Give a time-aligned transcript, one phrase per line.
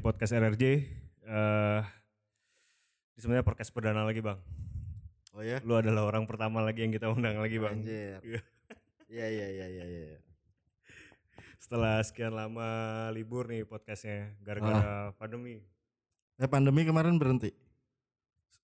[0.00, 0.64] podcast RRJ.
[1.22, 1.82] eh
[3.12, 4.40] ini sebenarnya podcast perdana lagi bang.
[5.30, 5.60] Oh ya?
[5.62, 7.76] Lu adalah orang pertama lagi yang kita undang lagi bang.
[7.78, 8.18] Anjir.
[8.24, 8.40] Iya.
[9.10, 10.18] Iya iya iya iya iya.
[11.60, 12.70] Setelah sekian lama
[13.12, 15.60] libur nih podcastnya gara-gara pandemi.
[16.36, 17.52] Eh pandemi kemarin berhenti.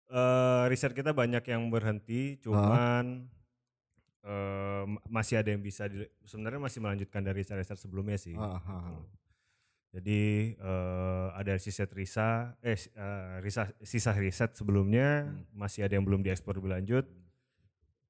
[0.06, 3.26] eh riset kita banyak yang berhenti, cuman
[4.22, 8.38] eh, masih ada yang bisa di- sebenarnya masih melanjutkan dari riset-riset sebelumnya sih.
[8.38, 9.02] Ah, ah, ah.
[9.96, 15.48] Jadi eh, ada sisa risa, eh eh, risa, sisa riset sebelumnya Hmm.
[15.56, 17.08] masih ada yang belum diekspor lebih lanjut.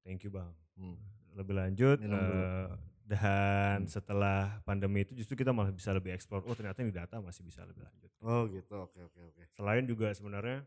[0.02, 0.50] Thank you bang.
[0.74, 0.98] Hmm.
[1.38, 2.42] Lebih lanjut Minum dulu.
[2.42, 2.68] eh,
[3.06, 6.42] dan setelah pandemi itu justru kita malah bisa lebih eksplor.
[6.42, 8.10] Oh ternyata ini data masih bisa lebih lanjut.
[8.18, 8.74] Oh gitu.
[8.82, 9.42] Oke oke oke.
[9.54, 10.66] Selain juga sebenarnya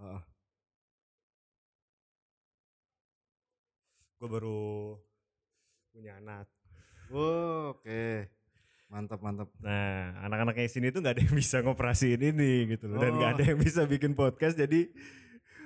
[0.00, 0.24] ah.
[4.16, 4.96] gue baru
[5.92, 6.46] punya anak.
[7.12, 8.24] Oh, oke.
[8.92, 9.48] Mantap mantap.
[9.58, 13.00] Nah anak-anak yang sini tuh nggak ada yang bisa ngoperasiin ini gitu loh.
[13.00, 13.34] Dan nggak Oh.
[13.34, 14.92] ada yang bisa bikin podcast jadi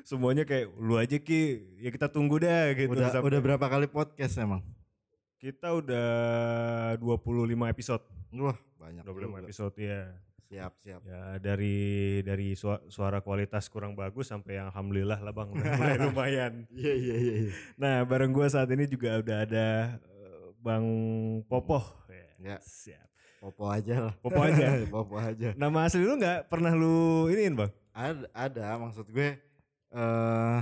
[0.01, 1.43] semuanya kayak lu aja ki
[1.83, 2.95] ya kita tunggu dah gitu.
[2.95, 4.63] Udah Sampai- udah berapa kali podcast emang?
[5.37, 6.09] Kita udah
[6.97, 8.07] 25 episode.
[8.33, 9.43] Wah banyak 25 juga.
[9.43, 10.01] episode ya.
[10.47, 11.01] Siap siap.
[11.03, 11.77] Ya dari
[12.23, 16.53] dari sua- suara kualitas kurang bagus sampai yang alhamdulillah lah Bang udah mulai lumayan.
[16.71, 17.35] Iya iya iya.
[17.43, 17.53] iya.
[17.75, 19.67] Nah, bareng gua saat ini juga udah ada
[19.99, 20.87] eh, Bang
[21.51, 21.83] Popoh.
[22.39, 22.63] Ya.
[22.63, 23.03] Siap.
[23.47, 24.15] Popo aja lah.
[24.19, 24.67] Popo aja.
[24.99, 25.55] Popo aja.
[25.55, 27.71] Nama asli lu nggak pernah lu iniin, Bang?
[27.95, 29.39] Ada ada maksud gue
[29.95, 30.59] eh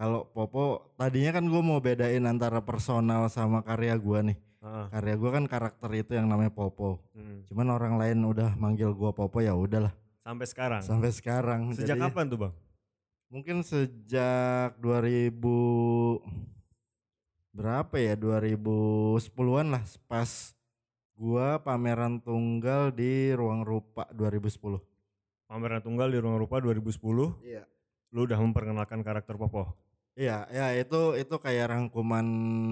[0.00, 4.36] kalau Popo tadinya kan gue mau bedain antara personal sama karya gue nih.
[4.64, 4.86] Heeh.
[4.96, 7.04] Karya gue kan karakter itu yang namanya Popo.
[7.12, 7.44] Hmm.
[7.44, 9.92] Cuman orang lain udah manggil gue Popo ya udahlah
[10.24, 10.80] Sampai sekarang.
[10.80, 11.60] sampai sekarang.
[11.76, 12.54] Sejak Jadi, kapan tuh, Bang?
[13.28, 15.36] Mungkin sejak 2000
[17.52, 20.55] berapa ya 2010-an lah pas
[21.16, 24.78] gua pameran tunggal di Ruang Rupa 2010.
[25.48, 27.64] Pameran tunggal di Ruang Rupa 2010, Iya.
[28.12, 29.72] lu udah memperkenalkan karakter Popoh.
[30.16, 32.26] Iya, ya itu itu kayak rangkuman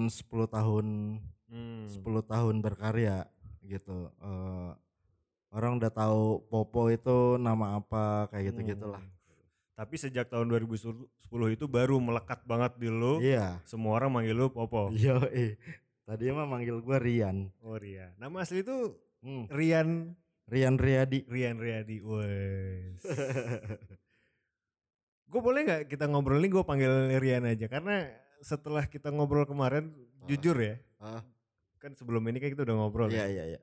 [0.09, 1.85] 10 tahun Hmm.
[1.85, 3.29] 10 tahun berkarya
[3.61, 4.09] gitu.
[4.17, 4.71] Eh,
[5.53, 9.01] orang udah tahu Popo itu nama apa kayak gitu-gitulah.
[9.01, 9.13] Hmm.
[9.75, 11.05] Tapi sejak tahun 2010
[11.53, 13.21] itu baru melekat banget di lu.
[13.21, 13.61] Iya.
[13.63, 14.89] Semua orang manggil lu Popo.
[14.91, 15.55] Iya, eh.
[16.05, 17.49] Tadi mah manggil gua Rian.
[17.59, 18.13] Oh Rian.
[18.15, 19.49] Nama asli itu Hmm.
[19.49, 20.13] Rian
[20.45, 21.25] Rian Riyadi.
[21.25, 21.97] Rian Riyadi.
[21.99, 23.01] Wes.
[25.25, 28.07] gue boleh nggak kita ngobrol ini gue panggil Rian aja karena
[28.39, 30.27] setelah kita ngobrol kemarin Ah.
[30.27, 31.21] jujur ya Ah,
[31.75, 33.43] kan sebelum ini kan kita udah ngobrol iya ya.
[33.43, 33.59] iya iya.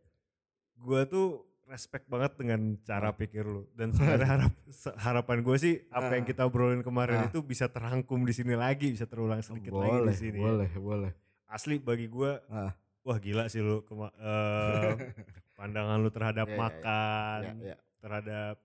[0.77, 1.27] gue tuh
[1.65, 4.53] respect banget dengan cara pikir lu dan sebenarnya harap
[4.97, 6.29] harapan gue sih apa yang Ah.
[6.29, 7.27] kita obrolin kemarin Ah.
[7.27, 10.45] itu bisa terangkum di sini lagi bisa terulang sedikit lagi boleh, di sini ya.
[10.45, 11.13] boleh, boleh.
[11.53, 12.73] Asli bagi gue Ah.
[13.03, 14.93] wah gila sih lu kema- eh,
[15.55, 16.63] pandangan lu terhadap Iya, iya, iya.
[16.65, 18.57] makan Iya, iya, terhadap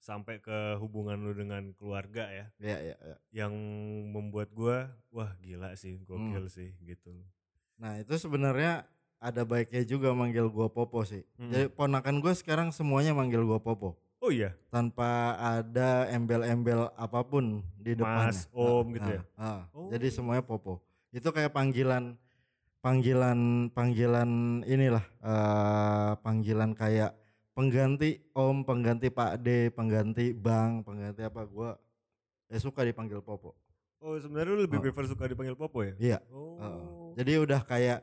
[0.00, 3.16] sampai ke hubungan lu dengan keluarga ya iya, iya, iya.
[3.36, 3.52] yang
[4.08, 6.50] membuat gua wah gila sih gokil Hmm.
[6.50, 7.12] sih gitu
[7.76, 8.84] Nah, itu sebenarnya
[9.16, 11.24] ada baiknya juga manggil gua Popo sih.
[11.34, 11.48] Hmm.
[11.48, 17.64] Jadi ponakan gue sekarang semuanya manggil gua Popo oh iya tanpa ada embel-embel apa pun
[17.74, 18.32] di depannya.
[18.32, 19.22] Mas, Om gitu ya?
[19.34, 19.64] ah.
[19.70, 19.88] Oh.
[19.88, 20.80] Jadi semuanya Popo.
[21.10, 22.14] Itu kayak panggilan
[22.80, 23.38] panggilan
[23.70, 24.30] panggilan
[24.64, 27.12] inilah eh panggilan kayak
[27.52, 31.76] pengganti Om, pengganti Pak D, pengganti Bang, pengganti apa gua
[32.46, 33.52] eh suka dipanggil Popo.
[34.00, 34.82] oh sebenarnya lu lebih Oh.
[34.82, 36.18] prefer suka dipanggil popo ya Iya.
[36.32, 36.82] oh Heeh.
[37.20, 38.00] Jadi udah kayak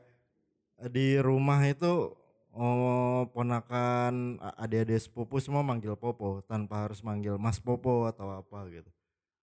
[0.86, 2.14] di rumah itu
[2.54, 8.86] oh, ponakan adik-adik sepupu semua manggil Popo tanpa harus manggil Mas Popo atau apa gitu.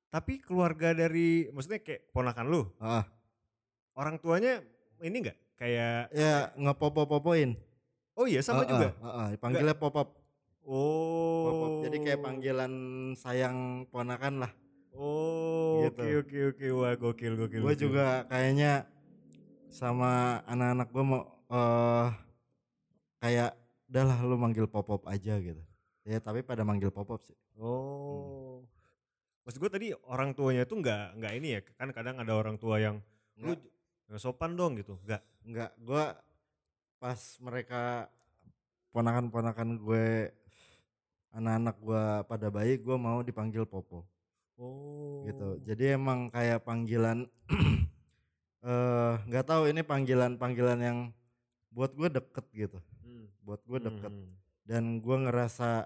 [0.07, 3.03] tapi keluarga dari maksudnya kayak ponakan lu Ah,
[3.95, 4.59] orang tuanya
[4.99, 7.55] ini enggak kayak ya ngepopo-popoin.
[8.13, 10.07] oh iya sama Heeh, juga heeh, panggilnya Popop.
[10.63, 11.71] oh Popop.
[11.83, 12.73] Jadi kayak panggilan
[13.13, 13.57] sayang
[13.87, 14.51] ponakan lah.
[14.93, 16.03] oh oke Gitu.
[16.19, 18.87] oke oke wah gokil gokil Gue juga kayaknya
[19.67, 22.07] sama anak-anak gue mau eh
[23.17, 23.51] kayak
[23.85, 25.61] udah lah lu manggil Popop aja gitu.
[26.03, 27.35] Ya tapi pada manggil Popop sih.
[27.55, 28.63] Oh.
[29.43, 32.81] Maksud gue tadi orang tuanya tuh nggak nggak ini ya kan kadang ada orang tua
[32.81, 32.97] yang
[33.37, 33.53] lu
[34.05, 34.21] Nggak.
[34.21, 36.17] sopan dong gitu nggak Enggak, gua
[36.97, 38.09] pas mereka
[38.89, 40.33] ponakan-ponakan gue
[41.35, 44.07] anak-anak gua pada bayi gua mau dipanggil Popo
[44.57, 45.61] oh gitu.
[45.65, 47.29] Jadi emang kayak panggilan
[48.65, 50.97] eh nggak tahu ini panggilan-panggilan yang
[51.69, 52.79] buat gue deket gitu.
[53.03, 53.27] Hmm.
[53.45, 54.33] Buat gue deket Hmm.
[54.65, 55.85] dan gua ngerasa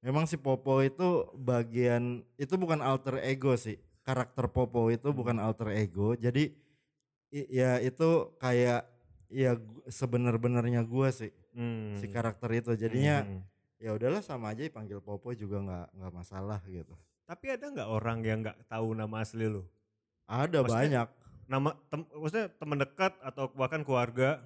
[0.00, 3.76] memang si Popo itu bagian itu bukan alter ego sih.
[4.06, 6.16] Karakter Popo itu bukan alter ego.
[6.16, 6.54] Jadi
[7.30, 8.88] ya itu kayak
[9.28, 11.98] ya sebenar-benarnya gua sih Hmm.
[11.98, 13.42] si karakter itu jadinya Hmm.
[13.76, 18.18] ya udahlah sama aja panggil Popo juga nggak nggak masalah gitu Tapi ada nggak orang
[18.22, 19.60] yang nggak tahu nama asli lu?
[20.24, 21.08] ada Maksudnya banyak
[21.44, 24.44] Nama tem, maksudnya teman dekat atau bahkan keluarga?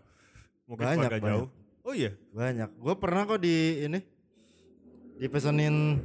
[0.65, 1.31] Mungkin Banyak, keluarga banyak.
[1.35, 1.49] jauh.
[1.83, 2.11] Oh iya.
[2.31, 4.01] banyak gue pernah kok di ini
[5.17, 5.99] dipesenin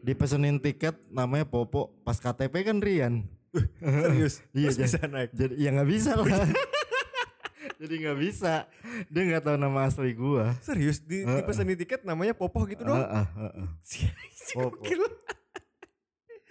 [0.00, 3.24] dipesenin tiket namanya Popo pas KTP kan Rian
[3.80, 4.34] Serius.
[4.50, 5.30] Iya, Terus bisa naik.
[5.30, 6.26] jadi ya nggak bisa lah
[7.80, 8.52] jadi nggak bisa
[9.06, 11.38] dia nggak tahu nama asli gua Serius di, Heeh.
[11.38, 12.96] dipesenin tiket namanya Popoh gitu dong.
[12.96, 13.66] Heeh, heeh.
[13.80, 14.82] Si- si Popo.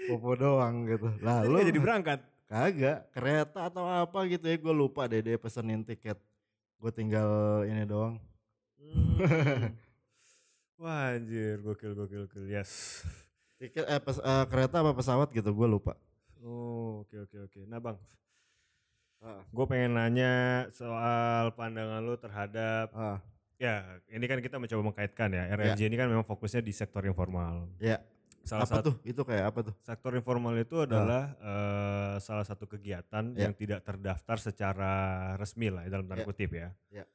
[0.03, 2.19] Popo doang gitu lalu jadi berangkat.
[2.45, 6.19] kagak kereta atau apa gitu ya gue lupa deh dia pesenin tiket
[6.77, 7.27] gue tinggal
[7.63, 8.19] ini doang
[8.75, 9.71] Hmm.
[10.75, 12.43] Wah anjir, gokil gokil gokil.
[12.45, 13.01] Yes.
[13.55, 15.95] tiket eh, pes- eh, kereta apa pesawat gitu gue lupa
[16.43, 17.59] Oh, oke oke oke.
[17.63, 17.95] Nah, Bang,
[19.19, 19.41] Heeh.
[19.47, 20.33] gue pengen nanya
[20.69, 23.23] soal pandangan lu terhadap Ah,
[23.55, 23.79] ya,
[24.11, 25.47] ini kan kita mencoba mengkaitkan ya.
[25.49, 27.71] RNJ ini kan memang fokusnya di sektor informal.
[27.79, 28.03] ya
[28.43, 32.67] Salah apa satu tuh itu kayak apa tuh sektor informal itu adalah eh, salah satu
[32.67, 33.47] kegiatan Ya.
[33.47, 34.91] yang tidak terdaftar secara
[35.39, 36.27] resmi lah dalam tanda Ya.
[36.27, 36.75] kutip ya.
[36.91, 37.07] Ya.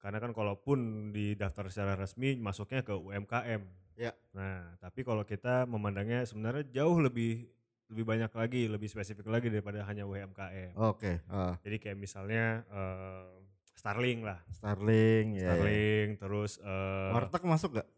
[0.00, 0.78] Karena kan kalaupun
[1.12, 3.60] didaftar secara resmi masuknya ke UMKM.
[4.00, 4.16] Ya.
[4.32, 7.44] Nah, tapi kalau kita memandangnya sebenarnya jauh lebih
[7.90, 10.78] lebih banyak lagi, lebih spesifik lagi daripada hanya UMKM.
[10.78, 13.26] oke ah, Jadi kayak misalnya eh,
[13.74, 15.48] Starling lah, Starling ya, ya.
[15.56, 17.88] Starling, terus eh, warteg masuk gak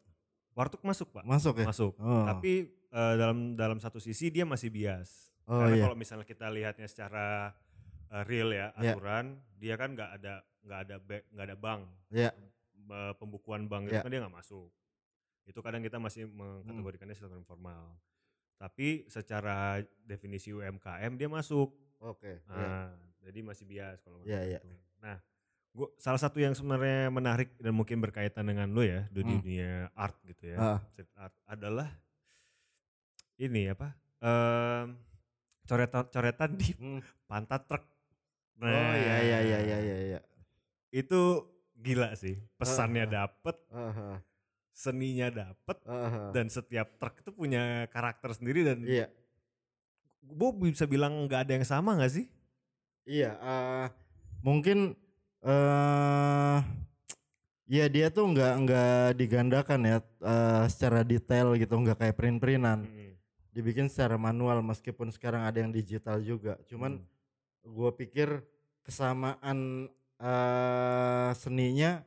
[0.53, 1.93] Warteg masuk pak, masuk ya masuk.
[1.97, 2.29] Oh.
[2.29, 5.33] Tapi eh, dalam dalam satu sisi dia masih bias.
[5.49, 5.85] Oh, Karena iya.
[5.89, 7.57] kalau misalnya kita lihatnya secara
[8.13, 8.93] eh, real ya Iya.
[8.97, 10.97] aturan, dia kan nggak ada nggak ada
[11.33, 12.31] nggak ada bank, Iya.
[12.93, 14.05] Eh, pembukuan bank itu Iya.
[14.05, 14.69] kan dia nggak masuk.
[15.49, 17.97] Itu kadang kita masih mengkategorikannya sektor informal.
[18.57, 21.73] Tapi secara definisi UMKM dia masuk.
[21.99, 22.39] oke ya.
[22.47, 22.91] Nah,
[23.23, 24.59] jadi masih bias kalau menurut iya.
[24.59, 24.71] itu.
[24.99, 25.17] Nah,
[25.71, 29.39] gua salah satu yang sebenarnya menarik dan mungkin berkaitan dengan lo ya di Hmm.
[29.39, 31.89] dunia art gitu ya, street art adalah
[33.39, 33.95] ini apa?
[34.23, 34.95] em,
[35.65, 37.01] coretan-coretan di Hmm.
[37.27, 37.83] pantat truk.
[38.63, 40.21] oh iya iya iya iya iya iya
[40.93, 42.39] Itu gila sih.
[42.55, 44.17] Pesannya dapet, Ah, ah,
[44.73, 46.33] seninya dapet, ah.
[46.33, 49.07] dan setiap truk itu punya karakter sendiri dan iya
[50.23, 52.27] gue bisa bilang nggak ada yang sama nggak sih?
[53.03, 53.87] Iya, eh,
[54.47, 54.95] mungkin
[55.43, 56.59] eh
[57.67, 62.87] ya dia tuh nggak nggak digandakan ya eh, secara detail gitu, nggak kayak print-printan.
[62.87, 63.13] Mm,
[63.53, 66.57] Dibikin secara manual meskipun sekarang ada yang digital juga.
[66.71, 67.75] Cuman mm.
[67.75, 68.41] gua pikir
[68.87, 69.91] kesamaan
[70.23, 72.07] eh seninya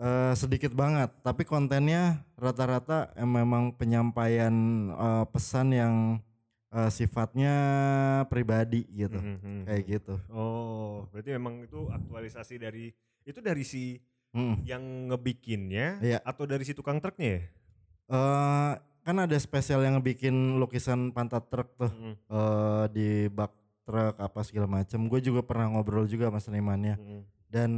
[0.00, 4.54] eh, sedikit banget, tapi kontennya rata-rata eh, memang penyampaian
[4.90, 5.94] eh, pesan yang
[6.70, 7.54] eh, sifatnya
[8.26, 9.62] pribadi gitu, Mhm, mhm.
[9.66, 10.14] kayak gitu.
[10.28, 12.90] Oh, berarti memang itu aktualisasi dari
[13.22, 14.00] itu dari si
[14.30, 14.62] Mm.
[14.62, 16.18] yang ngebikinnya Iya.
[16.22, 17.42] atau dari si tukang truknya ya?
[18.08, 23.50] Eh, kan ada spesial yang bikin lukisan pantat truk tuh Mhm, eh, di bak
[23.82, 25.10] truk apa segala macam.
[25.10, 26.94] Gue juga pernah ngobrol juga sama senimannya.
[26.94, 27.20] mhm.
[27.50, 27.70] Dan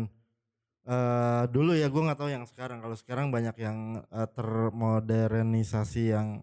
[0.82, 2.82] eh dulu ya gue nggak tahu yang sekarang.
[2.82, 6.42] Kalau sekarang banyak yang eh, termodernisasi yang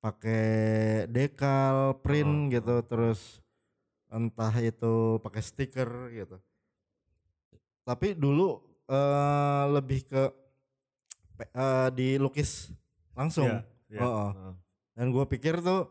[0.00, 0.44] pakai
[1.10, 3.42] dekal, print Oh, gitu, terus
[4.12, 6.36] entah itu pakai stiker gitu.
[7.82, 10.22] Tapi dulu eh lebih ke
[11.52, 12.70] eh, dilukis
[13.18, 13.50] langsung.
[13.50, 13.60] Iya,
[13.92, 14.52] iya, Oh, oh.
[14.96, 15.90] Dan gue pikir tuh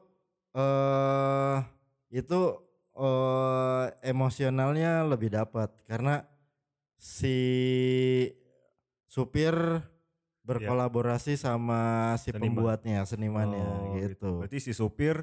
[0.56, 1.58] eh
[2.10, 2.42] itu
[2.96, 6.24] eh emosionalnya lebih dapat karena
[7.06, 7.38] si
[9.06, 9.54] supir
[10.42, 12.42] berkolaborasi sama si Seniman.
[12.42, 14.32] pembuatnya, senimannya Oh, gitu.
[14.42, 15.22] Berarti si supir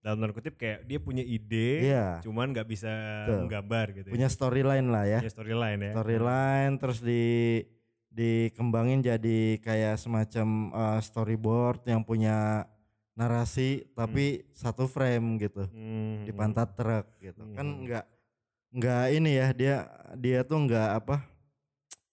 [0.00, 2.90] dalam tanda kutip kayak dia punya ide, Iya, cuman nggak bisa
[3.24, 3.38] Betul.
[3.44, 4.06] menggambar gitu.
[4.08, 4.12] ya.
[4.12, 5.18] punya storyline lah ya.
[5.20, 5.92] Punya storyline ya.
[5.94, 7.22] Storyline terus di
[8.10, 12.66] dikembangin jadi kayak semacam eh, storyboard yang punya
[13.12, 15.66] narasi tapi satu frame gitu.
[15.68, 17.86] Hmm, di pantat truk gitu kan Hmm.
[17.86, 18.04] nggak
[18.70, 19.76] nggak ini ya dia
[20.14, 21.16] dia tuh nggak apa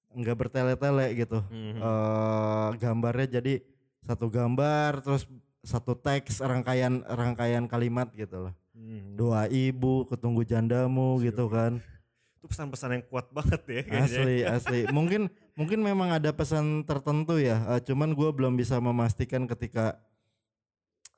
[0.09, 1.77] nggak bertele-tele gitu Mhm.
[1.77, 3.61] eh gambarnya jadi
[4.01, 5.29] satu gambar terus
[5.61, 9.13] satu teks rangkaian rangkaian kalimat gitu loh Mhm.
[9.15, 11.77] doa ibu ketunggu jandamu gitu kan
[12.37, 14.01] Itu pesan-pesan yang kuat banget ya kayaknya.
[14.05, 19.45] asli asli mungkin mungkin memang ada pesan tertentu ya eh, cuman gue belum bisa memastikan
[19.45, 19.97] ketika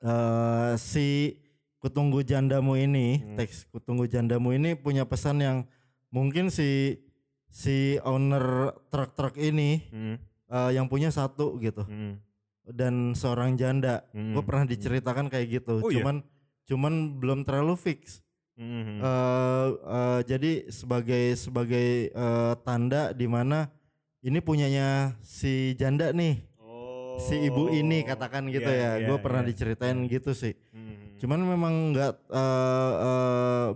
[0.00, 1.36] eh si
[1.80, 3.36] kutunggu jandamu ini Hmm.
[3.36, 5.58] teks kutunggu jandamu ini punya pesan yang
[6.08, 7.00] mungkin si
[7.48, 10.14] si owner truk-truk ini Mhm,
[10.46, 12.20] eh, yang punya satu gitu mhm,
[12.70, 14.72] dan seorang janda mhm, gue pernah mhm.
[14.76, 16.04] diceritakan kayak gitu Oh iya?
[16.04, 16.22] cuman
[16.64, 18.20] cuman belum terlalu fix
[18.54, 19.00] Mhm.
[19.00, 23.72] eh eh, jadi sebagai sebagai eh, tanda di mana
[24.20, 28.92] ini punyanya si janda nih Oh, si ibu ini katakan gitu iya, ya.
[29.00, 29.48] iya, gue pernah iya.
[29.48, 30.52] diceritain gitu sih.
[30.70, 31.09] Hmm.
[31.20, 33.68] Cuman memang nggak eh, eh,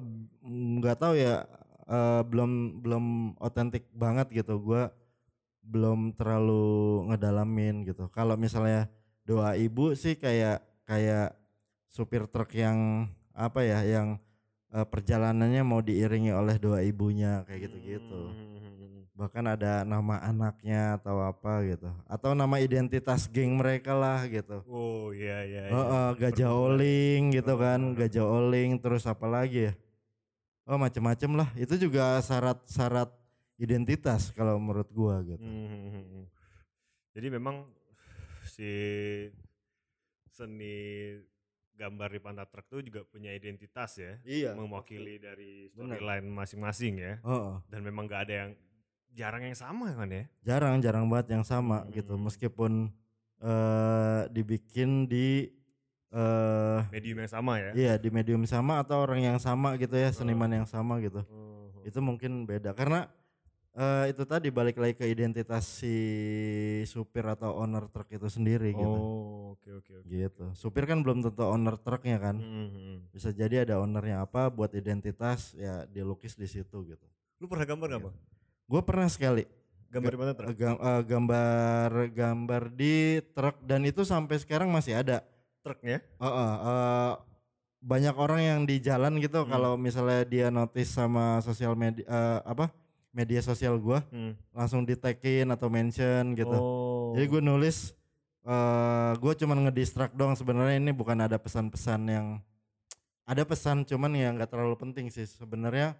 [0.81, 1.45] nggak tahu ya
[1.85, 3.05] eh, belum belum
[3.37, 4.57] otentik banget gitu.
[4.57, 4.89] Gua
[5.61, 8.09] belum terlalu ngedalamin gitu.
[8.09, 8.89] Kalau misalnya
[9.29, 11.37] doa ibu sih kayak kayak
[11.89, 14.17] supir truk yang apa ya yang
[14.73, 18.33] eh, perjalanannya mau diiringi oleh doa ibunya kayak gitu-gitu.
[18.33, 18.74] Hmm.
[19.15, 21.87] Bahkan ada nama anaknya atau apa gitu.
[22.11, 24.67] Atau nama identitas geng mereka lah gitu.
[24.67, 25.63] Oh iya iya.
[25.71, 25.75] iya.
[25.75, 26.75] Heeh, gajah Perbulan.
[26.75, 29.73] oling gitu kan, gajah oling terus apa lagi ya?
[30.67, 31.47] Oh macem-macem lah.
[31.55, 33.07] Itu juga syarat-syarat
[33.55, 35.39] identitas kalau menurut gua gitu.
[35.39, 36.27] Hmm.
[37.15, 37.71] Jadi memang
[38.43, 38.67] si
[40.27, 41.15] seni
[41.79, 44.59] gambar di pantat truk itu juga punya identitas ya, Iya.
[44.59, 47.15] mewakili dari storyline masing-masing ya.
[47.23, 47.55] Heeh.
[47.71, 48.51] Dan memang gak ada yang
[49.15, 50.25] jarang yang sama kan ya.
[50.43, 52.19] Jarang jarang banget yang sama gitu.
[52.19, 52.27] Hmm.
[52.27, 52.73] Meskipun
[53.45, 55.49] eh dibikin di
[56.15, 57.71] eh Medium yang sama ya.
[57.75, 61.23] iya di medium sama atau orang yang sama gitu ya, seniman yang sama gitu.
[61.31, 61.71] Oh.
[61.87, 63.11] Itu mungkin beda karena
[63.75, 65.95] eh itu tadi balik lagi ke identitas si
[66.87, 68.87] supir atau owner truk itu sendiri gitu.
[68.87, 70.07] Oh, oke oke oke.
[70.07, 70.45] gitu.
[70.55, 72.39] Supir kan belum tentu owner truknya kan.
[72.39, 72.97] Hmm, hmm.
[73.11, 77.07] Bisa jadi ada ownernya apa buat identitas ya dilukis di situ gitu.
[77.43, 78.17] Lu pernah gambar gak bang?
[78.65, 79.45] Gue pernah sekali
[79.89, 80.49] Gambar di pantat truk?
[80.49, 82.95] eh, gam- eh, gambar gambar di
[83.31, 85.23] truk dan itu sampai sekarang masih ada.
[85.61, 86.03] Truknya?
[86.19, 87.13] Heeh, eh,
[87.79, 89.51] banyak orang yang di jalan gitu Hmm.
[89.51, 92.73] kalau misalnya dia notice sama sosial media eh, apa
[93.11, 94.35] media sosial gua Hmm.
[94.51, 96.51] langsung di tagin atau mention gitu.
[96.53, 97.13] Oh.
[97.15, 97.95] Jadi gue nulis
[98.43, 102.27] eh gue cuman ngedistract doang sebenarnya ini bukan ada pesan-pesan yang
[103.25, 105.97] ada pesan cuman ya nggak terlalu penting sih sebenarnya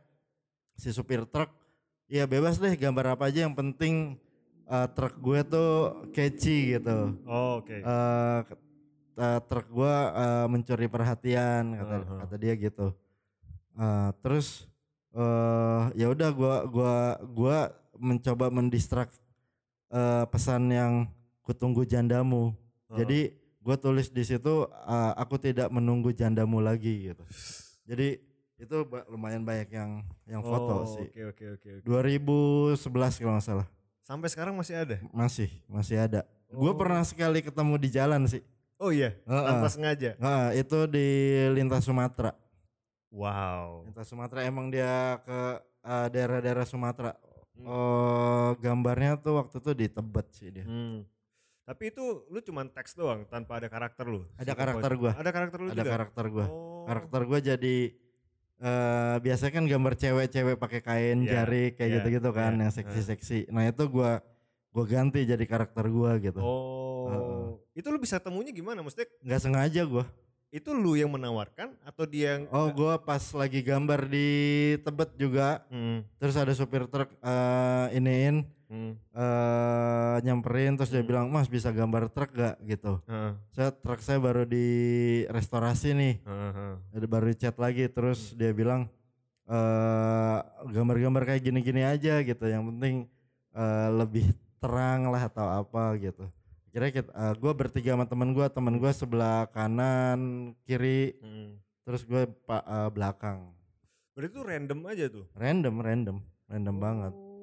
[0.75, 1.49] si supir truk
[2.07, 4.17] ya bebas deh gambar apa aja yang penting
[4.65, 5.73] eh, truk gue tuh
[6.11, 7.73] catchy gitu Oh, oke.
[7.75, 8.61] Eh, ke-
[9.17, 12.15] eh, truk gue eh, mencuri perhatian kata Aha.
[12.27, 12.93] kata dia gitu
[13.75, 14.71] Eh, terus
[15.11, 16.95] eh ya udah gua gua
[17.27, 17.59] gua
[17.95, 19.19] mencoba mendistract
[19.91, 20.93] eh, pesan yang
[21.43, 22.95] kutunggu jandamu Oh.
[22.95, 27.25] jadi gue tulis di situ uh, aku tidak menunggu jandamu lagi gitu.
[27.89, 28.21] Jadi
[28.55, 28.77] itu
[29.09, 29.91] lumayan banyak yang
[30.25, 31.07] yang foto Oh, sih.
[31.11, 31.69] Oke oke oke.
[31.79, 31.87] oke.
[31.87, 32.79] 2011
[33.19, 33.67] kalau nggak salah.
[34.01, 34.97] Sampai sekarang masih ada?
[35.11, 36.21] Masih, masih ada.
[36.47, 36.77] Gue Oh.
[36.77, 38.45] pernah sekali ketemu di jalan sih.
[38.77, 39.45] Oh iya, Heeh.
[39.45, 40.13] tanpa sengaja.
[40.19, 41.07] Nah, itu di
[41.51, 42.35] lintas Sumatera.
[43.09, 43.87] Wow.
[43.87, 45.41] Lintas Sumatera emang dia ke
[45.81, 47.15] uh, daerah-daerah Sumatera.
[47.55, 47.65] Hmm.
[47.65, 50.67] Oh, gambarnya tuh waktu itu di Tebet sih dia.
[50.67, 51.07] Hmm.
[51.65, 54.27] Tapi itu lu cuman teks doang tanpa ada karakter lu.
[54.37, 55.13] Ada karakter gua.
[55.17, 55.91] Ada karakter lu Ada juga.
[55.91, 56.47] karakter gua.
[56.47, 56.85] Oh.
[56.85, 57.77] Karakter gua jadi
[58.65, 62.73] eh biasanya kan gambar cewek-cewek pakai kain Iya, jari kayak iya, gitu-gitu kan iya, yang
[62.73, 63.53] seksi-seksi.
[63.53, 64.25] Nah, itu gua
[64.73, 66.41] gua ganti jadi karakter gua gitu.
[66.41, 67.07] Oh.
[67.13, 67.45] Heeh.
[67.77, 68.81] Itu lu bisa temunya gimana?
[68.81, 70.07] Maksudnya nggak sengaja gua.
[70.49, 74.29] itu lu yang menawarkan atau dia yang Oh, gua pas lagi gambar di
[74.81, 81.09] Tebet juga, Hmm, terus ada supir truk eh iniin hmm, eh nyamperin terus dia Hmm.
[81.09, 82.99] bilang, "Mas, bisa gambar truk gak?" gitu.
[83.07, 84.67] heeh, Saya truk saya baru di
[85.31, 86.15] restorasi nih.
[86.21, 86.75] heeh, heeh.
[86.91, 88.37] Ada baru chat lagi terus Hmm.
[88.37, 88.91] dia bilang
[89.45, 92.45] eh gambar-gambar kayak gini-gini aja gitu.
[92.45, 92.95] Yang penting
[93.55, 94.27] eh, lebih
[94.59, 96.27] terang lah atau apa gitu.
[96.75, 101.55] Kira kita gue bertiga sama temen gue, temen gue sebelah kanan, kiri, Hmm.
[101.87, 103.55] terus gue pak eh, belakang.
[104.15, 105.25] Berarti itu random aja tuh.
[105.35, 106.17] Random, random,
[106.47, 107.34] random banget Oh.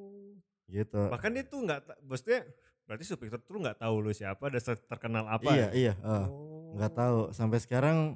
[0.71, 1.01] Gitu.
[1.11, 2.47] Bahkan dia tuh nggak, maksudnya
[2.87, 5.47] berarti supir tuh nggak tahu lu siapa dan terkenal apa.
[5.47, 5.69] iya, ya?
[5.71, 6.73] iya, eh, Oh.
[6.73, 8.15] nggak tahu sampai sekarang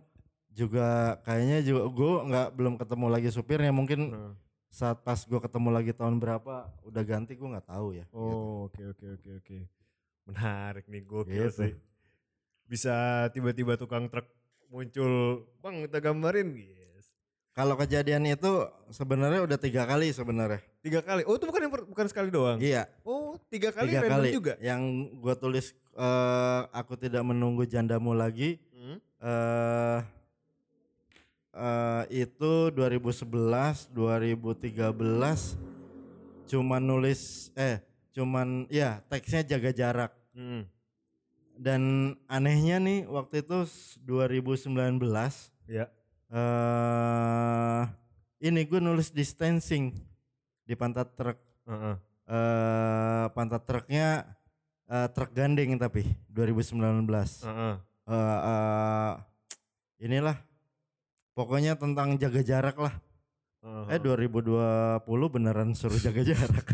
[0.50, 4.34] juga kayaknya juga gue nggak belum ketemu lagi supirnya mungkin Heeh.
[4.70, 8.08] saat pas gue ketemu lagi tahun berapa udah ganti gue nggak tahu ya.
[8.08, 8.16] gitu.
[8.18, 9.58] Oh, oke oke oke oke.
[10.26, 11.60] Menarik nih gokil Gitu.
[11.62, 11.74] sih.
[12.66, 12.96] Bisa
[13.30, 14.26] tiba-tiba tukang truk
[14.68, 16.75] muncul, "Bang, kita gambarin." Yes.
[17.56, 18.52] Kalau kejadian itu
[18.92, 20.60] sebenarnya udah tiga kali sebenarnya.
[20.82, 21.24] Tiga kali.
[21.24, 22.60] Oh, itu bukan yang per- bukan sekali doang.
[22.60, 24.30] Iya, Oh, tiga kali tiga random kali.
[24.30, 24.54] juga.
[24.60, 24.82] Yang
[25.16, 28.60] gue tulis eh, aku tidak menunggu jandamu lagi.
[28.70, 29.00] Hmm?
[29.18, 30.00] eh
[31.56, 35.56] eh, itu 2011, 2013
[36.46, 37.22] cuman nulis
[37.56, 37.80] eh
[38.12, 40.12] cuman ya teksnya jaga jarak.
[40.32, 40.68] Hmm.
[41.56, 41.82] Dan
[42.28, 45.00] anehnya nih waktu itu s- 2019
[45.66, 45.88] Ya.
[46.36, 47.84] Eh
[48.44, 49.96] ini gue nulis distancing
[50.68, 51.40] di pantat truk.
[51.66, 51.96] Heeh.
[52.26, 54.28] eh pantat truknya
[54.90, 57.08] eh, truk gandeng tapi 2019.
[57.48, 57.76] Heeh.
[58.06, 59.14] Eh, eh,
[60.06, 60.38] inilah
[61.34, 62.94] pokoknya tentang jaga jarak lah.
[63.66, 63.98] Heeh.
[63.98, 66.66] Eh 2020 beneran suruh jaga jarak.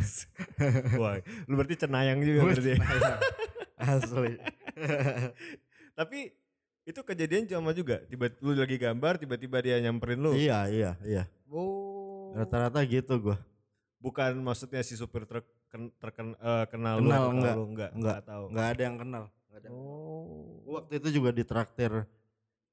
[0.99, 2.73] Wah, lu berarti cenayang juga berarti.
[3.79, 4.33] Asli.
[5.99, 6.19] Tapi
[6.83, 8.01] itu kejadian sama juga.
[8.03, 10.31] Tiba lu lagi gambar, tiba-tiba dia nyamperin lu.
[10.33, 12.31] iya iya iya Oh.
[12.33, 13.37] rata-rata gitu gua
[13.97, 17.55] Bukan maksudnya si supir truk ken, terken, eh, kenal, lu Kenal, atau enggak.
[17.55, 18.17] lu enggak, Enggak.
[18.23, 18.43] tahu.
[18.49, 19.67] nggak ada yang kenal nggak ada.
[19.69, 20.23] Oh.
[20.63, 21.91] Gua waktu itu juga ditraktir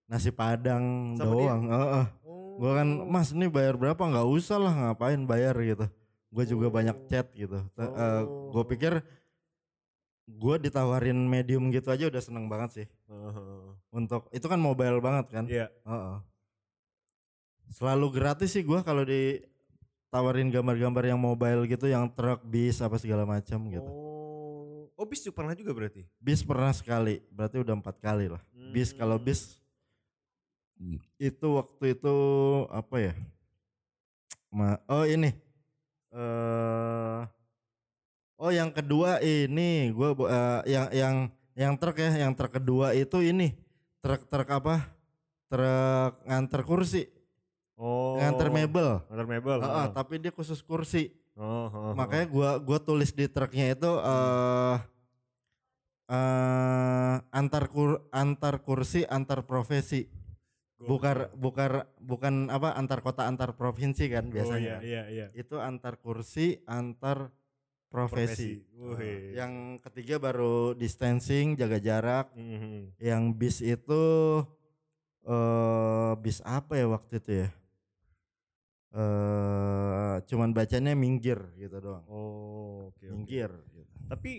[0.06, 0.84] nasi padang
[1.14, 2.06] Sama doang Heeh.
[2.22, 2.56] Oh.
[2.56, 5.84] Gua kan mas ini bayar berapa nggak usah lah ngapain bayar gitu
[6.28, 7.06] gue juga banyak Oh.
[7.06, 7.88] chat gitu gue
[8.54, 8.64] Oh.
[8.64, 9.00] pikir
[10.28, 13.67] gue ditawarin medium gitu aja udah seneng banget sih Heeh.
[13.90, 15.66] Untuk itu kan mobile banget kan Iya.
[15.82, 16.16] Heeh.
[17.70, 23.24] selalu gratis sih gue kalau ditawarin gambar-gambar yang mobile gitu yang truk bis apa segala
[23.24, 24.16] macam gitu Oh.
[24.94, 26.02] Oh, bis juga pernah juga berarti.
[26.18, 29.24] bis pernah sekali berarti udah empat kali lah bis kalau Hmm.
[29.24, 29.54] bis
[31.16, 32.14] itu waktu itu
[32.68, 33.14] apa ya
[34.48, 35.30] Ma- oh ini
[36.10, 37.20] eh
[38.36, 41.14] oh yang kedua ini gua bu- eh, yang yang
[41.52, 43.54] yang truk ya yang truk kedua itu ini
[44.08, 44.74] truk truk apa
[45.52, 47.04] truk nganter kursi
[47.78, 48.18] Oh.
[48.18, 49.58] nganter mebel Nganter mebel.
[49.62, 49.88] Heeh, heeh.
[49.94, 51.92] tapi dia khusus kursi Oh, oh, oh.
[51.94, 54.76] makanya gua gua tulis di truknya itu eh
[56.08, 60.08] eh antar kur, antar kursi antar profesi
[60.80, 65.26] bukan bukan bukan apa antar kota antar provinsi kan Oh, biasanya iya, iya, iya.
[65.38, 67.30] itu antar kursi antar
[67.88, 69.32] profesi, Profesi.
[69.32, 73.00] Nah, yang ketiga baru distancing jaga jarak Mhm.
[73.00, 74.04] yang bis itu
[75.24, 77.48] eh bis apa ya waktu itu ya
[78.90, 83.08] eh cuman bacanya minggir gitu doang Oh, oke oke.
[83.08, 83.92] minggir gitu.
[84.08, 84.32] Tapi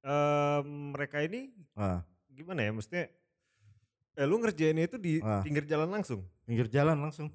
[0.00, 2.70] em, mereka ini ah gimana ya?
[2.70, 3.04] Maksudnya
[4.14, 5.42] eh lu ngerjainnya itu di Ah.
[5.42, 6.22] pinggir jalan langsung.
[6.42, 7.28] pinggir jalan langsung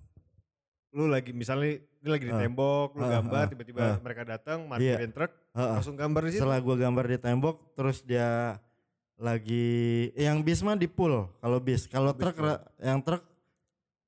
[0.94, 3.98] Lu lagi misalnya ini lagi di tembok, lu Ah, gambar, tiba-tiba ah.
[3.98, 5.72] mereka datang, parkirin truk, Heeh.
[5.74, 6.40] langsung gambar di situ.
[6.40, 8.62] setelah gua gambar di tembok terus dia
[9.16, 9.66] lagi
[10.14, 13.22] yang bis mah di pool kalau bis kalau truk ra- yang truk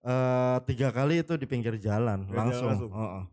[0.02, 2.92] eh tiga kali itu di pinggir jalan jalan langsung, langsung.
[2.92, 3.24] Heeh.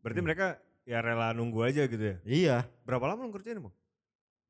[0.00, 0.46] Berarti mereka
[0.82, 2.16] ya rela nunggu aja gitu ya.
[2.22, 3.74] iya Berapa lama lu ngerjain, Bang?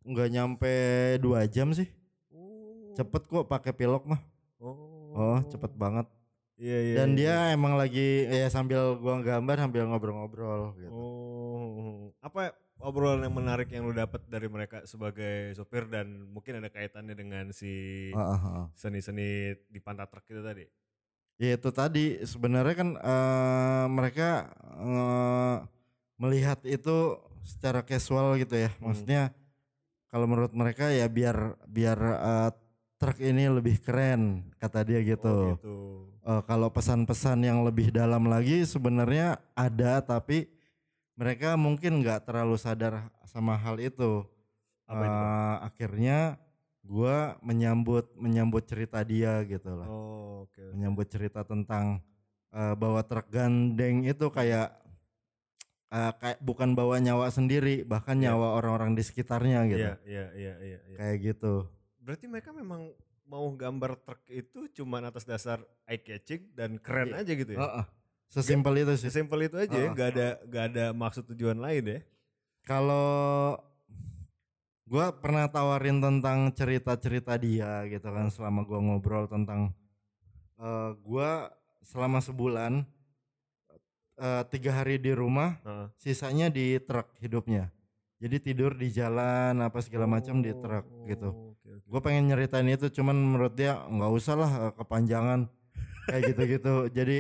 [0.03, 0.75] nggak nyampe
[1.19, 1.91] dua jam sih
[2.31, 2.95] Oh.
[2.95, 4.21] cepet kok pakai pilok mah
[4.57, 5.11] Oh.
[5.13, 6.07] oh cepet banget
[6.61, 6.95] Iya, iya.
[7.01, 7.17] dan iya.
[7.17, 12.53] dia emang lagi ya sambil gua gambar sambil ngobrol-ngobrol gitu Oh, apa
[12.85, 17.49] obrolan yang menarik yang lu dapat dari mereka sebagai sopir dan mungkin ada kaitannya dengan
[17.53, 18.09] si
[18.77, 20.65] seni-seni di pantat truk itu tadi?
[21.41, 24.53] Ya itu tadi sebenarnya kan eh, mereka
[24.85, 25.57] eh,
[26.21, 28.69] melihat itu secara casual gitu ya.
[28.77, 28.93] Hmm.
[28.93, 29.33] Maksudnya
[30.13, 32.51] kalau menurut mereka ya biar biar eh,
[33.01, 35.25] truk ini lebih keren kata dia gitu.
[35.25, 35.77] Oh, gitu.
[36.31, 40.47] Eh, kalau pesan-pesan yang lebih dalam lagi sebenarnya ada tapi
[41.19, 44.23] mereka mungkin nggak terlalu sadar sama hal itu.
[44.87, 45.23] Apa itu?
[45.27, 46.19] Eh, akhirnya
[46.87, 50.55] gua menyambut menyambut cerita dia gitu lah Oh, oke.
[50.55, 50.65] oke.
[50.75, 51.99] menyambut cerita tentang
[52.51, 54.75] eh, bahwa truk gandeng itu kayak
[55.91, 58.33] eh, kayak bukan bawa nyawa sendiri bahkan Iya.
[58.35, 60.97] nyawa orang-orang di sekitarnya gitu Iya, iya, iya, iya, iya.
[60.99, 61.67] kayak gitu
[62.01, 62.91] Berarti mereka memang
[63.31, 67.23] mau gambar truk itu cuman atas dasar eye catching dan keren Iya.
[67.23, 67.61] aja gitu ya.
[67.63, 67.85] Heeh.
[68.27, 69.91] sesimpel itu sih Sesimpel itu aja ya, Heeh.
[69.91, 71.99] nggak ada nggak ada maksud tujuan lain ya.
[72.61, 73.55] kalau
[74.85, 79.71] gua pernah tawarin tentang cerita-cerita dia gitu kan selama gua ngobrol tentang
[80.59, 82.83] eh, gua selama sebulan
[84.17, 85.87] eh, tiga hari di rumah Heeh.
[85.97, 87.71] sisanya di truk hidupnya.
[88.21, 91.50] Jadi tidur di jalan apa segala macam di truk gitu.
[91.87, 95.49] Gue pengen nyeritain itu cuman menurut dia nggak usah lah eh, kepanjangan
[96.05, 96.75] kayak gitu-gitu.
[96.99, 97.19] Jadi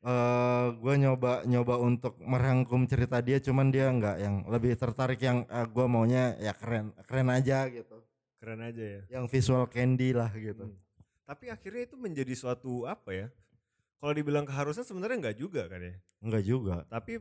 [0.00, 5.44] eh gue nyoba nyoba untuk merangkum cerita dia cuman dia nggak yang lebih tertarik yang
[5.44, 8.00] gue maunya ya keren keren aja gitu.
[8.40, 9.02] Keren aja ya.
[9.12, 10.64] Yang visual candy lah gitu.
[10.64, 10.78] Hmm.
[11.28, 13.26] Tapi akhirnya itu menjadi suatu apa ya?
[14.00, 15.94] Kalau dibilang keharusan sebenarnya enggak juga kan ya.
[16.24, 16.76] Enggak juga.
[16.88, 17.20] Tapi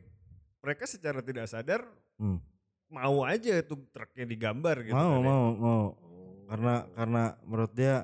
[0.64, 1.84] mereka secara tidak sadar
[2.16, 2.40] Hmm.
[2.88, 4.92] mau aja tuh truknya digambar gitu.
[4.92, 5.28] mau kan ya.
[5.28, 6.09] mau mau Oh.
[6.50, 7.96] Karena karena menurut dia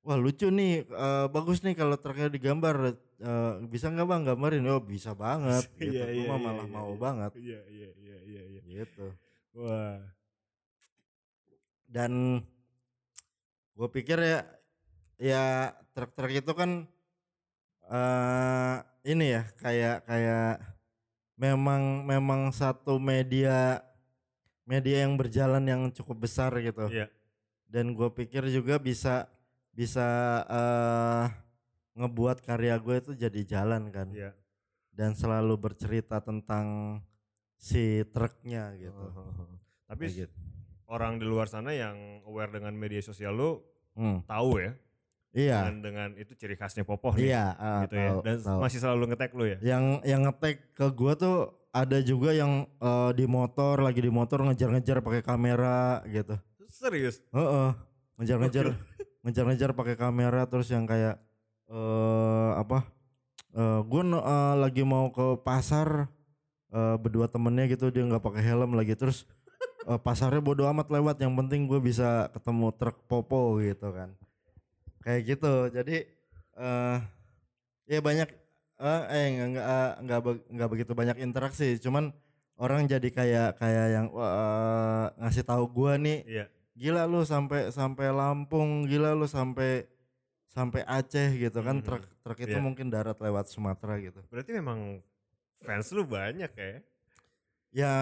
[0.00, 4.80] wah lucu nih eh, bagus nih kalau truknya digambar eh, bisa nggak bang gambarin oh
[4.80, 6.98] bisa banget gitu Iya, Gua iya, mah iya, malah iya, mau iya.
[6.98, 8.60] banget Iya iya iya iya iya.
[8.64, 9.06] gitu
[9.56, 10.00] Wah.
[11.86, 12.42] dan
[13.72, 14.40] gue pikir ya
[15.16, 15.44] ya
[15.92, 16.70] truk-truk itu kan
[17.86, 20.58] eh ini ya kayak kayak
[21.38, 23.80] memang memang satu media
[24.66, 27.06] media yang berjalan yang cukup besar gitu Iya.
[27.66, 29.26] Dan gue pikir juga bisa
[29.70, 30.06] bisa
[30.44, 31.26] eh
[31.94, 34.32] ngebuat karya gue itu jadi jalan kan Iya.
[34.90, 36.98] dan selalu bercerita tentang
[37.56, 39.56] si truknya gitu Oh, oh, oh.
[39.86, 40.32] Tapi gitu.
[40.86, 43.50] orang di luar sana yang aware dengan media sosial lu
[43.92, 44.20] Hmm.
[44.22, 44.72] tahu ya
[45.32, 45.56] Iya.
[45.62, 48.58] dengan dengan itu ciri khasnya Popoh nih Iya, ah, gitu ya dan tahu.
[48.58, 51.36] masih selalu ngetek lu ya Yang yang ngetek ke gua tuh
[51.70, 56.36] ada juga yang eh, di motor lagi di motor ngejar-ngejar pakai kamera gitu.
[56.76, 57.70] Serius Heeh.
[58.16, 58.66] Ngejar-ngejar
[59.24, 61.18] ngejar-ngejar pakai kamera terus yang kayak
[61.66, 62.86] eh apa?
[63.56, 66.06] Eh gua no- eh, lagi mau ke pasar
[66.70, 69.24] eh, berdua temennya gitu dia nggak pakai helm lagi terus
[69.88, 74.12] eh, pasarnya bodo amat lewat yang penting gue bisa ketemu truk popo gitu kan.
[75.02, 75.54] Kayak gitu.
[75.72, 75.96] Jadi
[76.56, 76.98] eh
[77.86, 78.28] ya banyak
[78.76, 82.12] eh eh nggak nggak eh, nggak be- nggak begitu banyak interaksi cuman
[82.56, 88.12] orang jadi kayak kayak yang eh, ngasih tahu gua nih iya gila lu sampai sampai
[88.12, 89.88] Lampung gila lu sampai
[90.46, 91.84] sampai Aceh gitu kan Mhm.
[91.84, 92.60] truk truk itu Iya.
[92.60, 95.00] mungkin darat lewat Sumatera gitu berarti memang
[95.58, 96.68] fans lu banyak ya
[97.72, 97.94] ya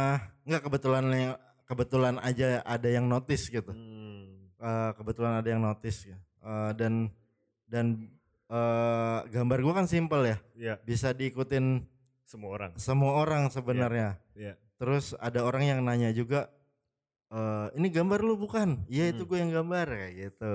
[0.44, 1.34] nggak kebetulan yang
[1.64, 4.50] kebetulan aja ada yang notice gitu Hmm.
[4.54, 7.08] Eh, kebetulan ada yang notice ya Eh, dan
[7.64, 7.86] dan
[8.46, 11.80] eh, gambar gua kan simple ya Iya, bisa diikutin
[12.24, 12.72] semua orang.
[12.76, 14.54] semua orang sebenarnya Iya.
[14.76, 16.52] terus ada orang yang nanya juga
[17.34, 19.30] eh ini gambar lu bukan iya itu Hmm.
[19.30, 20.54] gue yang gambar kayak gitu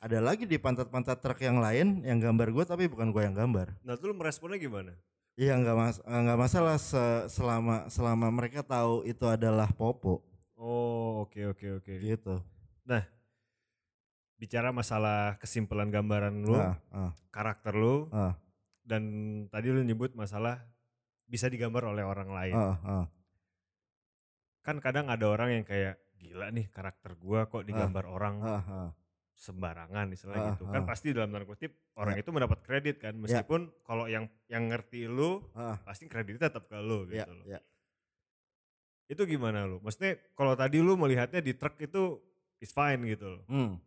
[0.00, 3.78] ada lagi di pantat-pantat truk yang lain yang gambar gue tapi bukan gue yang gambar
[3.80, 4.92] Nah, tuh lu meresponnya gimana?
[5.34, 10.26] iya nggak mas eh, nggak masalah se- selama selama mereka tahu itu adalah popo
[10.60, 11.92] Oh, oke oke oke.
[11.96, 12.36] gitu
[14.36, 18.32] Bicara masalah kesimpulan gambaran lu, ah, ah, karakter lu, ah,
[18.80, 19.04] dan
[19.52, 20.64] tadi lu nyebut masalah
[21.24, 22.56] bisa digambar oleh orang lain.
[22.56, 23.04] ah, ah.
[24.60, 28.88] Kan kadang ada orang yang kayak gila nih karakter gua kok digambar orang ah, ah.
[29.32, 30.64] sembarangan istilahnya Ah, gitu.
[30.68, 30.86] Kan ah.
[30.86, 35.40] pasti dalam tanda kutip orang itu mendapat kredit kan meskipun kalau yang yang ngerti lu
[35.56, 37.44] Ah, pasti kreditnya tetap ke lu ya, gitu loh.
[37.48, 37.60] ya.
[39.10, 39.80] Itu gimana lu?
[39.82, 42.20] Maksudnya kalau tadi lu melihatnya di truk itu
[42.60, 43.42] is fine gitu loh.
[43.48, 43.80] Hmm.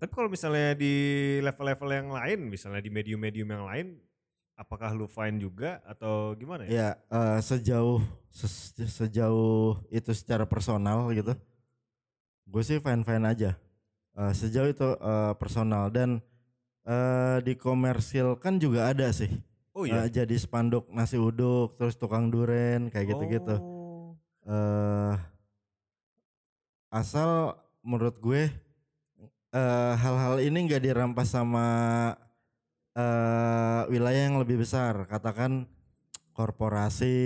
[0.00, 0.94] Tapi kalau misalnya di
[1.44, 3.86] level-level yang lain, misalnya di medium-medium yang lain,
[4.60, 6.70] apakah lu fine juga atau gimana ya?
[6.70, 11.32] Ya, eh, sejauh ses- sejauh itu secara personal gitu,
[12.44, 13.56] gue sih fine fine aja.
[14.20, 16.20] Eh, sejauh itu eh, personal dan
[16.84, 19.32] eh, di komersil kan juga ada sih.
[19.72, 20.04] Oh iya.
[20.04, 23.56] Eh, jadi spanduk nasi uduk, terus tukang duren kayak gitu-gitu.
[23.56, 24.12] Oh.
[24.44, 25.14] eh
[26.90, 28.50] asal menurut gue
[29.96, 31.66] hal-hal ini nggak dirampas sama
[32.90, 35.64] eh wilayah yang lebih besar, katakan
[36.34, 37.18] korporasi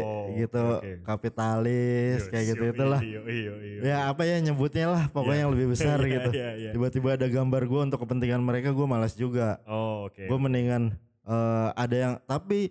[0.00, 1.04] Oh, gitu, oke.
[1.04, 3.00] kapitalis Iya, kayak gitu iya, itulah.
[3.04, 3.78] Iya, iya, iya.
[3.84, 5.42] Ya apa ya nyebutnya lah, pokoknya Iya.
[5.44, 6.30] yang lebih besar Iya, gitu.
[6.32, 6.70] Iya, iya.
[6.72, 9.60] Tiba-tiba ada gambar gue untuk kepentingan mereka, gue malas juga.
[9.68, 10.24] Oh, oke.
[10.24, 12.70] Gue mendingan eh, ada yang tapi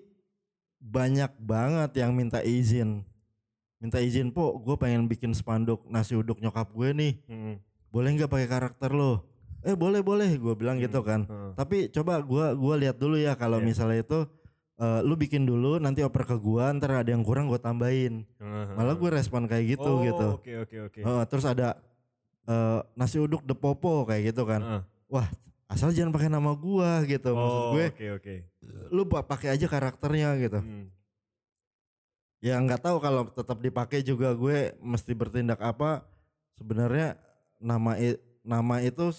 [0.80, 3.04] banyak banget yang minta izin.
[3.78, 7.13] Minta izin, "Po, gue pengen bikin spanduk nasi uduk nyokap gue nih.
[7.28, 7.56] Mm,
[7.91, 9.21] Boleh nggak pakai karakter lo?"
[9.65, 10.30] Eh, boleh, boleh.
[10.38, 11.25] Gue bilang gitu kan.
[11.25, 11.51] heeh.
[11.58, 13.65] Tapi coba gua gua lihat dulu ya kalau Iya.
[13.65, 14.19] misalnya itu
[14.75, 18.28] eh, lu bikin dulu nanti oper ke gua ntar ada yang kurang gue tambahin.
[18.38, 18.65] Heeh.
[18.75, 20.28] Malah gue respon kayak gitu oh, gitu.
[20.38, 20.99] Oke, oke, oke.
[21.01, 21.80] Heeh, terus ada
[22.45, 24.62] eh, nasi uduk de popo kayak gitu kan.
[24.62, 24.82] Heeh.
[25.10, 25.28] Wah,
[25.65, 27.34] asal jangan pakai nama gua gitu.
[27.34, 28.36] Maksud Oh, gue oke, oke.
[28.93, 30.62] lu pa- pakai aja karakternya gitu.
[30.62, 30.93] Hmm.
[32.38, 36.06] Ya nggak tahu kalau tetap dipakai juga gue mesti bertindak apa.
[36.54, 37.17] Sebenarnya
[37.58, 37.97] nama
[38.45, 39.10] nama itu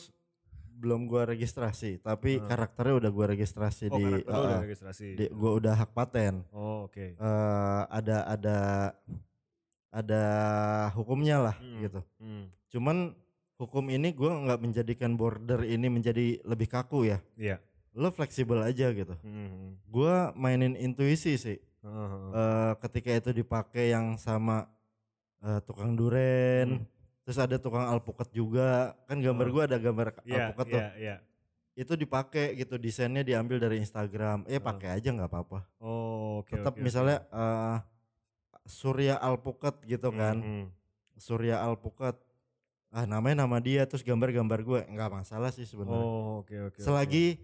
[0.76, 2.44] belum gua registrasi, tapi Ah.
[2.46, 5.06] karakternya udah gua registrasi Oh, di, lu udah registrasi.
[5.14, 6.44] di gua udah hak paten.
[6.50, 7.16] Oh, oke.
[7.16, 8.58] eh ada ada
[9.88, 10.22] ada
[10.92, 11.80] hukumnya lah Hmm.
[11.80, 12.00] gitu.
[12.18, 12.44] Hmm.
[12.68, 12.96] Cuman
[13.56, 17.18] hukum ini gua nggak menjadikan border ini menjadi lebih kaku ya.
[17.34, 17.56] Iya.
[17.90, 19.16] Lo fleksibel aja gitu.
[19.18, 19.80] Hmm.
[19.86, 21.58] Gua mainin intuisi sih.
[21.78, 22.18] Heeh.
[22.34, 24.66] eh ketika itu dipakai yang sama
[25.38, 26.86] eh, tukang duren, Hmm.
[27.26, 28.94] Terus ada tukang alpukat juga.
[29.04, 29.52] Kan gambar Oh.
[29.52, 30.78] gua ada gambar Iya, alpukat tuh.
[30.78, 31.16] iya, iya.
[31.74, 34.46] Itu dipakai gitu, desainnya diambil dari Instagram.
[34.46, 34.62] Eh Oh.
[34.62, 35.60] pakai aja nggak apa-apa.
[35.76, 36.54] Oh, oke.
[36.54, 36.80] Tetap oke.
[36.80, 37.76] misalnya eh
[38.64, 40.36] Surya Alpukat gitu Hmm, kan.
[40.38, 40.64] hmm.
[41.16, 42.14] Surya Alpukat.
[42.88, 46.00] Ah namanya nama dia terus gambar-gambar gue nggak masalah sih sebenarnya.
[46.00, 46.78] Oh, oke, oke.
[46.78, 46.80] oke.
[46.80, 47.36] Selagi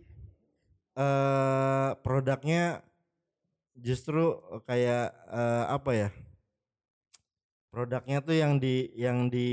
[0.93, 2.81] eh produknya
[3.75, 6.09] justru kayak eh, apa ya?
[7.73, 9.49] Produknya tuh yang di yang di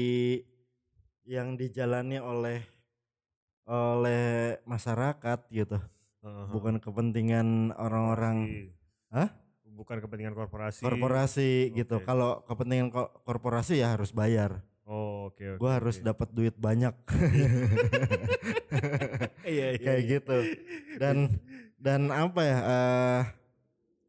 [1.24, 2.60] yang dijalani oleh
[3.64, 5.80] oleh masyarakat gitu,
[6.20, 6.46] heeh.
[6.52, 8.68] bukan kepentingan orang-orang.
[9.08, 9.32] Hah?
[9.64, 10.84] Bukan kepentingan korporasi.
[10.84, 12.04] korporasi gitu.
[12.04, 12.12] Oke.
[12.12, 14.60] Kalau kepentingan ko- korporasi ya harus bayar.
[14.84, 15.60] Oh, oke, oke.
[15.64, 16.04] Gue harus oke.
[16.04, 16.92] dapat duit banyak
[19.48, 19.80] Iya, iya.
[19.80, 20.12] kayak iya.
[20.20, 20.38] gitu.
[21.00, 21.40] Dan
[21.80, 22.58] dan apa ya?
[22.60, 23.22] eh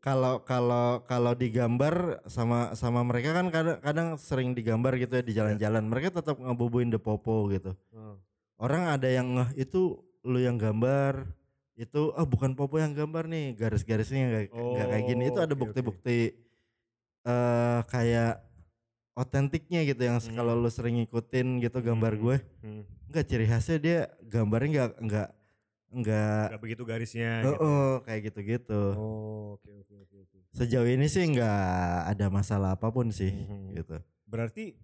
[0.00, 5.32] kalau kalau kalau digambar sama sama mereka kan kadang kadang sering digambar gitu ya di
[5.32, 8.16] jalan-jalan mereka tetap ngebubuin the popo gitu Hmm.
[8.56, 11.28] orang ada yang ngeh itu lu yang gambar
[11.76, 15.48] itu ah bukan popo yang gambar nih garis-garisnya nggak nggak kayak gini itu Oh, ada
[15.48, 15.62] oke, oke.
[15.64, 16.18] bukti-bukti
[17.20, 18.40] eh kayak
[19.12, 20.32] otentiknya gitu yang Hmm.
[20.32, 22.82] kalau lu sering ngikutin gitu gambar Hmm, gue hmm.
[23.12, 25.28] nggak ciri khasnya dia gambarnya nggak nggak
[25.90, 27.56] nggak Nggak begitu garisnya oh, gitu.
[27.60, 30.38] oh, kayak gitu-gitu Oh, oke oke oke oke.
[30.52, 31.60] sejauh ini sih nggak
[32.08, 33.74] ada masalah apa pun sih Mhm.
[33.76, 34.78] gitu Berarti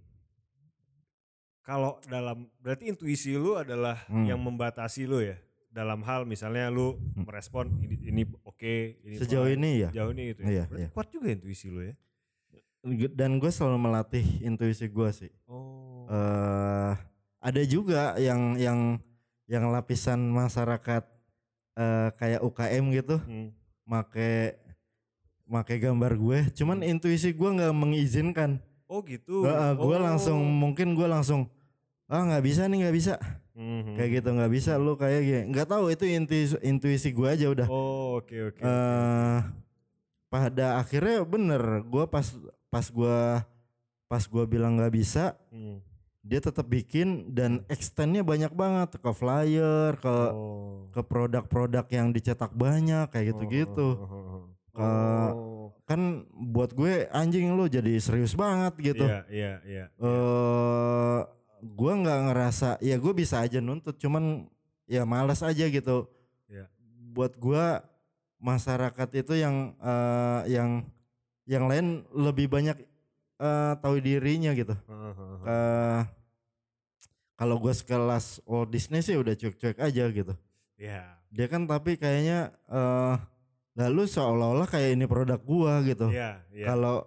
[1.62, 4.23] kalau dalam berarti intuisi lu adalah Hmm.
[4.25, 5.38] yang membatasi lu ya
[5.69, 7.23] dalam hal misalnya lu Hmm.
[7.23, 9.57] merespon ini ini oke ini sejauh fine.
[9.57, 10.49] ini ya sejauh ini itu ya.
[10.49, 10.88] Iya, berarti iya.
[10.90, 11.95] kuat juga intuisi lu ya.
[13.12, 16.07] dan gue selalu melatih intuisi gue sih Oh.
[16.07, 16.95] eh
[17.38, 19.03] ada juga yang yang
[19.47, 21.03] yang lapisan masyarakat
[21.77, 23.51] eh kayak UKM gitu Hmm.
[23.85, 24.59] make
[25.45, 29.43] make gambar gue cuman intuisi gue nggak mengizinkan Oh gitu.
[29.45, 29.99] gue Oh.
[29.99, 31.47] langsung mungkin gue langsung
[32.07, 33.15] ah nggak bisa nih nggak bisa
[33.53, 33.95] Mhm.
[33.95, 37.67] kayak gitu nggak bisa lu kayak gini nggak tahu itu intuisi intuisi gue aja udah
[37.67, 38.59] Oh oke oke.
[38.59, 38.63] oke.
[38.63, 39.39] eh
[40.27, 42.27] pada akhirnya bener gue pas
[42.67, 43.19] pas gue
[44.07, 45.79] pas gue bilang nggak bisa Hmm.
[46.27, 50.91] Dia tetap bikin dan extendnya banyak banget ke flyer ke Oh.
[50.91, 54.43] ke produk-produk yang dicetak banyak kayak gitu-gitu Oh, oh, oh, oh.
[54.73, 55.67] Ke- Oh.
[55.87, 56.01] kan
[56.33, 59.85] buat gue anjing lu jadi serius banget gitu Iya iya iya.
[59.97, 61.19] eh
[61.62, 64.51] gue nggak ngerasa ya gue bisa aja nuntut cuman
[64.85, 66.11] ya malas aja gitu
[66.47, 66.67] Iya.
[67.12, 67.65] buat gue
[68.39, 70.71] masyarakat itu yang eh, yang
[71.47, 72.77] yang lain lebih banyak
[73.37, 74.72] eh, tahu dirinya gitu.
[75.42, 76.01] Eh,
[77.37, 80.35] kalau gue sekelas Walt Disney sih udah cuek-cuek aja gitu
[80.77, 81.20] Iya.
[81.29, 83.16] dia kan tapi kayaknya eh
[83.77, 86.66] lalu seolah-olah kayak ini produk gua gitu Iya iya.
[86.66, 87.05] kalau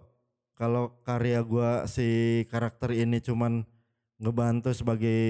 [0.54, 2.06] kalau karya gua si
[2.46, 3.66] karakter ini cuman
[4.18, 5.22] ngebantu sebagai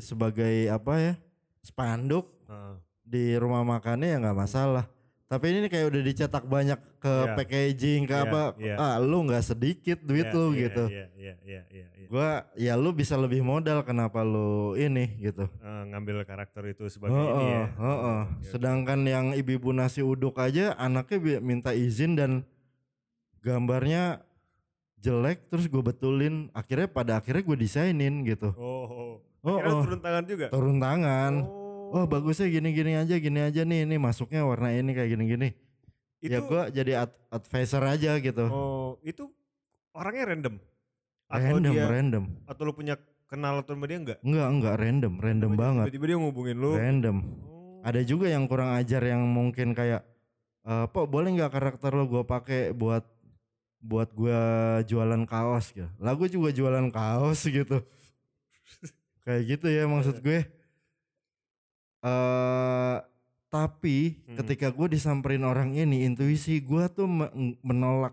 [0.00, 1.14] sebagai apa ya
[1.60, 2.74] spanduk Heeh.
[3.02, 4.86] di rumah makannya ya nggak masalah
[5.28, 7.34] tapi ini kayak udah dicetak banyak ke Iya.
[7.34, 8.74] packaging ke Iya, apa iya.
[8.74, 11.86] ah lu nggak sedikit duit Iya, lu iya, gitu Iya iya iya iya.
[11.94, 12.06] iya.
[12.06, 17.12] gua ya lu bisa lebih modal kenapa lu ini gitu Eh, ngambil karakter itu sebagai
[17.14, 17.64] Oh, ini ya.
[17.74, 18.20] oh, oh.
[18.26, 18.48] Oke.
[18.48, 22.32] Sedangkan yang ibu-ibu nasi uduk aja anaknya minta izin dan
[23.38, 24.24] gambarnya
[24.98, 29.12] jelek terus gue betulin akhirnya pada akhirnya gue desainin gitu Oh, oh.
[29.38, 29.82] Oh, Akhirnya oh.
[29.84, 30.46] turun tangan juga.
[30.50, 35.10] turun tangan Oh, oh bagusnya gini-gini aja gini aja nih ini masuknya warna ini kayak
[35.12, 35.48] gini-gini.
[36.18, 38.44] Itu, ya gue jadi ad- advisor aja gitu.
[38.44, 39.30] Oh, itu
[39.92, 40.54] orangnya random.
[41.28, 42.24] Atau random dia random.
[42.42, 42.94] atau lu punya
[43.26, 44.18] kenal atau sama dia enggak?
[44.20, 45.84] enggak enggak random random Tiba-tiba- banget.
[45.86, 46.70] Tiba-tiba dia ngubungin lu.
[46.74, 47.16] random.
[47.44, 47.80] Oh.
[47.80, 50.02] ada juga yang kurang ajar yang mungkin kayak
[50.64, 53.06] eh Pok boleh nggak karakter lo gue pakai buat
[53.78, 54.40] buat gue
[54.84, 55.70] jualan kaos?
[55.70, 55.86] gitu.
[55.96, 57.78] Lah gue juga jualan kaos gitu.
[59.22, 60.40] Kayak gitu ya maksud gue
[62.00, 62.96] eh
[63.48, 64.36] tapi Hmm.
[64.36, 68.12] ketika gue disamperin orang ini intuisi gue tuh me- menolak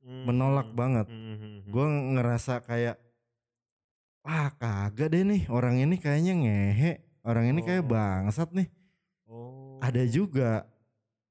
[0.00, 0.24] Hmm.
[0.24, 1.60] menolak banget Hmm, hmm, hmm.
[1.68, 2.96] gue ngerasa kayak
[4.22, 7.90] wah kagak deh nih orang ini kayaknya ngehe orang ini kayak Oh.
[7.90, 8.68] bangsat nih
[9.26, 9.76] Oh.
[9.80, 10.64] ada juga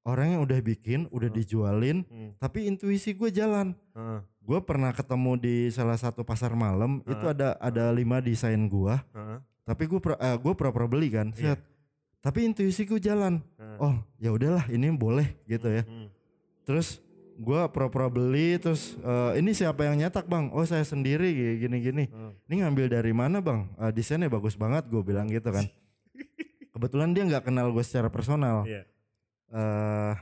[0.04, 1.38] orang yang udah bikin udah Hmm.
[1.38, 2.36] dijualin Hmm.
[2.38, 7.34] tapi intuisi gue jalan Heeh, gue pernah ketemu di salah satu pasar malam itu Heeh.
[7.34, 8.96] ada ada lima desain gue
[9.64, 11.56] tapi gue eh, gue pura-pura beli kan Iya.
[11.56, 11.60] set.
[12.20, 13.40] Tapi intuisi gue jalan.
[13.56, 13.78] Heeh.
[13.80, 15.84] oh ya udahlah ini boleh gitu ya.
[15.88, 16.12] Hmm.
[16.68, 17.02] terus
[17.40, 20.52] gue pura-pura beli terus eh, ini siapa yang nyetak bang?
[20.52, 22.12] Oh saya sendiri gini-gini.
[22.12, 22.32] Heeh.
[22.52, 23.72] ini ngambil dari mana bang?
[23.80, 25.66] Eh, desainnya bagus banget gue bilang gitu kan.
[26.76, 28.68] Kebetulan dia nggak kenal gue secara personal.
[28.68, 28.84] Iya.
[29.50, 30.16] eh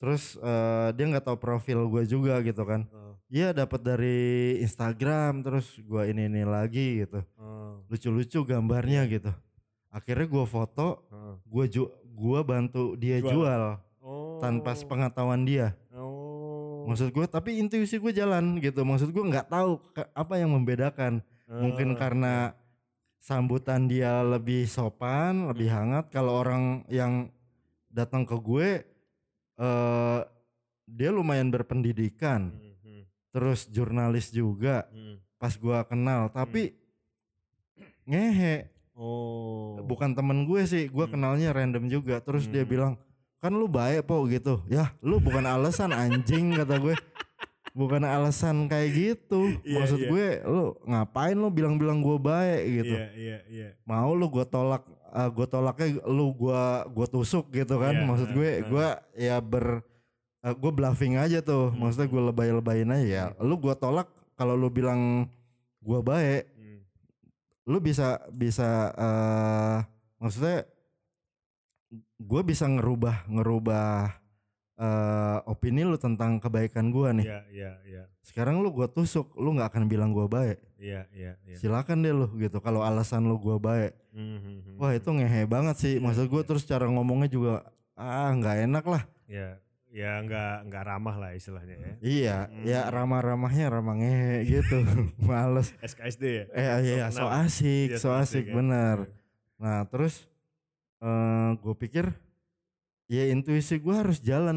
[0.00, 2.88] terus eh, dia nggak tahu profil gue juga gitu kan.
[2.88, 7.22] Oh, Iya dapat dari Instagram terus gua ini ini lagi gitu.
[7.38, 9.30] Oh, lucu-lucu gambarnya gitu
[9.90, 11.02] akhirnya gua foto
[11.44, 13.30] gua ju gua bantu dia Jual.
[13.30, 13.62] jual,
[14.00, 14.38] Oh.
[14.38, 16.86] tanpa sepengetahuan dia Oh.
[16.86, 19.76] maksud gue tapi intuisi gue jalan gitu maksud gue nggak tahu
[20.10, 22.34] apa yang membedakan mungkin Ah, karena
[23.20, 25.76] sambutan dia lebih sopan lebih Hmm.
[25.76, 27.28] hangat kalau orang yang
[27.86, 28.68] datang ke gue
[29.58, 30.20] eh
[30.88, 35.20] dia lumayan berpendidikan Hmm, terus jurnalis juga hmm.
[35.36, 36.72] pas gua kenal tapi
[38.04, 38.66] ngehe
[39.00, 39.80] Oh.
[39.80, 41.16] bukan temen gue sih gua Hmm.
[41.16, 42.68] kenalnya random juga terus dia Hmm.
[42.68, 42.92] bilang
[43.40, 46.92] kan lu baik po gitu ya lu bukan alasan anjing kata gue
[47.72, 50.08] bukan alasan kayak gitu Iya, maksud iya.
[50.12, 53.68] gue lu ngapain lu bilang-bilang gue baik gitu Iya, iya, iya.
[53.88, 58.46] mau lu gue tolak gue tolaknya lu gua gua tusuk gitu kan Iya, maksud gue
[58.46, 58.64] eh, eh.
[58.68, 58.86] gua
[59.16, 59.80] ya ber
[60.40, 61.84] gue bluffing aja tuh, Hmm.
[61.84, 63.24] maksudnya gue lebay-lebayin aja ya.
[63.44, 65.28] Lu gue tolak kalau lu bilang
[65.80, 66.48] gue baik.
[67.70, 69.78] Lu bisa bisa eh
[70.18, 70.66] maksudnya
[72.18, 74.10] gue bisa ngerubah ngerubah
[74.80, 77.26] eh opini lu tentang kebaikan gue nih.
[77.28, 78.02] Iya, iya, iya.
[78.24, 80.56] Sekarang lu gue tusuk, lu nggak akan bilang gue baik.
[80.80, 81.56] Iya, iya, iya.
[81.60, 82.64] Silakan deh lu gitu.
[82.64, 85.94] Kalau alasan lu gue baik, Hmm, hmm, hmm, wah itu ngehe banget sih.
[86.00, 86.48] Iya, Maksud gue iya.
[86.48, 87.52] terus cara ngomongnya juga
[87.94, 89.02] ah nggak enak lah.
[89.30, 91.94] Ya, ya nggak nggak ramah lah istilahnya ya.
[92.00, 92.92] Iya, ya Hmm.
[92.94, 94.86] ramah-ramahnya ramah ngehe gitu.
[95.26, 95.74] Males.
[95.78, 96.44] SKSD ya.
[96.54, 97.42] Eh iya so kenal.
[97.42, 98.54] asik, Iya, so asik ya.
[98.54, 98.96] bener.
[99.04, 99.14] Iya.
[99.58, 100.30] Nah terus
[101.00, 102.06] eh gue pikir
[103.06, 104.54] ya intuisi gue harus jalan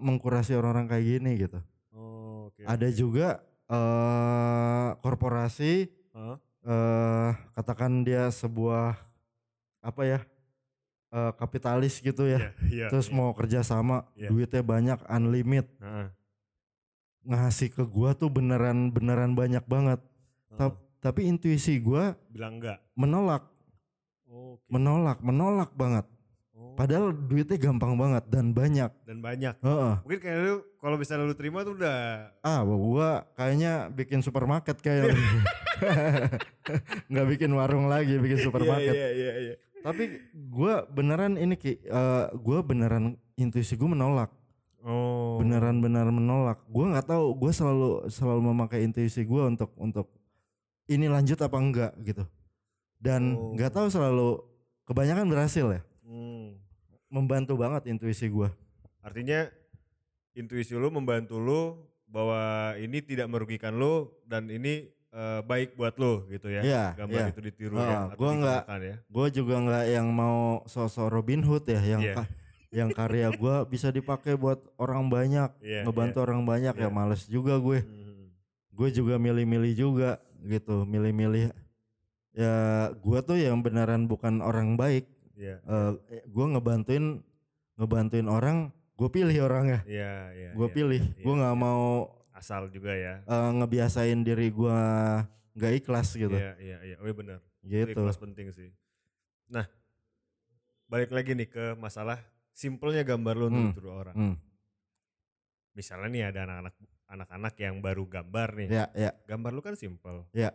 [0.00, 1.60] mengkurasi orang-orang kayak gini gitu.
[1.92, 2.64] Oh, oke.
[2.64, 6.36] Ada juga eh korporasi Hah?
[6.62, 8.96] eh katakan dia sebuah
[9.82, 10.20] apa ya
[11.12, 12.40] eh, kapitalis gitu ya.
[12.40, 13.14] Iya, iya, Terus iya.
[13.14, 14.28] mau kerja sama, Iya.
[14.28, 16.08] duitnya banyak, unlimit, Heeh,
[17.22, 20.00] ngasih ke gua tuh beneran beneran banyak banget.
[20.48, 20.58] heeh.
[20.58, 22.78] Tap- Tapi intuisi gua bilang enggak.
[22.94, 23.42] menolak,
[24.24, 24.62] Oke.
[24.68, 26.06] menolak, menolak banget.
[26.52, 28.86] Oh, Padahal duitnya gampang banget dan banyak.
[29.02, 29.54] dan banyak.
[29.58, 29.92] Heeh.
[30.00, 35.10] Mungkin kayak lu kalau misalnya lu terima tuh udah Ah, gua kayaknya bikin supermarket kayak
[37.10, 38.94] nggak bikin warung lagi, bikin supermarket.
[38.94, 39.54] Iya, iya, iya.
[39.82, 40.02] Tapi
[40.48, 44.30] gua beneran ini ki, eh, gua beneran intuisi gua menolak,
[44.82, 45.38] Oh.
[45.42, 46.62] beneran benar menolak.
[46.70, 50.06] Gua nggak tahu, gua selalu selalu memakai intuisi gua untuk untuk
[50.86, 52.24] ini lanjut apa enggak gitu.
[52.98, 53.54] Dan Oh.
[53.54, 54.38] nggak tahu selalu
[54.86, 56.58] kebanyakan berhasil ya, Hmm.
[57.10, 58.54] membantu banget intuisi gua.
[59.02, 59.50] Artinya
[60.32, 61.74] intuisi lu membantu lu
[62.06, 66.60] bahwa ini tidak merugikan lu dan ini eh, baik buat lu gitu ya.
[66.60, 67.26] Iya, Gambar iya.
[67.28, 68.96] itu ditiru Ah, ya gua nggak- ya.
[69.06, 72.30] Gue juga nggak yang mau sosok Robin Hood ya, yang ka-
[72.68, 76.90] yang karya gua bisa dipakai buat orang banyak, Iya, ngebantu orang banyak ya Iya.
[76.90, 77.80] males juga gue.
[77.80, 78.00] Hmm.
[78.72, 81.52] gue juga milih-milih juga gitu milih-milih
[82.32, 82.54] ya
[82.90, 85.60] gue tuh yang beneran bukan orang baik Iya.
[86.08, 87.20] Eh gue ngebantuin
[87.74, 90.50] ngebantuin orang gue pilih orangnya Iya, iya.
[90.52, 92.08] gue iya, pilih iya, gue nggak mau
[92.42, 93.22] asal juga ya.
[93.22, 94.78] eh, ngebiasain diri gue
[95.52, 96.96] nggak ikhlas gitu Iya, iya, iya.
[96.98, 97.38] Oh iya benar.
[97.60, 98.74] Itu gitu ikhlas penting sih.
[99.46, 99.62] Nah,
[100.84, 102.18] balik lagi nih ke masalah
[102.50, 103.94] simpelnya gambar lu untuk Hmm.
[103.94, 104.16] orang.
[104.16, 104.36] Hmm,
[105.72, 106.74] Misalnya nih ada anak-anak
[107.06, 108.68] anak-anak yang baru gambar nih.
[108.68, 110.26] ya ya Gambar lu kan simpel.
[110.32, 110.50] Ya.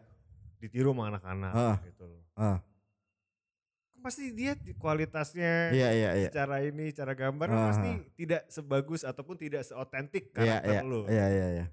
[0.57, 1.77] Ditiru sama anak-anak Ah.
[1.83, 2.21] gitu loh.
[2.35, 2.59] ah
[3.97, 7.57] Pasti dia di- kualitasnya iya iya iya secara ini, cara gambar Ah.
[7.67, 11.01] pasti tidak sebagus ataupun tidak seotentik iya karakter iya lu.
[11.07, 11.65] iya iya iya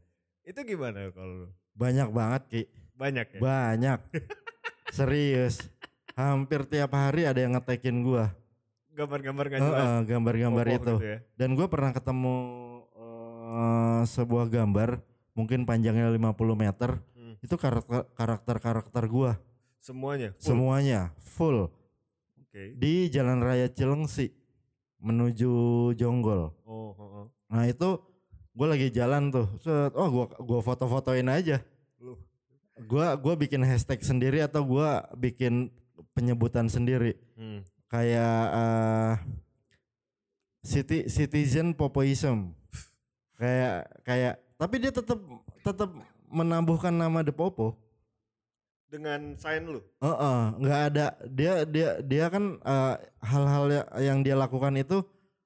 [0.45, 1.49] Itu gimana kalau lu?
[1.75, 2.63] banyak banget ki
[2.95, 3.41] Banyak ya?
[3.41, 3.99] banyak
[4.93, 5.59] serius
[6.15, 8.25] hampir tiap hari ada yang ngetekin gue
[8.93, 10.07] Gambar-gambar gak jelas.
[10.07, 11.19] gambar-gambar kokoh itu gitu ya.
[11.35, 12.37] dan gue pernah ketemu
[12.95, 15.03] eh, sebuah gambar
[15.33, 17.35] mungkin panjangnya 50 meter Hmm.
[17.41, 19.33] itu karakter karakter karakter gue
[19.79, 20.31] Semuanya.
[20.31, 20.45] full.
[20.45, 21.59] semuanya full
[22.39, 22.77] Oke.
[22.77, 24.31] di Jalan Raya Cilengsi
[25.01, 25.51] menuju
[25.93, 27.27] Jonggol Oh, oh, oh.
[27.47, 27.99] nah itu
[28.55, 29.47] gue lagi jalan tuh.
[29.59, 31.59] Set, oh gue gua foto-fotoin aja.
[32.75, 34.89] Gue gua bikin hashtag sendiri atau gue
[35.19, 35.71] bikin
[36.15, 37.19] penyebutan sendiri?
[37.35, 37.63] Hmm.
[37.87, 39.15] kayak eh
[40.67, 42.51] citi, citizen popoism.
[43.39, 45.19] Kayak kayak tapi dia tetap
[45.63, 45.91] tetap
[46.27, 47.79] menambuhkan nama The Popo.
[48.91, 49.83] Dengan sign lu.
[49.99, 51.07] Heeh, nggak ada.
[51.31, 55.03] Dia dia dia kan eh, hal-hal ya- yang dia lakukan itu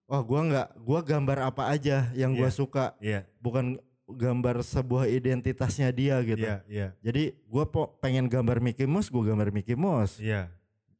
[0.08, 2.56] wah gua nggak gua gambar apa aja yang gua Iya.
[2.56, 3.76] suka Iya, bukan
[4.08, 6.88] gambar sebuah identitasnya dia gitu iya, iya.
[7.04, 10.48] jadi gua po, pengen gambar Mickey Mouse gua gambar Mickey Mouse Iya.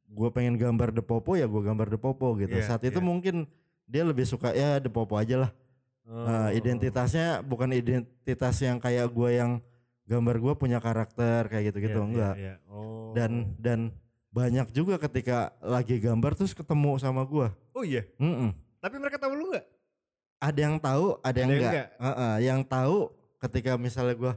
[0.09, 2.57] gue pengen gambar The Popo ya gue gambar The Popo gitu.
[2.57, 3.05] Iya, Saat itu iya.
[3.05, 3.45] mungkin
[3.85, 5.51] dia lebih suka ya The Popo aja lah.
[6.09, 6.25] Oh.
[6.25, 9.61] Nah, identitasnya bukan identitas yang kayak gue yang
[10.09, 12.35] gambar gue punya karakter kayak gitu-gitu Iya, enggak.
[12.41, 12.73] Iya, iya.
[12.73, 13.13] Oh.
[13.13, 13.93] Dan dan
[14.33, 17.45] banyak juga ketika lagi gambar terus ketemu sama gue.
[17.77, 18.01] Oh iya.
[18.79, 19.65] Tapi mereka tahu lu nggak?
[20.39, 21.71] Ada yang tahu, ada yang Ada enggak.
[21.71, 21.87] enggak?
[21.99, 22.97] Heeh, yang tahu
[23.37, 24.33] ketika misalnya gue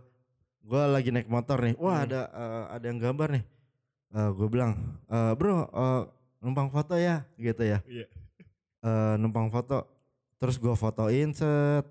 [0.63, 2.07] gue lagi naik motor nih, wah Hmm.
[2.07, 3.45] ada eh, ada yang gambar nih.
[4.13, 4.77] gue bilang,
[5.09, 6.03] "Eh, bro eh,
[6.39, 7.81] numpang foto ya, gitu ya.
[7.83, 8.07] Iya.
[8.83, 9.87] eh, numpang foto
[10.37, 11.87] terus gue fotoin set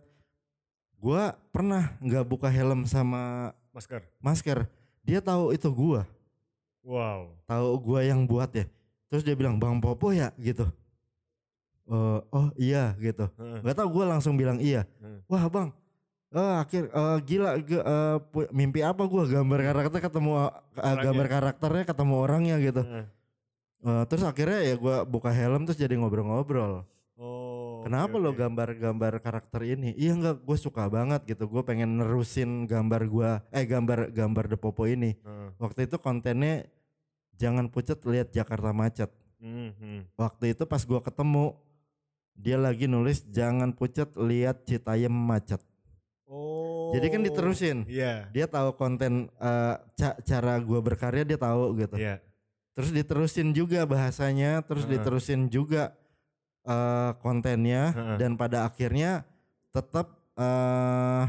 [0.93, 4.03] gue pernah nggak buka helm sama Masker.
[4.19, 4.59] masker
[5.01, 6.03] dia tahu itu gue
[6.83, 7.31] Wow.
[7.47, 8.67] tahu gue yang buat ya
[9.07, 10.67] terus dia bilang bang popo ya gitu
[11.91, 13.59] Eh, oh iya gitu Heeh.
[13.59, 15.19] nggak tahu gue langsung bilang iya Hmm.
[15.25, 15.69] wah bang
[16.31, 17.49] eh akhir eh, gila
[18.23, 20.31] pu- mimpi apa gue gambar karakter ketemu
[20.71, 21.03] Orangnya.
[21.03, 23.05] gambar karakternya ketemu orangnya gitu Heeh.
[23.81, 26.87] Eh, terus akhirnya ya gue buka helm terus jadi ngobrol-ngobrol
[27.17, 27.83] Oh.
[27.83, 28.39] Kenapa oke, lo oke.
[28.39, 33.61] gambar-gambar karakter ini iya enggak gue suka banget gitu gue pengen nerusin gambar gue eh
[33.63, 35.49] gambar gambar The Popo ini Heeh.
[35.57, 36.65] waktu itu kontennya
[37.35, 40.01] jangan pucat lihat Jakarta macet Hmm, hmm.
[40.15, 41.57] waktu itu pas gua ketemu
[42.33, 45.61] dia lagi nulis jangan pucat lihat Citayam macet
[46.25, 46.95] Oh.
[46.95, 48.31] jadi kan diterusin Iya.
[48.31, 52.23] dia tahu konten eh, ca- cara gua berkarya dia tahu gitu Iya.
[52.71, 54.95] terus diterusin juga bahasanya terus Heeh.
[54.95, 55.91] diterusin juga
[56.63, 58.17] eh, kontennya Heeh.
[58.17, 59.27] dan pada akhirnya
[59.69, 61.25] tetap eh,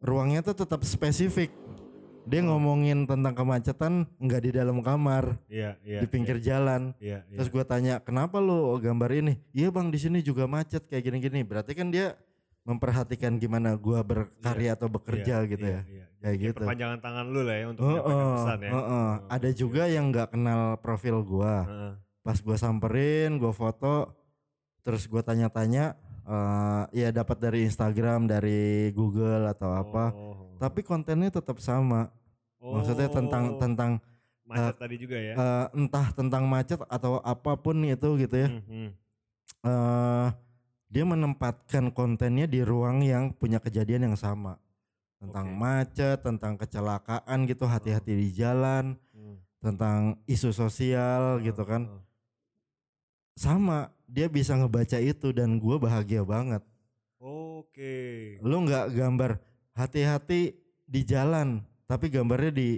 [0.00, 1.52] ruangnya tuh tetap spesifik
[2.24, 2.52] dia Oh.
[2.52, 6.00] ngomongin tentang kemacetan nggak di dalam kamar Iya, iya.
[6.00, 7.36] di pinggir jalan Iya, iya.
[7.36, 9.34] Terus gue tanya, kenapa lu gambar ini?
[9.52, 11.44] Iya bang, di sini juga macet kayak gini-gini.
[11.44, 12.16] Berarti kan dia
[12.64, 15.82] memperhatikan gimana gua berkarya atau bekerja Iya, gitu iya, ya.
[15.84, 16.04] iya.
[16.16, 16.62] Kayak Jadi gitu.
[16.64, 18.70] Perpanjangan tangan lu lah ya untuk menyampaikan pesan ya.
[18.72, 18.80] heeh.
[18.88, 19.58] Oh, Ada oke.
[19.60, 21.54] juga yang nggak kenal profil gua.
[21.62, 21.92] Heeh.
[22.24, 24.16] Pas gua samperin, gua foto,
[24.80, 25.92] terus gua tanya-tanya,
[26.24, 30.16] eh ya dapat dari Instagram, dari Google atau apa.
[30.64, 30.70] Oh.
[30.70, 32.08] Tapi kontennya tetap sama.
[32.56, 33.60] Maksudnya tentang Oh.
[33.60, 33.90] tentang
[34.44, 35.34] macet tadi juga ya.
[35.36, 38.48] eh, entah tentang macet atau apa pun itu gitu ya.
[38.48, 38.88] Hmm, hmm.
[39.64, 40.28] eh
[40.88, 44.56] dia menempatkan kontennya di ruang yang punya kejadian yang sama
[45.18, 45.58] tentang Oke.
[45.58, 49.40] macet, tentang kecelakaan gitu, hati-hati di jalan, Hmm.
[49.58, 51.88] tentang isu sosial Oh, gitu kan.
[51.88, 52.00] oh.
[53.34, 56.62] Sama, dia bisa ngebaca itu dan gue bahagia banget.
[57.18, 58.36] Oke.
[58.38, 59.40] Lu nggak gambar
[59.74, 60.54] hati-hati
[60.86, 62.68] di jalan, tapi gambarnya di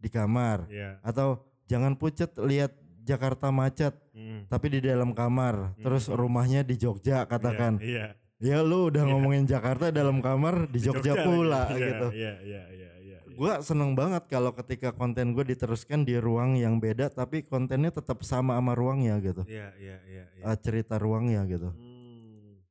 [0.00, 0.96] di kamar Iya.
[1.04, 4.44] atau jangan pucet lihat Jakarta macet, Hmm.
[4.46, 5.72] tapi di dalam kamar.
[5.80, 6.16] Terus Hmm.
[6.20, 7.80] rumahnya di Jogja katakan.
[7.80, 8.14] Iya.
[8.40, 9.10] Ya lu udah Iya.
[9.12, 11.26] ngomongin Jakarta dalam kamar di Jogja, lagi.
[11.28, 12.06] pula Iya, gitu.
[12.16, 13.18] Iya, iya, iya, iya.
[13.28, 13.36] iya.
[13.36, 18.24] Gua seneng banget kalau ketika konten gue diteruskan di ruang yang beda tapi kontennya tetap
[18.24, 19.44] sama sama ruangnya gitu.
[19.44, 20.44] Iya, iya, iya, iya.
[20.48, 21.68] Eh, cerita ruangnya gitu.
[21.68, 22.64] Hmm.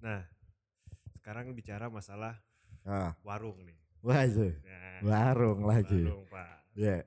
[0.00, 0.20] Nah,
[1.22, 2.34] sekarang bicara masalah
[2.82, 3.78] Ah, warung nih.
[4.02, 6.02] wah itu Nah, warung lagi.
[6.02, 6.50] warung, Pak.
[6.74, 7.06] Ya.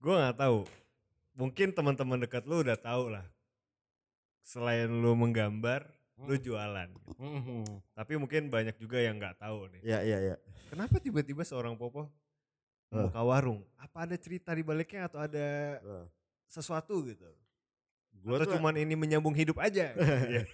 [0.00, 0.64] Gue nggak tahu.
[1.32, 3.28] Mungkin teman-teman dekat lu udah tahu lah.
[4.40, 5.84] Selain lu menggambar,
[6.18, 6.40] lu Hmm.
[6.40, 6.88] jualan.
[7.12, 7.62] Mhm.
[7.92, 9.80] Tapi mungkin banyak juga yang nggak tahu nih.
[9.84, 10.36] Ya ya ya.
[10.66, 12.08] Kenapa tiba-tiba seorang Popo
[12.88, 12.96] Eh.
[12.96, 13.60] membuka warung?
[13.76, 15.46] Apa ada cerita di baliknya atau ada
[15.76, 16.06] Eh.
[16.48, 17.28] sesuatu gitu?
[18.16, 19.92] Gua atau tuh cuman ini menyambung hidup aja?
[20.32, 20.48] Iya.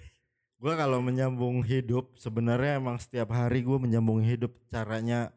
[0.59, 5.31] Gua kalau menyambung hidup sebenarnya emang setiap hari gue menyambung hidup caranya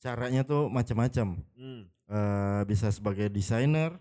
[0.00, 1.40] caranya tuh macam-macam.
[1.56, 3.96] Hmm, Eh, bisa sebagai desainer,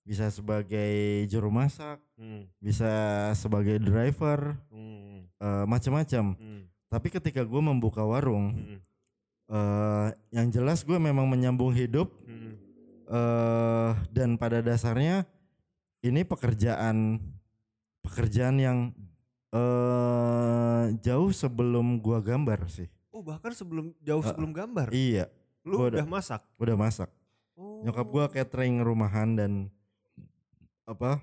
[0.00, 2.88] bisa sebagai juru masak, hmm, bisa
[3.36, 6.32] sebagai driver, hmm, eh, macam-macam.
[6.40, 8.78] hmm, Tapi ketika gue membuka warung, hmm,
[9.52, 12.52] eh, yang jelas gue memang menyambung hidup hmm.
[13.12, 15.28] eh, dan pada dasarnya
[16.00, 17.20] ini pekerjaan
[18.00, 18.78] pekerjaan yang
[19.54, 22.90] eh, jauh sebelum gua gambar sih.
[23.08, 25.30] Oh bahkan sebelum jauh Eh, sebelum gambar, Iya,
[25.62, 26.42] lu gua udah udah- masak.
[26.58, 27.10] udah masak.
[27.54, 27.78] Oh.
[27.80, 29.52] Nyokap gua catering rumahan dan
[30.84, 31.22] apa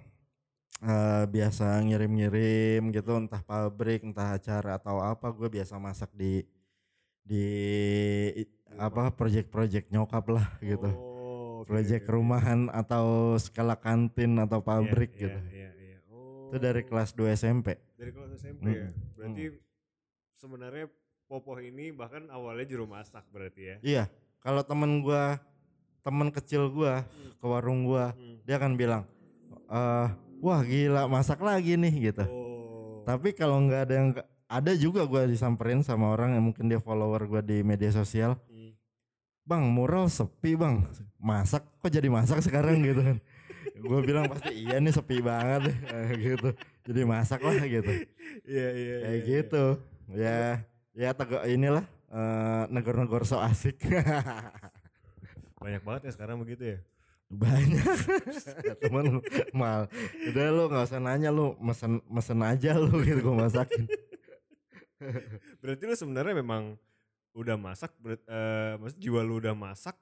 [0.82, 6.41] eh, biasa ngirim-ngirim gitu entah pabrik entah acara atau apa gue biasa masak di
[7.21, 7.45] di
[8.73, 15.11] apa project-project nyokap lah gitu Oh, oke, project rumahan atau skala kantin atau Iya, pabrik
[15.13, 15.97] iya, gitu Iya, iya.
[16.09, 16.49] Oh.
[16.49, 18.88] itu dari kelas 2 SMP dari kelas SMP Mm, ya.
[19.14, 19.43] Berarti
[20.34, 20.86] sebenarnya
[21.24, 23.76] Popoh ini bahkan awalnya juru masak berarti ya.
[23.80, 24.04] iya
[24.41, 25.38] kalau temen gua
[26.02, 27.06] temen kecil gua
[27.38, 28.41] ke warung gua Hmm.
[28.41, 29.06] dia akan bilang
[29.70, 30.08] eh
[30.41, 32.99] wah gila masak lagi nih gitu Oh.
[33.02, 34.10] Tapi kalau nggak ada yang
[34.45, 38.36] ada juga gua disamperin sama orang yang mungkin dia follower gua di media sosial.
[38.45, 38.76] Hmm.
[39.41, 40.84] Bang mural sepi bang,
[41.16, 43.18] masak kok jadi masak sekarang gitu kan?
[43.78, 46.49] Gue bilang pasti iya nih sepi banget eh, gitu.
[46.88, 47.91] Jadi masak lah gitu.
[48.47, 49.66] Iya, iya, Kayak iya, gitu.
[50.12, 50.38] Ya
[50.91, 53.78] ya tegak inilah eh, negor-negor so asik.
[55.62, 56.80] Banyak banget ya sekarang begitu ya.
[57.32, 57.95] Banyak
[58.82, 59.24] temen
[59.55, 59.88] mal.
[60.28, 63.86] Udah lu nggak usah nanya lu mesen mesen aja lu gitu gue masakin.
[65.62, 66.78] Berarti lu sebenarnya memang
[67.32, 69.95] udah masak, ber, eh, maksud jiwa lu udah masak.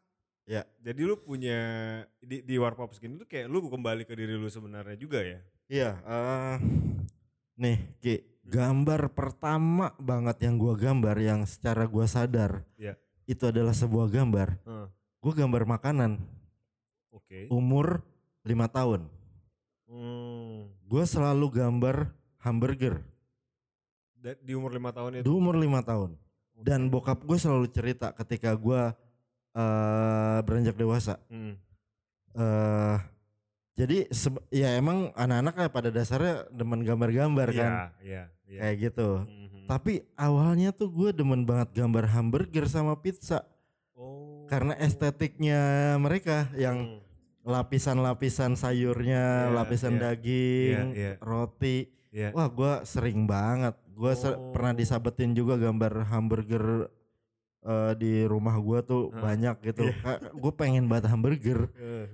[0.49, 0.65] Ya.
[0.81, 1.59] Jadi lu punya
[2.17, 5.37] di di warpop skin itu kayak lu kembali ke diri lu sebenarnya juga ya.
[5.69, 6.57] Iya, eh
[7.53, 8.15] nih Ki,
[8.49, 12.97] gambar pertama banget yang gua gambar yang secara gua sadar Iya.
[13.29, 14.57] itu adalah sebuah gambar.
[14.65, 14.87] Heeh.
[15.21, 16.17] Gua gambar makanan
[17.13, 17.45] Oke.
[17.53, 18.01] umur
[18.41, 19.05] lima tahun.
[19.85, 20.65] Hmm.
[20.89, 22.09] Gua selalu gambar
[22.41, 23.05] hamburger
[24.41, 25.29] di umur lima tahun di itu.
[25.29, 26.17] umur lima tahun.
[26.59, 28.91] Dan bokap gue selalu cerita ketika gua
[29.59, 31.59] eh beranjak dewasa, Hmm.
[32.33, 32.97] eh
[33.75, 34.11] Jadi
[34.51, 37.71] ya emang anak-anak kayak pada dasarnya demen gambar-gambar kan.
[37.71, 38.59] Iya, iya, iya.
[38.59, 39.09] Kayak gitu.
[39.23, 39.71] Mhm.
[39.71, 43.47] Tapi awalnya tuh gue demen banget gambar hamburger sama pizza.
[43.95, 44.43] Oh.
[44.51, 46.99] Karena estetiknya mereka yang Hmm.
[47.47, 50.01] lapisan-lapisan sayurnya, Iya, lapisan iya.
[50.11, 51.13] daging, Iya, iya.
[51.23, 51.87] roti.
[52.11, 52.35] Iya.
[52.35, 53.79] Wah gue sering banget.
[53.95, 54.51] Gue Oh.
[54.51, 56.91] pernah disabetin juga gambar hamburger
[57.59, 59.19] eh, di rumah gue tuh Heeh.
[59.19, 59.83] banyak gitu.
[60.33, 61.67] gue pengen banget hamburger.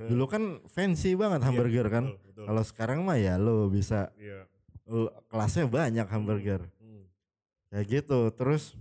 [0.06, 2.06] Dulu kan fancy banget Iya, hamburger kan.
[2.10, 2.44] betul, betul.
[2.46, 4.50] Kalau sekarang mah ya lo bisa Iya.
[4.86, 6.62] lo- kelasnya banyak hamburger.
[6.78, 7.06] Hmm.
[7.70, 8.20] Kayak gitu.
[8.32, 8.74] Terus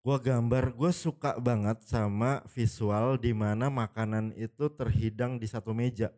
[0.00, 6.10] gua gambar, gue suka banget sama visual di mana makanan itu terhidang di satu meja.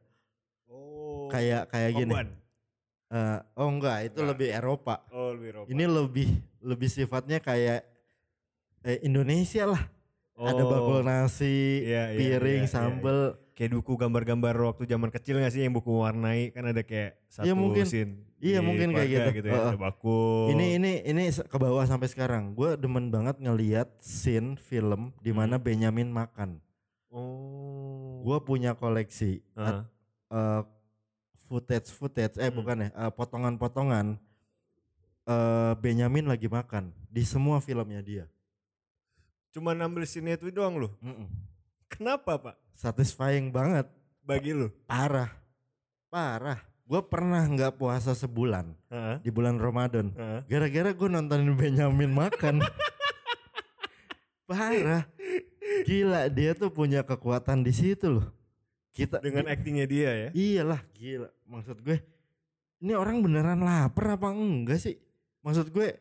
[0.66, 1.28] Oh.
[1.28, 2.14] Kayak kayak gini.
[3.14, 4.30] Eh, oh enggak, itu Enggak.
[4.34, 4.94] lebih Eropa.
[5.12, 5.66] Oh, lebih Eropa.
[5.68, 6.28] Ini lebih
[6.64, 7.84] lebih sifatnya kayak
[8.84, 9.82] eh, Indonesia lah.
[10.34, 10.68] Ada Oh.
[10.68, 13.18] bakul nasi, Iya, iya, piring, iya, iya, sambel.
[13.54, 17.46] Kayak buku gambar-gambar waktu zaman kecil gak sih yang buku warnai kan ada kayak satu
[17.46, 17.86] Iya, mungkin.
[17.86, 18.12] scene
[18.42, 19.46] Iya, mungkin kayak keluarga gitu.
[19.46, 19.54] ya.
[19.54, 19.68] Heeh.
[19.70, 20.44] Ada bakul.
[20.50, 22.50] Ini ini ini ke bawah sampai sekarang.
[22.52, 25.62] Gue demen banget ngeliat scene film di mana Hmm.
[25.62, 26.58] Benyamin makan.
[27.08, 28.20] Oh.
[28.22, 29.82] Gue punya koleksi Heeh.
[30.28, 30.62] eh
[31.46, 32.58] footage footage eh Hmm.
[32.58, 34.18] bukan ya eh, potongan-potongan
[35.24, 38.26] eh Benyamin lagi makan di semua filmnya dia.
[39.54, 40.92] Cuma ambil scene itu doang loh.
[40.98, 41.30] Mm-mm.
[41.86, 42.54] Kenapa pak?
[42.74, 43.86] Satisfying banget,
[44.26, 44.66] Bagi lu?
[44.82, 45.30] parah,
[46.10, 46.58] parah.
[46.84, 49.16] Gue pernah nggak puasa sebulan Heeh.
[49.22, 50.10] di bulan Ramadan.
[50.10, 50.40] Heeh.
[50.50, 52.60] Gara-gara gue nontonin Benyamin makan.
[54.50, 55.06] parah,
[55.86, 58.26] gila dia tuh punya kekuatan di situ loh.
[58.90, 60.28] Kita Dengan actingnya dia ya.
[60.34, 61.98] Iyalah gila maksud gue
[62.84, 65.00] ini orang beneran lapar apa enggak sih
[65.40, 65.96] maksud gue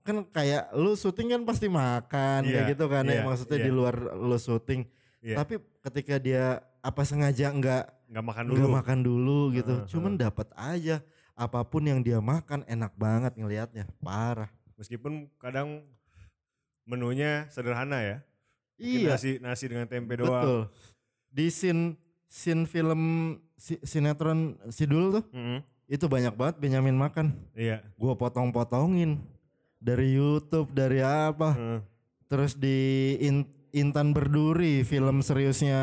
[0.00, 3.66] kan kayak lu syuting kan pasti makan kayak Iya, gitu kan ya iya, maksudnya iya.
[3.66, 4.82] di luar lu syuting
[5.20, 5.36] Iya.
[5.36, 6.44] tapi ketika dia
[6.80, 8.54] apa sengaja enggak Nggak makan dulu.
[8.56, 10.96] enggak makan dulu gitu Heeh, cuman dapat aja
[11.32, 15.84] apa pun yang dia makan enak banget ngelihatnya parah Meskipun kadang
[16.82, 18.16] menunya sederhana ya.
[18.74, 20.32] Mungkin iya Nasi nasi dengan tempe doang.
[20.32, 20.60] betul
[21.28, 21.94] di scene
[22.26, 23.02] scene film
[23.54, 25.60] si, sinetron Sidul tuh Mm-mm.
[25.86, 27.84] itu banyak banget Benyamin makan Iya.
[27.92, 29.20] gue potong-potongin
[29.80, 31.80] dari YouTube dari apa Heeh.
[32.28, 32.76] terus di
[33.18, 35.80] In- Intan Berduri film seriusnya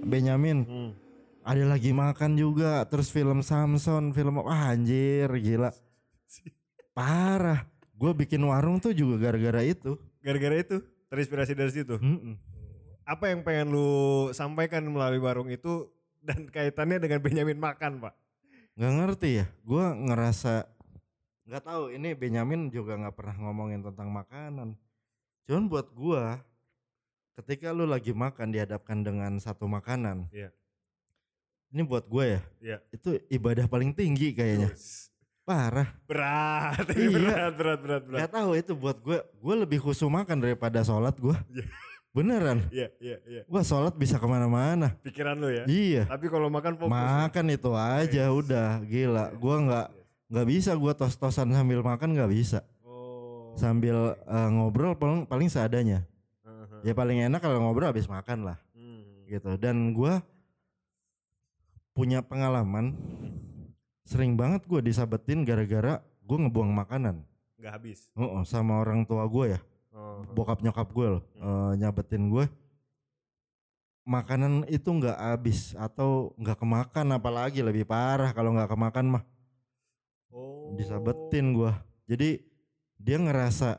[0.00, 0.90] Benyamin Hmm.
[1.42, 5.72] ada lagi makan juga terus film Samson film wah anjir gila
[6.92, 11.94] parah gue bikin warung tuh juga gara-gara itu Gara-gara itu terinspirasi dari situ.
[11.96, 12.36] Mm-mm.
[13.02, 13.88] Apa yang pengen lu
[14.30, 15.88] sampaikan melalui warung itu
[16.20, 18.12] dan kaitannya dengan Benyamin makan pak?
[18.74, 20.66] nggak ngerti ya gue ngerasa
[21.48, 24.76] nggak tahu ini Benyamin juga nggak pernah ngomongin tentang makanan
[25.42, 26.24] cuman buat gue
[27.34, 30.52] ketika lu lagi makan dihadapkan dengan satu makanan Iya.
[31.70, 32.78] ini buat gue ya Iya.
[32.90, 34.76] itu ibadah paling tinggi kayaknya
[35.42, 37.08] parah Berat, Iya.
[37.08, 38.18] berat, berat, berat, berat.
[38.20, 41.64] nggak tahu itu buat gue gue lebih khusyuk makan daripada sholat gue Iya.
[42.10, 43.42] beneran Iya, iya, iya.
[43.42, 45.64] gue sholat bisa ke mana-mana Pikiran lu ya.
[45.64, 46.92] iya Tapi kalau makan fokus.
[46.92, 48.36] makan itu aja Yes.
[48.36, 49.86] udah gila gue nggak
[50.28, 53.56] nggak bisa gue tos-tosan sambil makan nggak bisa Oh.
[53.56, 56.04] sambil eh, ngobrol paling paling seadanya
[56.44, 56.84] Heeh.
[56.84, 59.24] ya paling enak kalau ngobrol habis makan lah Hmm.
[59.24, 60.20] gitu dan gue
[61.92, 62.94] punya pengalaman
[64.04, 67.24] sering banget gue disabetin gara-gara gue ngebuang makanan
[67.58, 67.98] Nggak habis.
[68.14, 69.60] Oh, sama orang tua gue ya
[69.90, 70.22] Oh.
[70.30, 72.46] bokap nyokap gue loh eh, nyabetin gue
[74.04, 79.24] makanan itu nggak habis atau nggak kemakan apalagi lebih parah kalau nggak kemakan mah.
[80.74, 81.72] Disabetin gue
[82.08, 82.40] jadi
[82.98, 83.78] dia ngerasa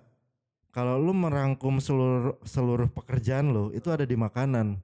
[0.69, 4.79] kalau lu merangkum seluruh seluruh pekerjaan lo itu ada di makanan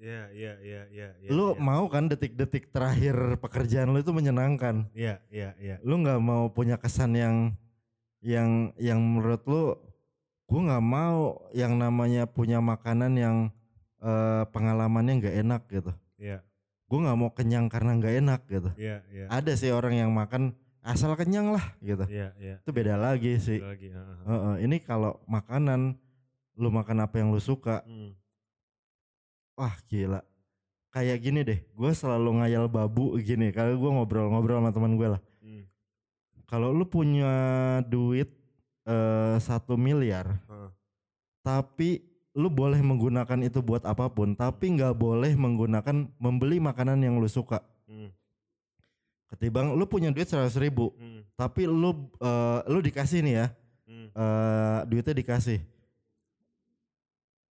[0.00, 1.08] Iya, iya, iya, iya.
[1.20, 1.60] iya, lu iya.
[1.60, 5.76] mau kan detik-detik terakhir pekerjaan lu itu menyenangkan Iya, iya, iya.
[5.84, 7.52] lu nggak mau punya kesan yang
[8.24, 9.76] yang yang menurut lu
[10.48, 13.36] gue nggak mau yang namanya punya makanan yang
[14.00, 16.40] eh, pengalamannya nggak enak gitu Iya,
[16.88, 19.28] gue nggak mau kenyang karena nggak enak gitu iya, iya.
[19.28, 22.56] ada sih orang yang makan asal kenyang lah gitu Iya, iya.
[22.58, 23.88] itu beda lagi sih Ada Lagi.
[23.88, 24.16] heeh.
[24.24, 25.94] Heeh, ini kalau makanan
[26.54, 28.12] lu makan apa yang lu suka Hmm.
[29.54, 30.20] wah gila
[30.90, 35.22] kayak gini deh gue selalu ngayal babu gini kalau gue ngobrol-ngobrol sama teman gue lah
[35.38, 35.64] Hmm.
[36.44, 37.30] kalau lu punya
[37.84, 38.28] duit
[38.82, 40.70] eh, satu miliar Heeh.
[41.40, 41.90] tapi
[42.30, 47.26] lu boleh menggunakan itu buat apa pun tapi nggak boleh menggunakan membeli makanan yang lu
[47.26, 48.14] suka Hmm.
[49.30, 51.22] Ketimbang lu punya duit seratus ribu Hmm.
[51.32, 53.46] tapi lu eh, lu dikasih nih ya
[53.84, 54.08] Hmm.
[54.08, 55.58] eh, duitnya dikasih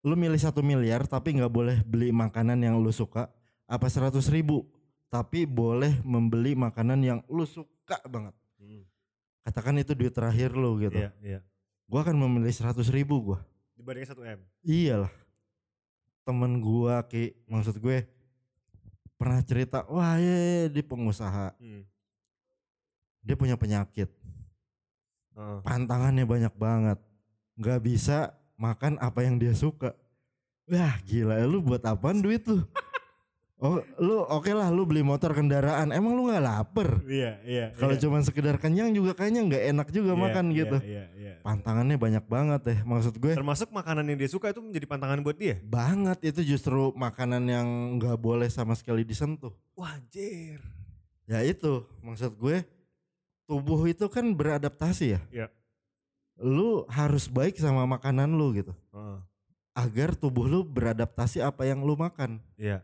[0.00, 3.28] lu milih satu miliar tapi nggak boleh beli makanan yang lu suka
[3.64, 4.64] apa seratus ribu
[5.06, 8.84] tapi boleh membeli makanan yang lu suka banget Hmm.
[9.42, 11.40] katakan itu duit terakhir lu gitu Iya, iya.
[11.84, 13.40] gua akan memilih seratus ribu gua
[13.72, 14.40] Dibandingin 1 M.
[14.62, 15.12] iyalah
[16.22, 18.04] temen gua ki maksud gue
[19.20, 21.52] pernah cerita wah ye, dia pengusaha.
[21.60, 21.84] Hmm.
[23.20, 24.08] dia punya penyakit.
[25.36, 25.60] Heeh.
[25.60, 26.98] pantangannya banyak banget.
[27.60, 29.92] Nggak bisa makan apa yang dia suka.
[30.64, 32.64] Wah gila lu buat apaan duit lu
[33.60, 37.66] oh lu oke lah lu beli motor kendaraan emang lu nggak lapar Iya, iya.
[37.72, 38.00] kalau iya.
[38.00, 41.32] cuman sekedar kenyang juga kayaknya nggak enak juga Iya, makan iya, gitu Iya, iya.
[41.40, 45.36] pantangannya banyak banget deh maksud gue Termasuk makanan yang dia suka itu menjadi pantangan buat
[45.36, 45.60] dia.
[45.62, 50.60] banget itu justru makanan yang nggak boleh sama sekali disentuh Wah, anjir.
[51.24, 52.64] ya itu maksud gue
[53.44, 55.46] tubuh itu kan beradaptasi ya Iya.
[56.36, 59.18] lu harus baik sama makanan lu gitu Heeh.
[59.76, 62.40] agar tubuh lu beradaptasi apa yang lu makan.
[62.54, 62.80] Iya,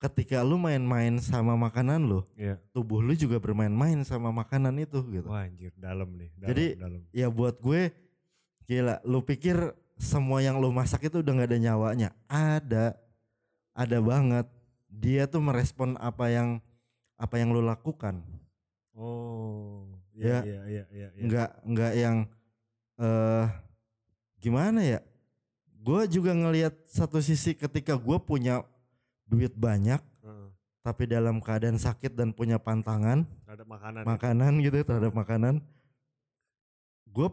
[0.00, 2.56] Ketika lu main-main sama makanan lu, iya.
[2.72, 5.28] tubuh lu juga bermain-main sama makanan itu gitu.
[5.28, 6.32] Wah, anjir, dalam nih.
[6.40, 7.00] Dalam, Jadi, dalam.
[7.12, 7.92] Ya buat gue
[8.64, 9.60] gila, lu pikir
[10.00, 12.08] semua yang lu masak itu udah gak ada nyawanya?
[12.32, 12.96] Ada.
[13.76, 14.48] Ada banget.
[14.88, 16.64] Dia tuh merespon apa yang
[17.20, 18.24] apa yang lu lakukan.
[18.96, 19.84] Oh,
[20.16, 20.40] Ya.
[20.44, 21.08] iya, iya, iya, iya.
[21.16, 21.22] iya.
[21.24, 22.16] Nggak nggak yang
[23.00, 23.46] eh
[24.40, 25.00] gimana ya?
[25.80, 28.60] Gue juga ngelihat satu sisi ketika gue punya
[29.30, 30.48] duit banyak Heeh.
[30.80, 34.02] tapi dalam keadaan sakit dan punya pantangan Terhadap makanan.
[34.04, 35.54] makanan gitu terhadap makanan
[37.06, 37.28] gue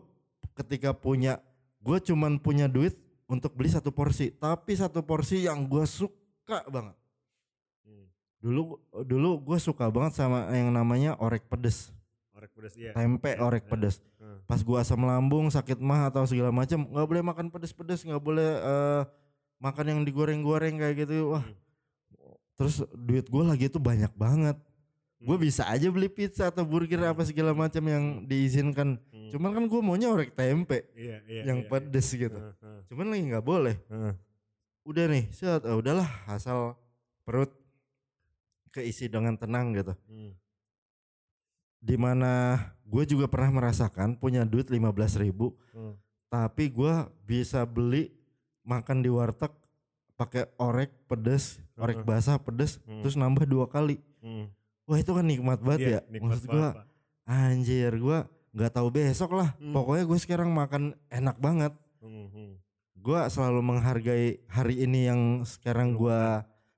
[0.55, 1.41] ketika punya
[1.79, 2.93] gue cuman punya duit
[3.25, 6.95] untuk beli satu porsi tapi satu porsi yang gue suka banget
[7.81, 8.03] Hmm.
[8.37, 8.61] dulu
[9.01, 11.89] dulu gue suka banget sama yang namanya orek pedes
[12.31, 12.91] Orek pedas iya.
[12.91, 13.69] tempe Iya, orek iya.
[13.69, 14.37] pedes Heeh.
[14.43, 18.51] pas gue asam lambung sakit mah atau segala macam nggak boleh makan pedes-pedes nggak boleh
[18.59, 19.01] eh,
[19.57, 21.55] makan yang digoreng-goreng kayak gitu wah Hmm.
[22.57, 24.57] Terus duit gue lagi itu banyak banget
[25.17, 25.41] gue Hmm.
[25.41, 29.29] bisa aja beli pizza atau burger apa segala macam yang diizinkan Hmm.
[29.29, 31.41] cuman kan gue maunya orek tempe Iya, iya.
[31.45, 32.27] yang iya, pedes iya.
[32.27, 34.13] gitu Heeh, heeh, cuman lagi nggak boleh heeh.
[34.83, 36.77] udah nih set ah, udahlah asal
[37.21, 37.49] perut
[38.69, 40.33] keisi dengan tenang gitu Hmm.
[41.77, 45.93] di mana gue juga pernah merasakan punya duit 15.000 ribu Hmm.
[46.27, 46.93] tapi gue
[47.23, 48.13] bisa beli
[48.61, 49.49] makan di warteg
[50.13, 52.99] pakai orek pedes orek basah pedes Hmm.
[52.99, 54.49] terus nambah dua kali Hmm.
[54.83, 56.67] wah itu kan nikmat banget Iya, ya nikmat maksud gue
[57.25, 58.19] anjir gue
[58.51, 59.71] nggak tahu besok lah Hmm.
[59.71, 62.51] pokoknya gue sekarang makan enak banget Hmm, hmm.
[62.97, 66.19] gue selalu menghargai hari ini yang sekarang gue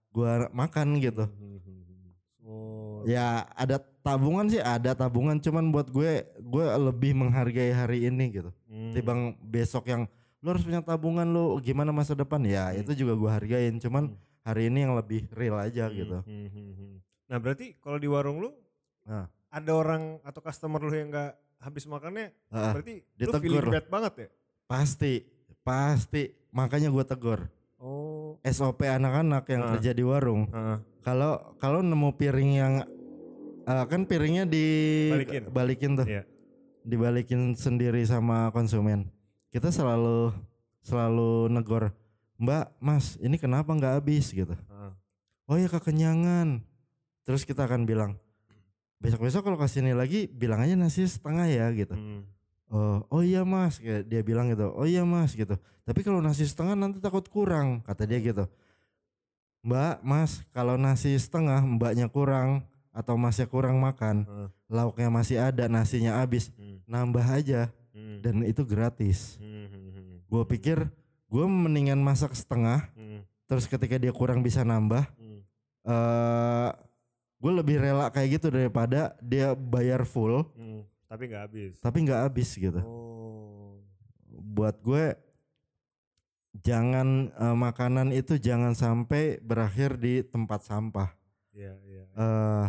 [0.09, 2.09] gua makan gitu Hmm, hmm, hmm.
[2.43, 2.99] Oh.
[3.05, 8.51] ya ada tabungan sih ada tabungan cuman buat gue gue lebih menghargai hari ini gitu
[8.65, 8.91] Hmm.
[8.91, 12.79] timbang besok yang lu harus punya tabungan lu gimana masa depan ya Hmm.
[12.81, 14.17] itu juga gue hargain cuman Hmm.
[14.41, 16.93] Hari ini yang lebih real aja Hmm, gitu hmm, hmm, hmm.
[17.25, 18.51] Nah berarti kalau di warung lu
[19.03, 19.25] Nah.
[19.47, 23.41] ada orang atau customer lu yang nggak habis makannya, Ah, berarti lu ditegur.
[23.41, 24.27] feeling bad banget ya?
[24.65, 25.13] pasti
[25.59, 27.39] pasti makanya gue tegur
[27.75, 28.37] Oh.
[28.43, 29.69] SOP anak-anak yang Ah.
[29.73, 30.77] kerja di warung Heeh.
[30.99, 32.73] kalau kalau nemu piring yang
[33.61, 35.41] eh, kan piringnya Balikin.
[35.43, 36.23] dibalikin tuh Iya.
[36.81, 39.09] dibalikin sendiri sama konsumen
[39.47, 40.31] kita selalu
[40.79, 41.91] selalu negor
[42.39, 44.91] mbak mas ini kenapa nggak habis gitu Heeh.
[45.45, 46.63] oh ya kekenyangan
[47.21, 48.15] terus kita akan bilang
[48.97, 52.23] besok-besok kalau kasih ini lagi bilang aja nasi setengah ya gitu Hmm.
[52.67, 56.75] oh oh iya mas dia bilang gitu oh iya mas gitu tapi kalau nasi setengah
[56.75, 58.47] nanti takut kurang kata dia gitu
[59.59, 64.47] mbak mas kalau nasi setengah mbaknya kurang atau masnya kurang makan Heeh.
[64.67, 66.79] lauknya masih ada nasinya habis Hmm.
[66.87, 68.23] nambah aja Hmm.
[68.23, 70.15] dan itu gratis Hmm, hmm, hmm.
[70.25, 70.77] gue pikir
[71.29, 73.21] gue mendingan masak setengah Hmm.
[73.45, 75.41] terus ketika dia kurang bisa nambah Hmm.
[75.85, 76.69] eh
[77.39, 80.83] gue lebih rela kayak gitu daripada dia bayar full Hmm.
[81.05, 81.73] Tapi nggak habis.
[81.79, 83.81] tapi nggak habis gitu Oh.
[84.29, 85.13] buat gue
[86.59, 91.09] jangan eh, makanan itu jangan sampai berakhir di tempat sampah
[91.49, 92.03] Iya, iya.
[92.11, 92.67] eh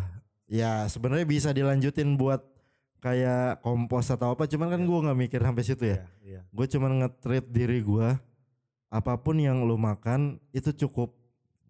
[0.50, 2.42] ya sebenarnya bisa dilanjutin buat
[3.00, 4.86] kayak kompos atau apa cuman kan Iya.
[4.86, 6.40] gue nggak mikir sampai situ ya Iya, iya.
[6.46, 8.08] gue cuman nge-treat diri gue
[8.90, 11.14] apa pun yang lu makan itu cukup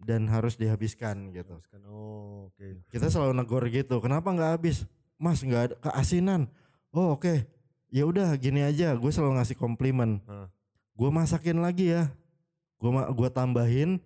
[0.01, 1.81] dan harus dihabiskan gitu Habiskan.
[1.85, 2.81] Oh, oke.
[2.89, 4.83] kita selalu negor gitu kenapa nggak habis
[5.15, 6.49] mas nggak ada keasinan
[6.89, 7.45] oh oke
[7.87, 10.17] ya udah gini aja gue selalu ngasih komplimen
[10.91, 12.09] gue masakin lagi ya
[12.75, 14.01] gue gua tambahin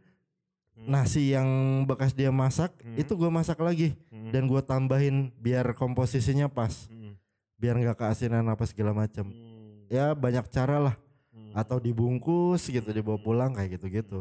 [0.76, 0.92] Hmm.
[0.92, 1.48] nasi yang
[1.88, 3.00] bekas dia masak Hmm.
[3.00, 4.36] itu gue masak lagi Hmm.
[4.36, 7.16] dan gue tambahin biar komposisinya pas Hmm.
[7.56, 9.88] biar nggak keasinan apa segala macam Hmm.
[9.88, 10.96] ya banyak cara lah.
[11.56, 14.20] Atau dibungkus gitu dibawa pulang kayak gitu gitu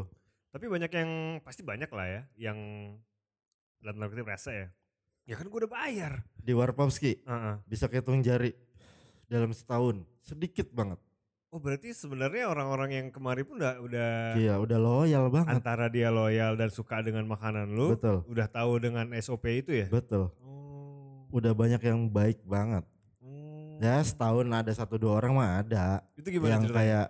[0.49, 1.11] Tapi banyak yang
[1.43, 2.57] pasti banyak lah ya yang
[3.77, 4.67] dalam tanda kutip rese ya.
[5.25, 6.23] Ya kan gue udah bayar.
[6.39, 7.55] Di Warpowski Heeh.
[7.67, 8.55] bisa kehitung jari
[9.27, 9.99] dalam setahun.
[10.23, 10.95] Sedikit banget.
[11.51, 15.55] Oh berarti sebenarnya orang-orang yang kemarin pun udah udah Iya, udah loyal banget.
[15.55, 18.23] antara dia loyal dan suka dengan makanan lu, Betul.
[18.27, 19.87] udah tahu dengan SOP itu ya?
[19.87, 20.31] Betul.
[20.39, 21.27] Oh.
[21.31, 22.83] Udah banyak yang baik banget.
[23.19, 23.79] Hmm.
[23.83, 25.99] Ya setahun ada satu dua orang mah ada.
[26.15, 26.79] Itu gimana yang ceritanya?
[26.79, 27.07] kayak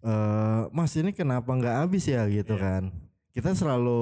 [0.00, 2.62] eh Mas ini kenapa nggak habis ya gitu Iya.
[2.62, 2.82] kan.
[3.30, 4.00] Kita selalu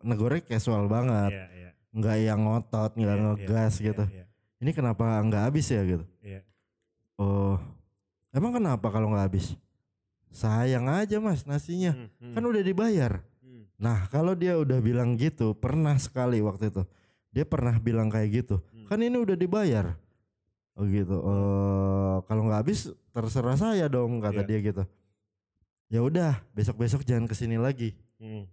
[0.00, 1.32] negornya casual banget.
[1.34, 1.70] Iya.
[1.88, 4.04] Nggak yang ngotot, nggak iya, ngegas iya, gitu.
[4.06, 4.24] Iya,
[4.58, 6.04] Ini kenapa nggak habis ya gitu.
[6.20, 6.40] iya.
[7.16, 7.58] Oh,
[8.30, 9.56] emang kenapa kalau nggak habis?
[10.28, 11.96] Sayang aja mas nasinya.
[11.96, 13.12] Hmm, hmm, Kan udah dibayar.
[13.40, 13.64] hmm.
[13.80, 16.82] Nah kalau dia udah bilang gitu, pernah sekali waktu itu.
[17.28, 18.60] Dia pernah bilang kayak gitu.
[18.70, 18.84] Hmm.
[18.86, 19.96] Kan ini udah dibayar.
[20.74, 21.16] Oh gitu.
[21.18, 24.46] Eh kalau nggak habis terserah saya dong kata Iya.
[24.46, 24.82] dia gitu.
[25.88, 27.96] Ya udah, besok-besok jangan ke sini lagi.
[28.20, 28.44] Hmm.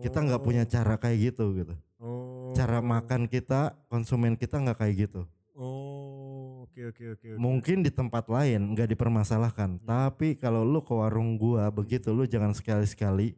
[0.00, 1.74] Kita nggak punya cara kayak gitu gitu.
[2.00, 2.52] Oh.
[2.56, 5.28] Cara makan kita, konsumen kita nggak kayak gitu.
[5.56, 7.28] Oh, oke oke oke.
[7.32, 7.40] oke.
[7.40, 12.52] Mungkin di tempat lain nggak dipermasalahkan, tapi kalau lu ke warung gua begitu lu jangan
[12.52, 13.32] sekali-sekali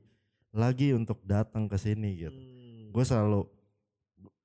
[0.55, 2.35] lagi untuk datang ke sini gitu.
[2.35, 2.91] Hmm.
[2.91, 3.41] Gue selalu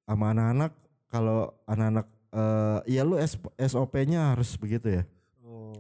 [0.03, 0.71] sama anak-anak
[1.07, 3.15] kalau anak-anak eh ya lu
[3.57, 5.03] SOP-nya harus begitu ya.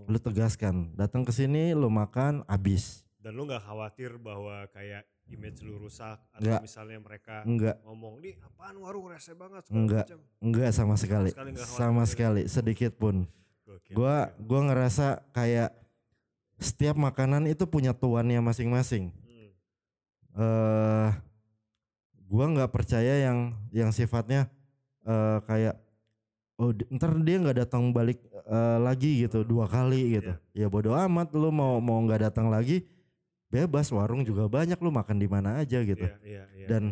[0.05, 3.05] Lu tegaskan, datang ke sini lu makan habis.
[3.17, 6.61] Dan lu nggak khawatir bahwa kayak image lu rusak atau Nggak.
[6.67, 10.05] misalnya mereka Enggak, ngomong nih apaan warung rese banget Enggak.
[10.11, 10.19] macam.
[10.43, 11.29] enggak sama sekali.
[11.31, 13.23] sekali nggak Sama sekali, sedikit pun.
[13.63, 15.71] Gokil, Gua gua ngerasa kayak
[16.59, 19.15] setiap makanan itu punya tuannya masing-masing.
[19.15, 19.49] Hmm.
[20.35, 21.09] eh
[22.27, 24.51] gua nggak percaya yang yang sifatnya
[25.03, 25.79] eh kayak
[26.59, 30.33] oh ntar dia nggak datang balik eh, lagi gitu dua kali gitu.
[30.53, 32.85] Ya bodoh amat lu mau mau nggak datang lagi
[33.53, 36.09] bebas warung juga banyak lu makan di mana aja gitu.
[36.09, 36.67] Iya, iya, iya.
[36.67, 36.83] Dan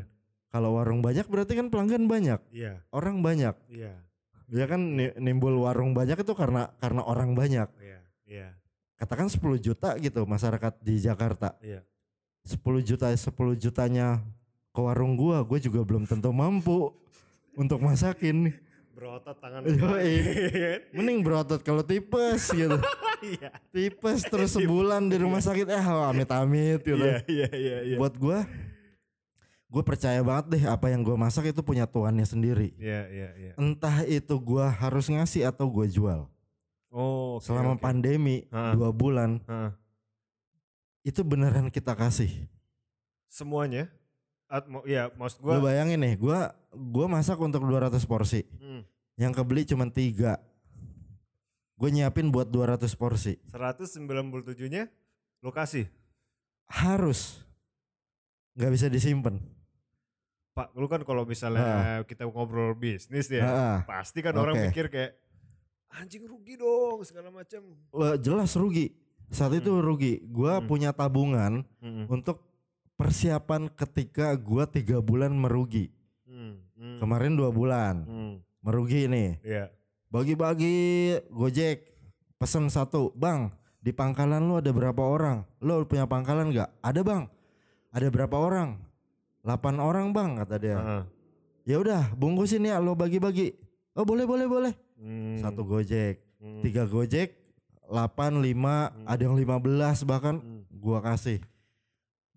[0.53, 2.38] kalau warung banyak berarti kan pelanggan banyak.
[2.53, 3.55] Iya, orang banyak.
[3.72, 3.97] Iya,
[4.51, 7.66] ya kan ni- nimbul warung banyak itu karena karena orang banyak.
[7.82, 7.99] Iya,
[8.30, 8.47] iya,
[9.01, 11.57] katakan 10 juta gitu masyarakat di Jakarta.
[11.66, 11.82] Iya.
[12.45, 14.22] 10 juta 10 jutanya
[14.72, 16.89] ke warung gua gue juga belum tentu mampu
[17.53, 18.55] untuk masakin
[18.91, 19.61] Berotot tangan.
[19.63, 20.13] Yoi.
[20.95, 22.75] mending berotot kalau tipes gitu
[23.21, 27.97] Iya, tipes terus sebulan di rumah sakit eh amit-amit gitu iya, iya, iya, iya.
[28.01, 28.49] buat gua
[29.69, 33.53] gue percaya banget deh apa yang gua masak itu punya tuannya sendiri Iya, iya, iya.
[33.55, 36.25] entah itu gua harus ngasih atau gue jual
[36.89, 38.73] Oh, selama pandemi Ha.
[38.73, 39.37] dua bulan
[41.01, 42.49] itu beneran kita kasih
[43.29, 43.87] Semuanya?
[44.51, 45.71] At, mau, ya, maksud Gua gua.
[45.71, 48.43] bayangin nih, gua gua masak untuk 200 porsi.
[49.12, 50.39] Hmm, Yang kebeli cuma tiga.
[51.76, 53.41] Gue nyiapin buat 200 porsi.
[53.49, 54.86] 197-nya
[55.39, 55.89] lokasi.
[56.68, 57.41] Harus.
[58.51, 59.39] nggak bisa disimpan.
[60.51, 64.64] Pak, lu kan kalau misalnya kita ngobrol bisnis ya, pasti kan orang Oke.
[64.68, 65.16] mikir kayak
[65.89, 67.64] anjing rugi dong segala macam.
[68.20, 68.91] Jelas rugi.
[69.28, 70.20] Saat itu rugi.
[70.26, 70.68] Gua Hmm.
[70.68, 72.43] punya tabungan Hmm, untuk
[72.93, 75.88] persiapan ketika gua tiga bulan merugi.
[76.28, 79.38] hmm, hmm, Kemarin dua bulan hmm, merugi nih.
[79.41, 79.66] Iya.
[80.12, 80.76] Bagi-bagi
[81.30, 81.91] Gojek
[82.36, 83.49] pesen satu, bang
[83.80, 85.41] di pangkalan lu ada berapa orang?
[85.57, 86.70] Lu punya pangkalan nggak?
[86.80, 87.24] Ada bang.
[87.91, 88.78] Ada berapa orang?
[89.41, 90.78] 8 orang bang kata dia.
[90.78, 91.03] Heeh.
[91.66, 93.57] Ya udah bungkusin ya lo bagi-bagi.
[93.97, 94.74] Oh boleh boleh boleh.
[95.01, 97.34] Hmm, Satu Gojek, hmm, tiga Gojek,
[97.89, 99.05] 8, 5, Hmm.
[99.09, 101.41] ada yang 15 bahkan hmm, gua kasih.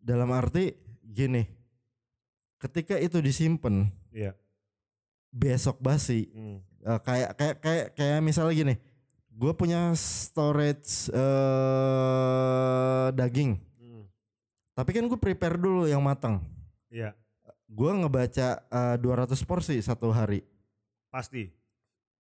[0.01, 0.73] Dalam arti
[1.05, 1.45] gini,
[2.57, 4.33] ketika itu disimpan Iya.
[5.35, 8.75] Besok basi hmm, Eh, kayak kayak kayak kayak misalnya gini
[9.31, 14.05] gue punya storage eh daging hmm,
[14.73, 16.45] tapi kan gue prepare dulu yang matang
[16.87, 17.11] Iya,
[17.67, 19.03] gue ngebaca eh, 200
[19.43, 20.45] porsi satu hari
[21.09, 21.49] pasti.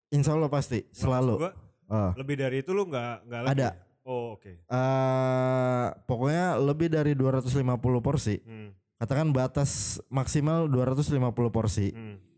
[0.09, 1.53] insya Allah pasti Maksud selalu gua,
[1.89, 3.41] Eh, lebih dari itu lu nggak nggak.
[3.49, 3.67] Ada.
[3.67, 3.73] ya?
[4.03, 4.53] Oh oke.
[4.63, 7.59] eh, pokoknya lebih dari 250
[7.99, 9.71] porsi Hmm, katakan batas
[10.07, 11.17] maksimal 250
[11.49, 12.30] porsi hmm.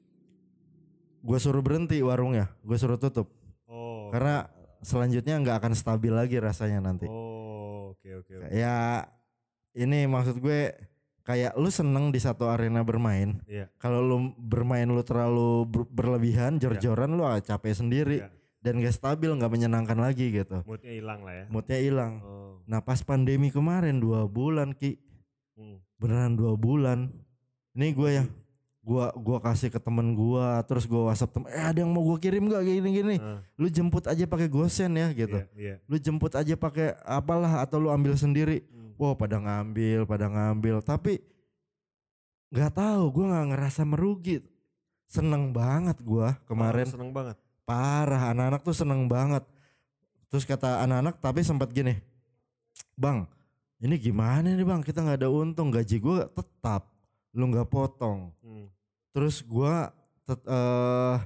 [1.22, 3.30] Gue suruh berhenti warungnya gue suruh tutup
[3.64, 4.12] Oh.
[4.12, 8.32] karena selanjutnya nggak akan stabil lagi rasanya nanti Oh oke oke.
[8.36, 8.46] oke.
[8.50, 9.06] ya
[9.72, 10.76] ini maksud gue
[11.22, 13.70] kayak lu seneng di satu arena bermain Iya.
[13.76, 18.28] kalau lu bermain lu terlalu ber- berlebihan jor-joran lu ah capek sendiri Iya.
[18.60, 21.44] dan gak stabil nggak menyenangkan lagi gitu Moodnya hilang lah ya.
[21.48, 22.60] moodnya hilang Oh.
[22.64, 24.98] nah pas pandemi kemarin dua bulan ki
[25.52, 25.78] Hmm.
[25.96, 27.08] beneran dua bulan
[27.72, 28.24] ini gue ya
[28.82, 32.18] gua gua kasih ke temen gua terus gua whatsapp temen eh ada yang mau gua
[32.18, 35.74] kirim gak gini gini Ah, lu jemput aja pakai gosen ya gitu Iya, iya.
[35.86, 38.92] lu jemput aja pakai apalah atau lu ambil sendiri Hmm.
[39.00, 40.78] Wah pada ngambil, pada ngambil.
[40.84, 41.18] Tapi
[42.52, 44.36] nggak tahu, gue nggak ngerasa merugi.
[45.08, 46.84] Seneng banget gue kemarin.
[46.86, 47.36] Oh, seneng banget.
[47.64, 49.42] Parah, anak-anak tuh seneng banget.
[50.28, 51.98] Terus kata anak-anak tapi sempat gini,
[52.94, 53.24] bang,
[53.80, 54.80] ini gimana nih bang?
[54.84, 56.91] Kita nggak ada untung, gaji gue tetap,
[57.32, 58.32] lu nggak potong.
[58.40, 58.68] Hmm.
[59.12, 59.74] Terus gue
[60.24, 61.16] tet- eh,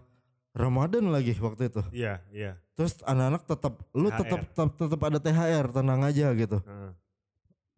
[0.57, 1.82] Ramadan lagi waktu itu.
[1.92, 2.57] Iya, iya.
[2.72, 4.40] Terus anak-anak tetap, lu tetap
[4.72, 6.61] tetap ada THR, tenang aja gitu.
[6.64, 6.92] Heeh.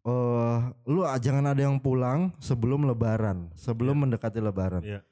[0.09, 0.59] eh
[0.89, 4.81] lu jangan ada yang pulang sebelum lebaran, sebelum mendekati lebaran.
[4.81, 5.03] Iya.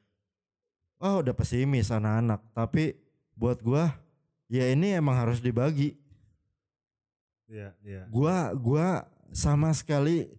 [0.96, 2.96] Oh udah pesimis anak-anak, tapi
[3.36, 3.92] buat gua
[4.48, 5.98] ya ini emang harus dibagi.
[7.50, 8.02] Iya, iya.
[8.08, 9.04] Gua gua
[9.36, 10.30] sama sekali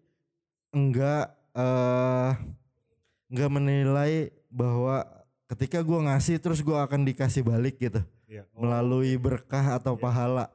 [0.73, 2.31] enggak eh
[3.27, 4.13] enggak menilai
[4.47, 5.03] bahwa
[5.47, 8.43] ketika gua ngasih terus gua akan dikasih balik gitu Iya.
[8.51, 10.03] Oh, melalui berkah atau Iya.
[10.03, 10.45] pahala.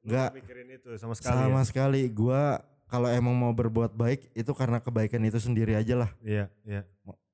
[0.00, 1.36] Enggak nggak mikirin itu sama sekali.
[1.36, 1.64] sama ya?
[1.64, 2.02] sekali.
[2.08, 6.10] Gua kalau emang mau berbuat baik itu karena kebaikan itu sendiri aja lah.
[6.24, 6.82] Iya, iya.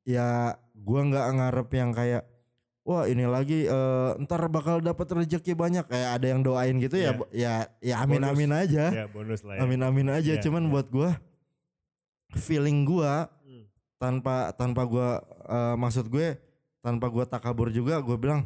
[0.03, 0.29] ya
[0.75, 2.23] gua nggak ngarep yang kayak
[2.83, 7.09] wah ini lagi eh, ntar bakal dapat rezeki banyak kayak ada yang doain gitu ya
[7.09, 7.13] Iya.
[7.17, 8.33] bo- ya ya amin Bonus.
[8.35, 9.61] amin aja Iya, bonus lah ya.
[9.65, 10.71] amin amin aja Iya, cuman iya.
[10.71, 11.11] buat gua
[12.37, 13.34] feeling gua Hmm.
[14.05, 15.09] Tanpa tanpa gua
[15.43, 16.37] eh, maksud gue
[16.79, 18.45] tanpa gua takabur juga gue bilang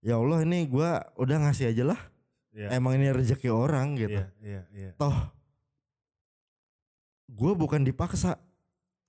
[0.00, 2.00] ya Allah ini gua udah ngasih aja lah
[2.50, 2.74] Iya.
[2.74, 4.90] emang ini rezeki orang gitu Iya, iya, iya.
[4.98, 5.14] toh
[7.30, 8.34] gua bukan dipaksa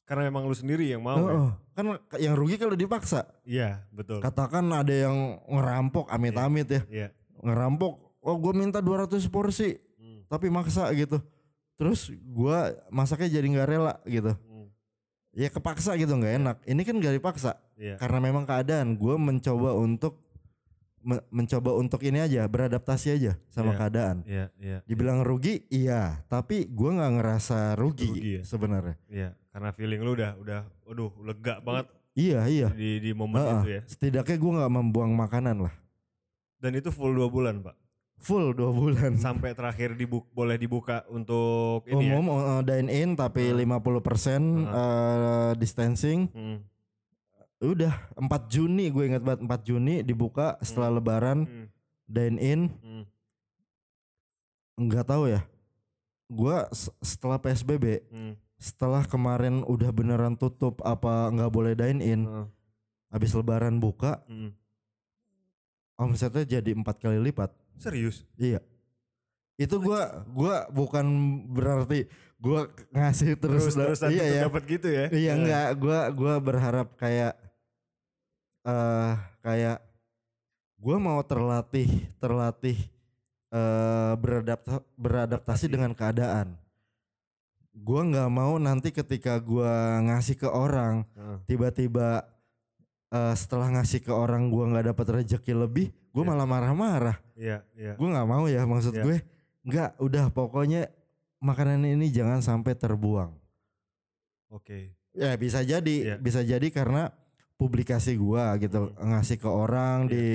[0.02, 1.16] Karena emang lu sendiri yang mau.
[1.16, 1.26] ya?
[1.26, 1.50] Heeh.
[1.72, 1.86] kan
[2.20, 4.20] yang rugi kalau dipaksa Iya, betul.
[4.20, 7.08] katakan ada yang ngerampok amit-amit ya Iya.
[7.42, 11.18] ngerampok oh gue minta 200 porsi Hmm, tapi maksa gitu
[11.74, 12.58] terus gue
[12.90, 14.51] masaknya jadi nggak rela gitu hmm.
[15.34, 17.98] Ya kepaksa gitu nggak enak ini kan gak dipaksa Iya.
[17.98, 20.22] karena memang keadaan gue mencoba untuk
[21.02, 23.80] me- mencoba untuk ini aja beradaptasi aja sama Iya.
[23.80, 24.78] keadaan Iya, iya.
[24.84, 28.42] dibilang rugi iya tapi gue nggak ngerasa rugi, Rugi ya?
[28.44, 33.40] sebenarnya Iya, karena feeling lu udah udah aduh lega banget iya iya di di momen
[33.40, 33.56] Heeh.
[33.58, 33.82] itu ya.
[33.88, 35.74] setidaknya gue nggak membuang makanan lah
[36.56, 37.74] Dan itu full dua bulan, Pak.
[38.22, 42.16] Full dua bulan Sampai terakhir dibuk boleh dibuka untuk ini ya.
[42.16, 43.66] umum uh, dine in tapi Heeh.
[43.66, 43.74] 50%
[44.70, 46.62] uh, distancing Hmm,
[47.62, 51.66] udah 4 Juni gue ingat banget 4 Juni dibuka setelah lebaran hmm,
[52.06, 53.04] dine in hmm.
[54.82, 55.46] nggak tahu ya
[56.26, 58.34] gua s- setelah PSBB hmm.
[58.58, 62.46] setelah kemarin udah beneran tutup apa nggak boleh dine in Heeh,
[63.14, 64.50] habis lebaran buka hmm.
[66.02, 68.26] omsetnya jadi empat kali lipat Serius?
[68.36, 68.60] iya
[69.62, 71.06] itu gua gua bukan
[71.54, 72.10] berarti
[72.42, 75.06] gua ngasih terus, Terus terusan iya ya dapat gitu ya?
[75.14, 77.38] Iya enggak, gua gua berharap kayak
[78.66, 79.14] eh
[79.46, 79.78] kayak
[80.82, 82.78] gua mau terlatih terlatih
[83.54, 85.74] eh beradapta, beradaptasi Adaptasi.
[85.78, 86.58] dengan keadaan.
[87.72, 91.06] Gua nggak mau nanti ketika gua ngasih ke orang
[91.46, 92.26] tiba-tiba
[93.14, 96.30] eh setelah ngasih ke orang gua nggak dapat rezeki lebih, gua Iya.
[96.30, 97.18] malah marah-marah.
[97.34, 97.94] Iya, iya.
[97.96, 99.04] Gua nggak mau ya maksud Iya.
[99.04, 99.18] gue.
[99.62, 100.90] Enggak, udah pokoknya
[101.38, 103.32] makanan ini jangan sampai terbuang.
[104.50, 104.94] Oke.
[105.12, 106.16] Ya bisa jadi, Iya.
[106.18, 107.12] bisa jadi karena
[107.56, 109.12] publikasi gua gitu Hmm.
[109.12, 110.12] ngasih ke orang Iya.
[110.12, 110.26] di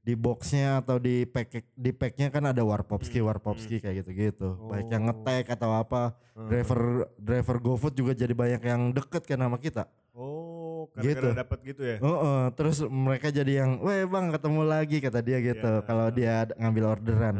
[0.00, 4.56] di boxnya atau di pack di packnya kan ada warpopski Hmm, warpopski kayak gitu-gitu.
[4.66, 5.06] Baik yang Oh.
[5.12, 6.16] ngetek atau apa.
[6.34, 6.48] Heeh.
[6.48, 6.80] Driver
[7.20, 9.84] driver GoFood juga jadi banyak yang deket kan sama kita.
[10.16, 10.49] Oh,
[10.88, 11.20] Gitu.
[11.20, 11.96] gara-gara dapat gitu ya?
[12.00, 15.72] Oh, oh, terus mereka jadi yang, "Weh, Bang, ketemu lagi," kata dia gitu.
[15.80, 15.84] Iya.
[15.84, 17.36] Kalau dia ngambil orderan.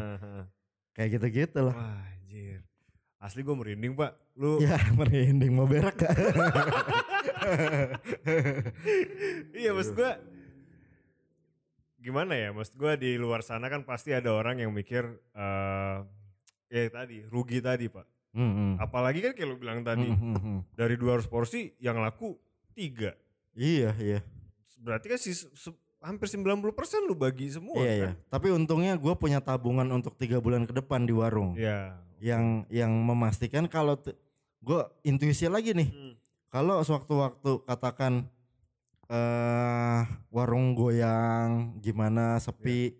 [0.93, 1.75] Kayak gitu-gitu lah.
[1.77, 2.61] Wah, anjir.
[3.21, 4.13] Asli gue merinding, Pak.
[4.41, 6.01] Lu Ya, merinding mau berak
[9.61, 10.13] iya maksud gue
[12.01, 15.05] gimana ya maksud gue di luar sana kan pasti ada orang yang mikir
[15.37, 15.97] eh
[16.71, 18.73] ya tadi rugi tadi pak Hmm, hmm.
[18.79, 20.59] apalagi kan kayak lu bilang tadi hmm, hmm.
[20.79, 22.39] dari 200 porsi yang laku
[22.79, 23.11] tiga
[23.55, 24.21] Iya, iya.
[24.81, 25.37] berarti kan sih
[26.01, 26.65] hampir 90%
[27.05, 28.05] lu bagi semua Iya ya.
[28.09, 31.53] kan Tapi untungnya gue punya tabungan untuk tiga bulan ke depan di warung.
[31.55, 32.01] Iya.
[32.21, 34.01] Yang yang memastikan kalau
[34.61, 35.89] gue intuisi lagi nih.
[35.93, 36.15] Hmm.
[36.51, 38.27] Kalau sewaktu-waktu katakan
[39.11, 42.95] eh warung goyang gimana sepi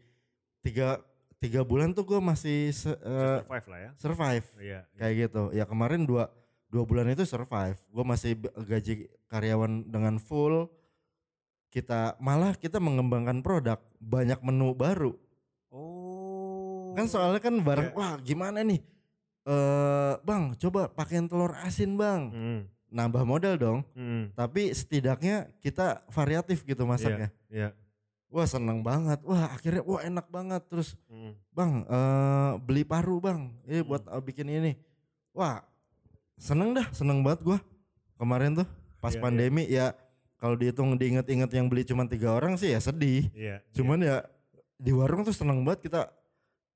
[0.59, 0.99] tiga
[1.39, 5.43] tiga bulan tuh gue masih eh, survive lah ya survive iya kayak gitu.
[5.55, 6.29] Ya kemarin dua
[6.71, 7.77] dua bulan itu survive.
[7.87, 8.93] Gue masih gaji
[9.27, 10.71] karyawan dengan full.
[11.69, 15.15] Kita malah kita mengembangkan produk banyak menu baru.
[15.71, 17.97] oh Kan soalnya kan bareng Iya.
[17.97, 18.83] wah gimana nih?
[19.47, 22.23] Eh bang, coba pakein telur asin bang.
[22.29, 22.61] Hmm,
[22.91, 23.81] Nambah modal dong.
[23.95, 27.31] hmm, Tapi setidaknya kita variatif gitu masaknya.
[27.47, 27.71] iya
[28.27, 29.23] Wah seneng banget.
[29.23, 30.63] Wah akhirnya wah enak banget.
[30.67, 31.35] Terus hmm.
[31.51, 33.55] bang eh beli paru bang.
[33.63, 33.89] Ini Hmm.
[33.89, 34.73] buat eh, bikin ini.
[35.31, 35.63] Wah
[36.41, 37.59] seneng dah seneng banget gua
[38.17, 38.69] kemarin tuh
[38.99, 39.23] pas Iya, iya.
[39.23, 39.87] pandemi ya
[40.41, 43.61] kalau dihitung diinget-inget yang beli cuma tiga orang sih ya sedih Iya.
[43.77, 44.25] cuman ya
[44.81, 46.09] di warung tuh seneng banget kita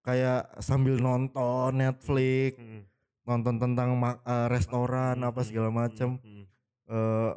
[0.05, 2.85] kayak sambil nonton Netflix Mm,
[3.25, 6.45] nonton tentang eh, restoran mm, apa segala macem mm.
[6.93, 7.33] eh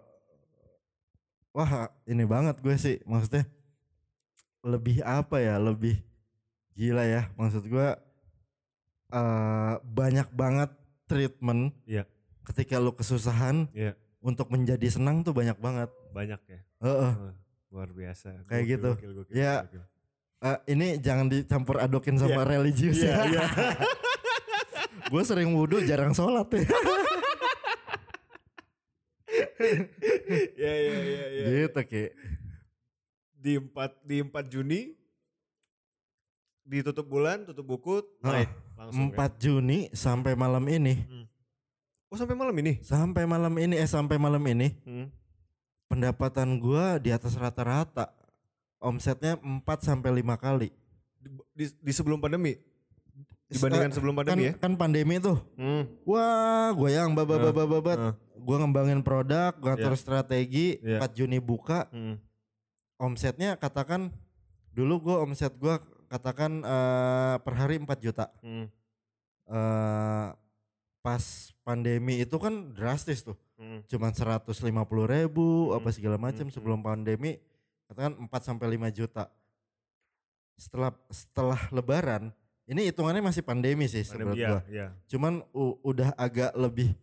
[1.55, 1.71] wah
[2.03, 3.47] ini banget gue sih maksudnya
[4.67, 5.95] lebih apa ya lebih
[6.75, 7.87] gila ya maksud gue
[9.09, 10.69] eh banyak banget
[11.07, 12.03] treatment Iya.
[12.47, 13.93] Ketika lu kesusahan Iya.
[14.19, 16.59] untuk menjadi senang tuh banyak banget Banyak ya.
[16.79, 17.11] Heeh.
[17.13, 17.35] Wah,
[17.67, 18.31] luar biasa.
[18.47, 18.91] Kayak Gokil, gitu.
[18.95, 19.83] gokil, gokil, Ya, gokil.
[20.37, 22.49] Eh, ini jangan dicampur adokin sama Iya.
[22.49, 23.43] religius Iya, ya iya.
[25.11, 26.61] gue sering wudhu jarang sholat ya
[30.57, 31.45] Iya, iya, iya, iya.
[31.65, 32.03] gitu ki
[33.37, 33.73] Di 4
[34.03, 34.81] di 4 Juni
[36.61, 39.07] ditutup bulan, tutup buku, naik langsung.
[39.09, 41.23] 4 Juni sampai malam ini kan?
[42.07, 42.79] Oh, sampai malam ini.
[42.79, 45.11] sampai malam ini eh sampai malam ini Hmm.
[45.85, 48.15] pendapatan gua di atas rata-rata
[48.79, 50.69] omsetnya 4 sampai 5 kali
[51.17, 52.55] Di, di- di sebelum pandemi.
[53.47, 54.53] Dibandingkan sebelum kan, pandemi ya.
[54.55, 55.83] kan pandemi tuh Hmm.
[56.03, 58.13] wah gue yang babat babat babat Ah.
[58.33, 60.99] gue ngembangin produk gue atur strategi Iya.
[60.99, 62.19] 4 Juni buka Hmm.
[62.97, 64.11] omsetnya katakan
[64.69, 65.75] dulu gue omset gue
[66.07, 68.67] katakan eh, per hari 4 juta Hmm.
[69.45, 70.27] eh
[70.99, 71.23] pas
[71.61, 73.37] pandemi itu kan drastis tuh.
[73.57, 73.81] Hmm.
[73.89, 74.53] cuman 150
[75.09, 77.41] ribu Hmm, apa segala macam hmm, sebelum pandemi
[77.89, 79.25] katakan 4 sampai 5 juta.
[80.53, 82.29] Setelah setelah lebaran
[82.65, 84.61] ini hitungannya masih pandemi sih Pandemi, iya, gua.
[84.69, 86.93] iya, cuman u- udah agak lebih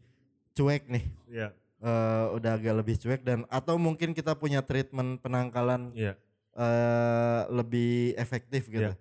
[0.52, 1.04] cuek nih.
[1.26, 1.48] Iya,
[1.80, 6.14] eh, udah agak lebih cuek dan atau mungkin kita punya treatment penangkalan iya.
[6.54, 8.90] eh, lebih efektif gitu.
[8.90, 8.98] Iya.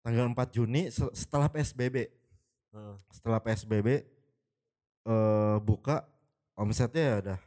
[0.00, 2.08] tanggal 4 Juni se- setelah PSBB
[2.68, 2.94] Heeh.
[3.08, 3.88] setelah PSBB
[5.04, 6.04] eh buka
[6.52, 7.38] omsetnya ya udah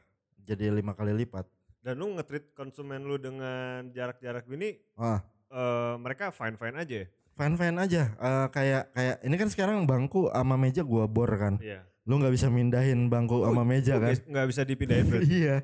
[0.42, 1.46] jadi lima kali lipat.
[1.82, 7.08] Dan lu nge-treat konsumen lu dengan jarak-jarak gini, Wah, eh, mereka fine-fine aja ya?
[7.32, 8.04] fine fine aja.
[8.14, 11.58] Eh, kayak kayak ini kan sekarang bangku sama meja gua bor kan.
[11.58, 11.82] Iya.
[12.06, 14.14] Lu nggak bisa mindahin bangku sama meja Oh, kan?
[14.14, 15.62] nggak bisa dipindahin iya,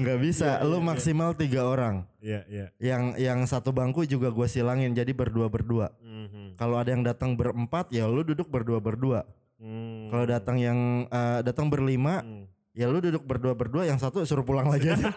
[0.00, 0.60] nggak bisa.
[0.60, 0.88] Iya, Lu iya, iya.
[0.88, 2.08] maksimal tiga orang.
[2.20, 2.66] Iya, iya.
[2.76, 5.92] Yang yang satu bangku juga gua silangin jadi berdua berdua.
[6.24, 6.56] Mhm.
[6.56, 9.20] Kalau ada yang datang berempat ya lu duduk berdua berdua.
[9.56, 10.08] Hmm.
[10.08, 12.44] Kalau datang yang eh, datang berlima Hmm.
[12.72, 15.08] ya lu duduk berdua berdua yang satu suruh pulang lagi aja.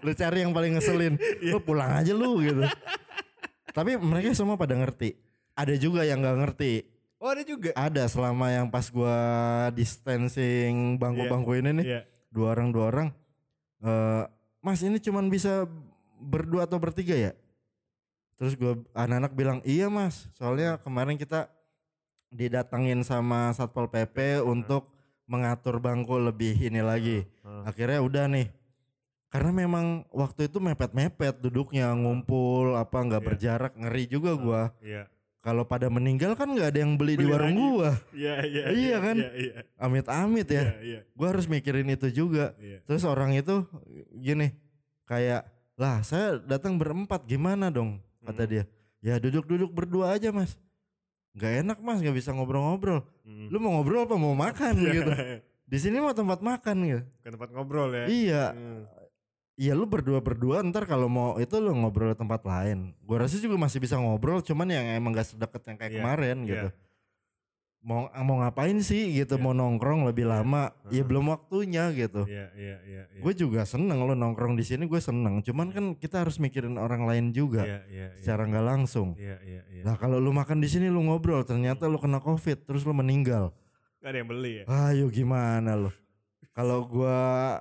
[0.00, 2.64] lu cari yang paling ngeselin lu pulang aja lu gitu
[3.70, 5.20] tapi mereka semua pada ngerti
[5.52, 6.72] ada juga yang nggak ngerti
[7.20, 7.72] Oh ada juga?
[7.72, 9.16] ada selama yang pas gua
[9.72, 12.00] distancing bangku-bangku ini nih Iya.
[12.28, 13.08] dua orang dua orang
[13.80, 14.24] eh
[14.60, 15.68] mas ini cuman bisa
[16.16, 17.32] berdua atau bertiga ya
[18.34, 21.46] terus gua anak-anak bilang iya mas soalnya kemarin kita
[22.28, 24.90] didatengin sama satpol pp untuk
[25.24, 27.24] mengatur bangku lebih ini lagi
[27.64, 28.48] akhirnya udah nih
[29.30, 33.28] karena memang waktu itu mepet-mepet duduknya ngumpul apa nggak Iya.
[33.28, 35.10] berjarak ngeri juga gua Iya.
[35.40, 37.64] kalau pada meninggal kan nggak ada yang beli, di Beli warung lagi.
[37.66, 38.62] gua Iya, iya.
[38.70, 39.16] Iya kan?
[39.18, 39.52] Iya, iya.
[39.76, 41.00] amit-amit ya Iya, iya.
[41.14, 42.78] gua harus mikirin itu juga Iya.
[42.84, 43.62] terus orang itu
[44.12, 44.52] gini
[45.04, 48.50] kayak lah saya datang berempat gimana dong kata Hmm.
[48.50, 48.64] dia
[49.00, 50.56] ya duduk-duduk berdua aja mas
[51.32, 53.48] nggak enak mas nggak bisa ngobrol-ngobrol Hmm.
[53.48, 54.90] lu mau ngobrol apa mau makan Iya.
[54.94, 55.10] gitu
[55.70, 58.04] di sini mau tempat makan gitu Ke tempat ngobrol ya.
[58.06, 58.82] iya Hmm.
[59.54, 62.90] Iya lu berdua-berdua ntar kalau mau itu lu ngobrol di tempat lain.
[62.98, 66.36] Gua rasa juga masih bisa ngobrol cuman yang emang gak sedekat yang kayak Iya, kemarin
[66.36, 66.48] iya.
[66.50, 66.68] gitu.
[67.84, 69.44] Mau mau ngapain sih gitu, Iya.
[69.44, 70.72] mau nongkrong lebih Iya, lama.
[70.88, 71.04] Ya heeh.
[71.04, 72.24] belum waktunya gitu.
[72.24, 73.02] Iya, iya, iya.
[73.12, 73.20] iya.
[73.20, 75.44] Gue juga seneng lu nongkrong di sini gue seneng.
[75.44, 78.16] Cuman kan kita harus mikirin orang lain juga Iya, iya, iya.
[78.16, 79.12] secara nggak langsung.
[79.20, 79.82] Iya, iya, iya.
[79.84, 83.52] Nah kalau lu makan di sini lu ngobrol ternyata lu kena covid terus lu meninggal.
[84.00, 84.64] Gak ada yang beli ya?
[84.88, 85.92] Ayo gimana lu?
[86.56, 87.60] Kalau gua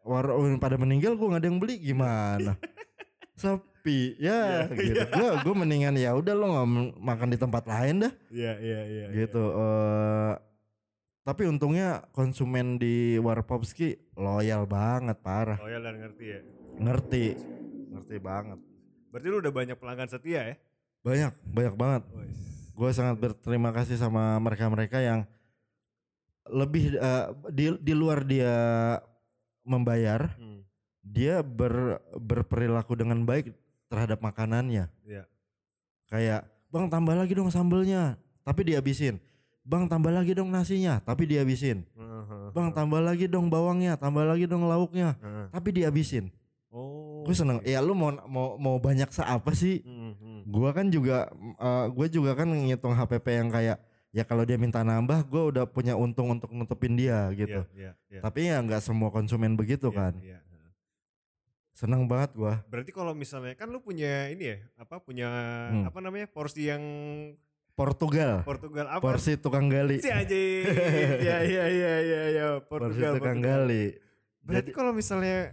[0.00, 2.54] warung pada meninggal gua nggak ada yang beli gimana?
[3.34, 5.00] Sepi ya Iya, gitu.
[5.12, 9.06] Gua gua mendingan ya udah lo nggak makan di tempat lain dah Iya, iya, iya.
[9.12, 9.42] gitu.
[9.52, 10.32] eh
[11.24, 15.56] tapi untungnya konsumen di Warpopski loyal banget parah.
[15.56, 16.40] Loyal dan ngerti ya.
[16.76, 17.24] Ngerti.
[17.96, 18.60] Ngerti banget.
[19.08, 20.56] Berarti lu udah banyak pelanggan setia ya?
[21.00, 22.02] Banyak, banyak banget.
[22.76, 25.24] Gue sangat berterima kasih sama mereka-mereka yang
[26.44, 28.52] lebih eh, di di luar dia
[29.64, 30.60] membayar, Hmm.
[31.00, 33.48] dia ber, berperilaku dengan baik
[33.88, 34.88] terhadap makanannya.
[35.04, 35.24] Iya.
[36.08, 39.16] Kayak, "Bang, tambah lagi dong sambelnya." Tapi dihabisin.
[39.64, 41.84] "Bang, tambah lagi dong nasinya." Tapi dihabisin.
[41.96, 45.46] Heeh, "Bang, tambah lagi dong bawangnya, tambah lagi dong lauknya." heeh.
[45.52, 46.28] Tapi dihabisin.
[46.74, 47.22] Oh.
[47.22, 47.62] Gue seneng.
[47.62, 47.70] oke.
[47.70, 49.80] Ya lu mau mau mau banyak seapa sih?
[49.86, 50.40] Hmm, hmm.
[50.50, 53.78] Gua kan juga eh, gue juga kan ngitung HPP yang kayak
[54.14, 57.92] ya kalau dia minta nambah gue udah punya untung untuk nutupin dia gitu Iya, iya,
[58.14, 58.20] iya.
[58.22, 60.38] tapi ya nggak semua konsumen begitu Iya, kan iya.
[61.74, 65.26] Seneng banget gue Berarti kalau misalnya kan lu punya ini ya, apa punya
[65.68, 65.84] Hmm.
[65.84, 66.82] apa namanya porsi yang
[67.72, 69.02] Portugal Portugal apa?
[69.02, 70.62] porsi tukang gali Si anjing.
[71.26, 71.94] Iya iya iya
[72.30, 73.12] iya porsi Portugal.
[73.18, 73.66] tukang Portugal.
[73.66, 73.84] gali
[74.40, 75.52] Berarti kalau misalnya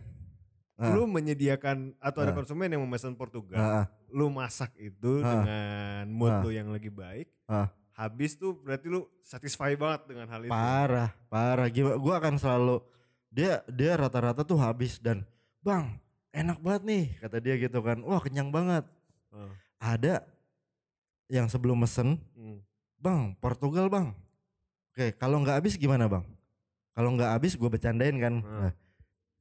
[0.76, 0.90] Ah.
[0.92, 2.36] lu menyediakan atau ada Ah.
[2.36, 5.30] konsumen yang memesan Portugal, Ah, ah, lu masak itu Ah.
[5.32, 6.42] dengan mood Ah.
[6.42, 7.70] lu yang lagi baik, ah.
[7.94, 10.50] habis tuh berarti lu satisfy banget dengan hal itu.
[10.50, 12.82] parah parah gue akan selalu
[13.28, 15.22] dia dia rata-rata tuh habis dan
[15.60, 16.02] bang
[16.32, 17.98] enak banget nih kata dia gitu kan.
[18.04, 18.84] Wah kenyang banget.
[19.32, 19.48] Ah.
[19.80, 20.28] ada
[21.32, 22.60] yang sebelum mesen Hmm.
[23.00, 24.12] bang Portugal bang.
[24.92, 26.26] Oke kalau nggak habis gimana bang?
[26.92, 28.44] Kalau nggak habis gue bercandain kan.
[28.44, 28.60] Hmm.
[28.68, 28.74] Nah,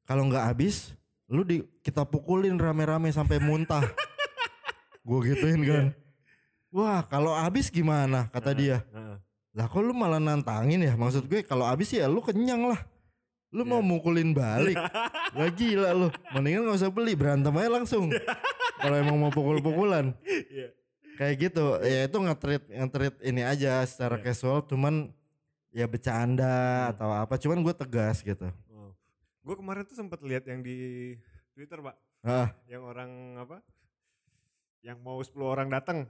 [0.07, 0.95] kalau nggak habis
[1.27, 3.83] lu di kita pukulin rame-rame sampai muntah.
[5.07, 5.85] Gue gituin kan.
[6.75, 8.27] Wah kalau habis gimana?
[8.31, 8.83] kata dia.
[8.91, 9.19] Ah.
[9.51, 10.95] lah kok lu malah nantangin ya?
[10.95, 12.79] Maksud gue kalau habis ya lu kenyang lah
[13.51, 13.89] lu mau Iya.
[13.89, 14.79] mukulin balik
[15.37, 18.07] lah gila lu mendingan gak usah beli berantem aja langsung
[18.81, 20.71] kalau emang mau pukul-pukulan Iya.
[21.17, 24.25] kayak gitu ya itu nge-treat nge-treat ini aja secara Iya.
[24.25, 25.11] casual cuman
[25.71, 26.91] ya bercanda Hmm.
[26.93, 28.95] atau apa cuman gue tegas gitu Oh.
[29.43, 31.15] Gue kemarin tuh sempat lihat yang di
[31.51, 31.97] Twitter, Pak.
[32.23, 33.59] ah Yang orang apa?
[34.81, 36.07] Yang mau 10 orang datang.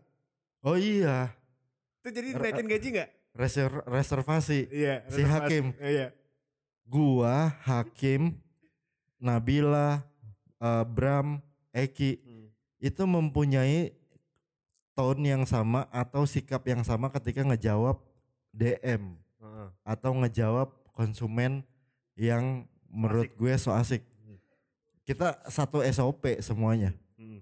[0.60, 1.32] oh iya
[1.98, 3.10] Itu jadi naikin gaji nggak?
[3.32, 4.94] reser- reservasi Iya.
[5.06, 5.24] Si reservasi.
[5.26, 5.64] Hakim.
[5.78, 6.06] Iya.
[6.90, 8.34] Gua Hakim
[9.16, 10.02] Nabila
[10.58, 11.38] eh, Bram
[11.70, 12.46] Eki Hmm.
[12.82, 13.94] itu mempunyai
[14.92, 18.02] tone yang sama atau sikap yang sama ketika ngejawab
[18.50, 19.68] DM Heeh.
[19.86, 21.62] atau ngejawab konsumen
[22.18, 24.02] yang menurut gue so asik.
[24.20, 24.36] Hmm.
[25.06, 26.90] Kita satu SOP semuanya.
[27.14, 27.38] Hmm.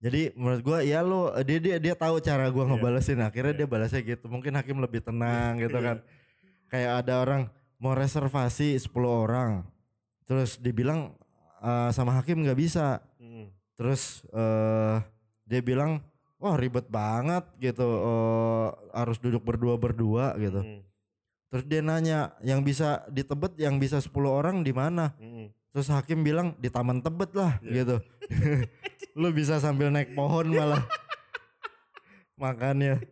[0.00, 2.70] Jadi menurut gue ya lo dia dia dia tahu cara gua Iya.
[2.74, 3.58] ngebalesin akhirnya Iya.
[3.62, 4.26] dia balasnya gitu.
[4.26, 5.86] Mungkin Hakim lebih tenang gitu Iya.
[5.86, 5.96] kan.
[6.66, 7.42] Kayak ada orang
[7.80, 9.64] mau reservasi 10 orang.
[10.28, 11.16] Terus dibilang
[11.58, 13.00] eh, sama Hakim nggak bisa.
[13.16, 13.48] Hmm.
[13.74, 14.96] Terus eh
[15.48, 15.98] dia bilang,
[16.38, 20.62] wah ribet banget gitu, eh, harus duduk berdua-berdua gitu.
[20.62, 20.84] Hmm.
[21.50, 25.10] Terus dia nanya, yang bisa di Tebet, yang bisa 10 orang di mana?
[25.18, 25.50] Hmm.
[25.74, 27.82] Terus Hakim bilang di Taman Tebet lah Iya.
[27.82, 27.96] gitu.
[29.20, 30.86] Lu bisa sambil naik pohon malah
[32.42, 33.02] makannya.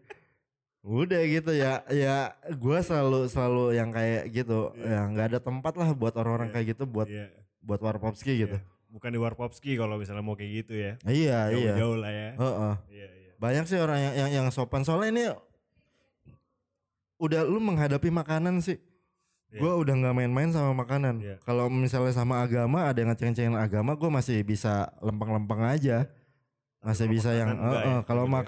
[0.87, 4.87] Udah gitu ya, ya gue selalu selalu yang kayak gitu, Iya.
[4.87, 6.55] ya nggak ada tempat lah buat orang-orang Iya.
[6.55, 7.29] kayak gitu, buat Iya.
[7.61, 8.57] buat warpopski gitu.
[8.57, 8.77] Iya.
[8.89, 10.97] Bukan di Warpopski kalau misalnya mau kayak gitu ya.
[11.05, 11.77] Iya iya.
[11.77, 12.31] Jauh-jauh lah ya.
[12.41, 12.75] Heeh.
[12.89, 13.33] Iya, iya.
[13.37, 15.25] Banyak sih orang yang yang, yang sopan soalnya ini
[17.21, 18.81] udah lu menghadapi makanan sih.
[19.53, 19.61] Iya.
[19.61, 21.21] Gue udah nggak main-main sama makanan.
[21.21, 21.37] Iya.
[21.45, 26.09] Kalau misalnya sama agama ada yang ngeceng-cengin agama, gue masih bisa lempeng-lempeng aja.
[26.81, 28.39] Masih kalau bisa yang makanan enggak eh, eh, ya, kalau gitu ya.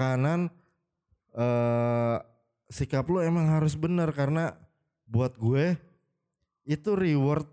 [1.33, 2.17] Eh
[2.71, 4.55] sikap lu emang harus benar karena
[5.05, 5.75] buat gue
[6.65, 7.47] itu reward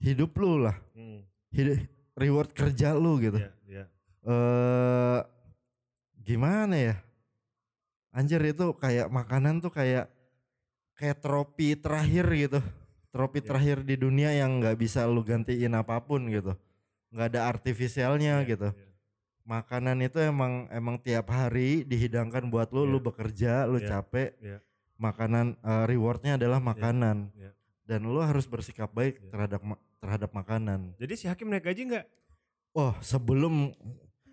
[0.00, 0.76] hidup lu lah.
[0.96, 1.24] Hmm.
[1.52, 1.84] Hidup,
[2.16, 3.36] reward kerja lu gitu.
[3.36, 3.84] Iya, iya.
[4.24, 5.20] eh
[6.24, 6.96] gimana ya?
[8.12, 10.08] Anjir itu kayak makanan tuh kayak
[10.96, 12.60] kayak trofi terakhir gitu.
[13.12, 13.46] Trofi Iya.
[13.48, 16.56] terakhir di dunia yang nggak bisa lu gantiin apa pun gitu.
[17.08, 18.68] nggak ada artifisialnya Iya, gitu.
[18.68, 18.87] iya.
[19.48, 22.92] Makanan itu emang emang tiap hari dihidangkan buat lu, Iya.
[22.92, 24.30] lu bekerja, lu Iya, capek.
[24.44, 24.58] iya.
[25.00, 27.32] Makanan eh, rewardnya adalah makanan.
[27.32, 27.56] iya.
[27.88, 29.32] Dan lu harus bersikap baik Iya.
[29.32, 29.60] terhadap
[29.98, 30.92] terhadap makanan.
[31.00, 32.04] Jadi si Hakim naik gaji nggak?
[32.76, 33.72] Oh, sebelum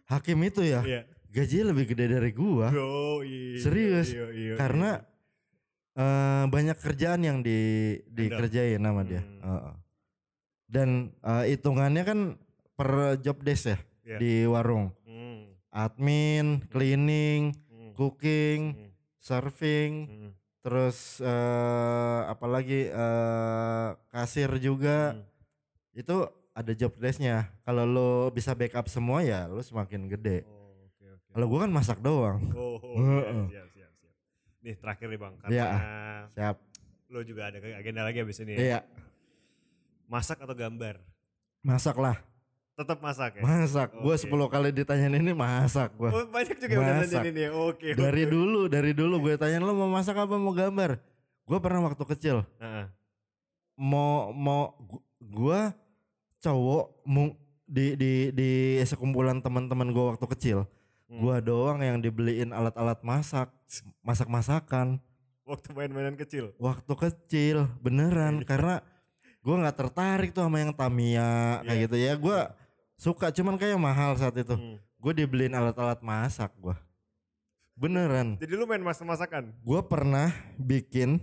[0.03, 1.01] hakim itu ya, Iya.
[1.31, 2.67] gajinya lebih gede dari gua.
[2.75, 4.99] Oh, iya, Serius, iya, iya, karena
[5.95, 7.55] eh, banyak kerjaan yang di
[8.11, 9.23] dikerjain sama dia.
[9.23, 9.39] Hmm.
[9.39, 9.73] Heeh.
[10.67, 10.89] Dan
[11.23, 12.19] eh, hitungannya kan
[12.75, 14.17] per job desk ya Iya.
[14.19, 14.91] di warung.
[15.75, 18.89] Hmm, Admin, cleaning, hmm, cooking, hmm,
[19.19, 20.31] serving, hmm,
[20.63, 25.11] terus eh, apalagi eh, kasir juga.
[25.13, 25.27] hmm.
[25.93, 26.15] Itu
[26.51, 27.51] ada job desknya.
[27.61, 30.43] Kalau lo bisa backup semua ya lo semakin gede.
[30.43, 31.27] Oh, oke, oke.
[31.29, 32.39] Kalau gua kan masak doang.
[32.51, 32.95] Oh, oh,
[33.51, 34.13] iya, siap, siap, siap.
[34.63, 35.67] Nih terakhir nih bang, karena Iya.
[36.31, 36.57] Siap.
[37.05, 38.59] lo juga ada agenda lagi abis ini ya.
[38.59, 38.79] Iya,
[40.05, 41.03] Masak atau gambar?
[41.61, 42.17] masak lah.
[42.75, 43.41] Tetap masak ya?
[43.41, 43.89] Masak.
[43.95, 44.27] Gua Oke.
[44.27, 46.11] 10 kali ditanyain ini masak gua.
[46.11, 47.07] Oh, banyak juga yang udah Masak.
[47.07, 47.51] nanyain ini ya.
[47.53, 47.87] Oke.
[47.91, 48.31] Dari oke.
[48.31, 50.99] dulu, dari dulu gue tanyain lo mau masak apa mau gambar.
[51.41, 52.85] Gue pernah waktu kecil Heeh.
[53.75, 55.71] mau mau gu- gua
[56.37, 57.31] cowok mu,
[57.65, 58.49] di di di
[58.81, 60.57] sekumpulan teman-teman gue waktu kecil.
[61.05, 61.21] Hmm.
[61.21, 63.47] Gua doang yang dibeliin alat-alat masak,
[64.01, 64.97] masak-masakan
[65.43, 66.51] Waktu main-mainan kecil.
[66.57, 68.81] waktu kecil beneran karena
[69.39, 71.83] gua nggak tertarik tuh sama yang Tamiya kayak Iya.
[71.85, 72.13] gitu ya.
[72.15, 72.39] Gua
[72.95, 74.55] suka cuman kayak mahal saat itu.
[74.55, 74.77] Hmm.
[74.97, 76.75] Gue dibeliin alat-alat masak gua.
[77.75, 78.39] Beneran.
[78.39, 79.51] Jadi lu main masak-masakan?
[79.61, 81.19] Gue pernah bikin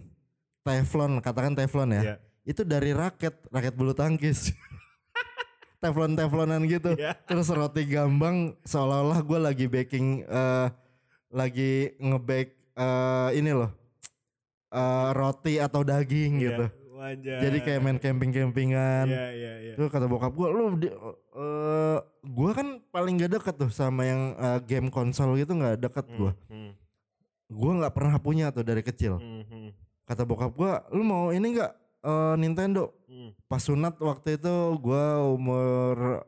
[0.61, 2.03] teflon, katakan teflon ya.
[2.03, 2.17] Iya.
[2.45, 4.53] Itu dari raket, raket bulu tangkis.
[5.83, 6.95] Teflon-teflonan gitu.
[6.95, 7.19] Iya.
[7.27, 10.69] Terus roti gambang seolah-olah gue lagi baking, eh,
[11.27, 13.71] lagi nge-bake eh, ini loh.
[14.71, 16.45] eh, roti atau daging Iya.
[16.47, 16.67] gitu.
[17.19, 19.11] Jadi kayak main camping-campingan.
[19.11, 19.75] Iya, iya, iya.
[19.75, 20.87] Terus kata bokap gue, lu di,
[21.33, 26.07] eh, gue kan paling gak deket tuh sama yang eh, game konsol gitu nggak deket
[26.13, 26.33] gue.
[26.49, 26.73] Hmm,
[27.53, 29.21] Gue nggak pernah punya tuh dari kecil.
[29.21, 29.69] hmm, hmm,
[30.09, 31.73] Kata bokap gue, lu mau ini nggak
[32.05, 32.93] eh, Nintendo?
[33.09, 36.25] hmm, Pas sunat waktu itu gue umur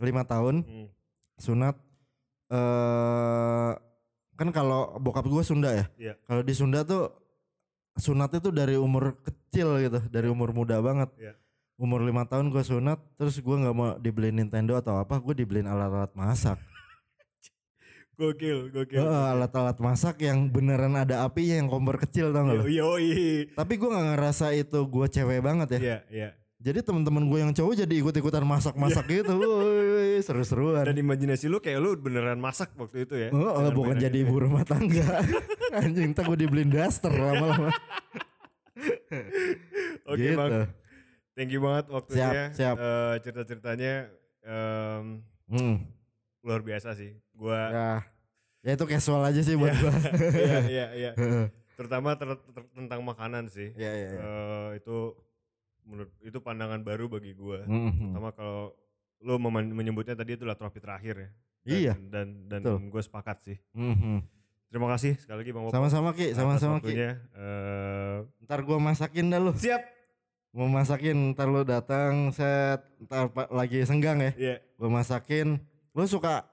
[0.00, 0.88] lima tahun hmm.
[1.38, 1.76] sunat.
[2.52, 3.72] eh
[4.34, 5.86] kan kalau bokap gue Sunda ya.
[5.96, 6.14] Iya.
[6.26, 7.08] Kalau di Sunda tuh
[7.94, 11.08] sunat itu dari umur kecil gitu, dari umur muda banget.
[11.16, 11.32] Iya.
[11.74, 15.66] Umur lima tahun gue sunat, terus gue nggak mau dibeliin Nintendo atau apa, gue dibeliin
[15.66, 16.58] alat-alat masak.
[18.18, 19.02] Gokil, gokil.
[19.02, 22.64] Alat-alat masak yang beneran ada apinya yang kompor kecil tau gak lo?
[22.70, 23.50] Yoi.
[23.58, 25.80] Tapi gue nggak ngerasa itu gue cewek banget ya.
[25.82, 26.30] Iya, iya.
[26.64, 29.34] Jadi teman-teman gue yang cowok jadi ikut-ikutan masak-masak gitu.
[29.36, 30.86] Woi, seru-seruan.
[30.86, 33.28] Dan imajinasi lu kayak lu beneran masak waktu itu ya.
[33.34, 34.30] Oh, oh, bukan jadi itu.
[34.30, 35.20] ibu rumah tangga.
[35.82, 37.68] Anjing, ntar gue dibeliin daster lama-lama.
[40.08, 40.38] Oke gitu.
[40.38, 40.70] bang,
[41.34, 42.50] thank you banget waktunya.
[42.50, 42.76] Siap, siap.
[42.76, 43.92] Eh, cerita-ceritanya
[44.40, 45.04] em,
[45.44, 45.76] Hmm,
[46.40, 47.12] luar biasa sih.
[47.30, 47.90] Gua, ya.
[48.62, 49.92] ya itu casual aja sih buat gue.
[50.40, 51.10] iya, iya, iya.
[51.76, 53.74] Terutama ter- ter- tentang makanan sih.
[53.74, 54.20] Iya, iya, iya.
[54.20, 55.12] Eh, itu
[55.84, 57.60] menurut itu pandangan baru bagi gua.
[57.62, 58.16] Mhm.
[58.16, 58.72] Pertama kalau
[59.20, 61.30] lu meman- menyebutnya tadi itulah trofi terakhir ya.
[61.60, 61.94] Dan, Iya.
[62.08, 62.76] Dan dan Betul.
[62.88, 63.56] gue sepakat sih.
[63.72, 64.20] Mhm.
[64.68, 65.70] Terima kasih sekali lagi Bang.
[65.70, 66.92] Sama-sama Ki, sama-sama Ki.
[66.92, 67.14] Eh,
[68.42, 69.52] Ntar gue masakin dah lu.
[69.54, 69.80] siap.
[70.54, 74.32] Mau masakin, ntar lu datang set, ntar lagi senggang ya.
[74.38, 74.56] Iya.
[74.78, 75.58] Gue masakin.
[75.90, 76.46] Lu suka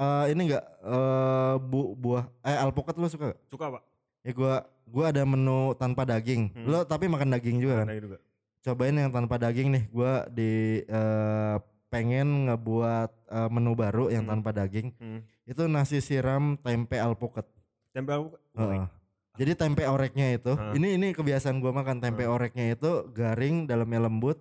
[0.00, 3.40] eh, ini enggak eh bu buah eh alpukat lu suka gak?
[3.46, 3.82] Suka Pak.
[4.24, 4.54] Ya gua
[4.88, 6.56] gua ada menu tanpa daging.
[6.56, 6.64] Hmm.
[6.64, 7.92] Lu tapi makan daging juga kan?
[7.92, 8.18] Nah, juga.
[8.64, 9.84] Cobain yang tanpa daging nih.
[9.92, 11.56] Gua di eh,
[11.92, 14.40] pengen ngebuat eh, menu baru yang Hmm.
[14.40, 14.88] tanpa daging.
[14.96, 15.20] Hmm.
[15.44, 17.44] Itu nasi siram tempe alpukat.
[17.92, 18.40] Tempe alpukat.
[18.56, 18.88] Heeh.
[19.34, 20.78] Jadi tempe oreknya itu, Heeh.
[20.78, 22.30] ini ini kebiasaan gua makan tempe Heeh.
[22.30, 24.38] oreknya itu garing, dalamnya lembut,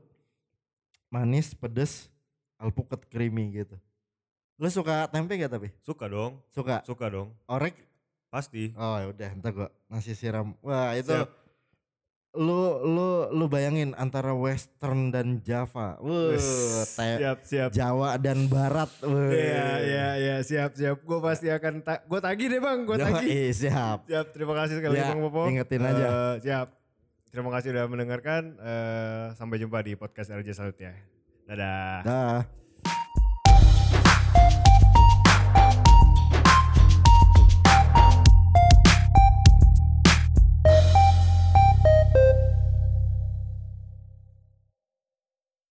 [1.10, 2.14] manis, pedes,
[2.62, 3.74] alpukat creamy gitu.
[4.62, 5.74] Lu suka tempe gak tapi?
[5.82, 6.38] Suka dong.
[6.54, 6.86] Suka.
[6.86, 7.34] Suka dong.
[7.50, 7.74] Orek?
[8.30, 8.70] Pasti.
[8.78, 10.54] Oh ya udah, ntar gua nasi siram.
[10.62, 11.30] Wah itu Siap.
[12.34, 16.02] Lu lu lu bayangin antara western dan Java.
[16.02, 16.34] Wuh,
[16.84, 17.70] siap, siap.
[17.70, 18.90] Jawa dan barat.
[19.06, 20.98] Iya, iya, iya, siap, siap.
[21.00, 23.30] Gue pasti akan ta gue tagih deh bang, gue tagih.
[23.30, 24.10] eh, siap.
[24.10, 25.46] Siap, terima kasih sekali Ya, Bang Popo.
[25.46, 26.06] ingetin aja.
[26.06, 26.68] Eh, siap.
[27.30, 28.42] Terima kasih udah mendengarkan.
[28.58, 30.94] Eh, sampai jumpa di podcast RJ selanjutnya.
[31.46, 32.02] Dadah.
[32.02, 32.42] Dah.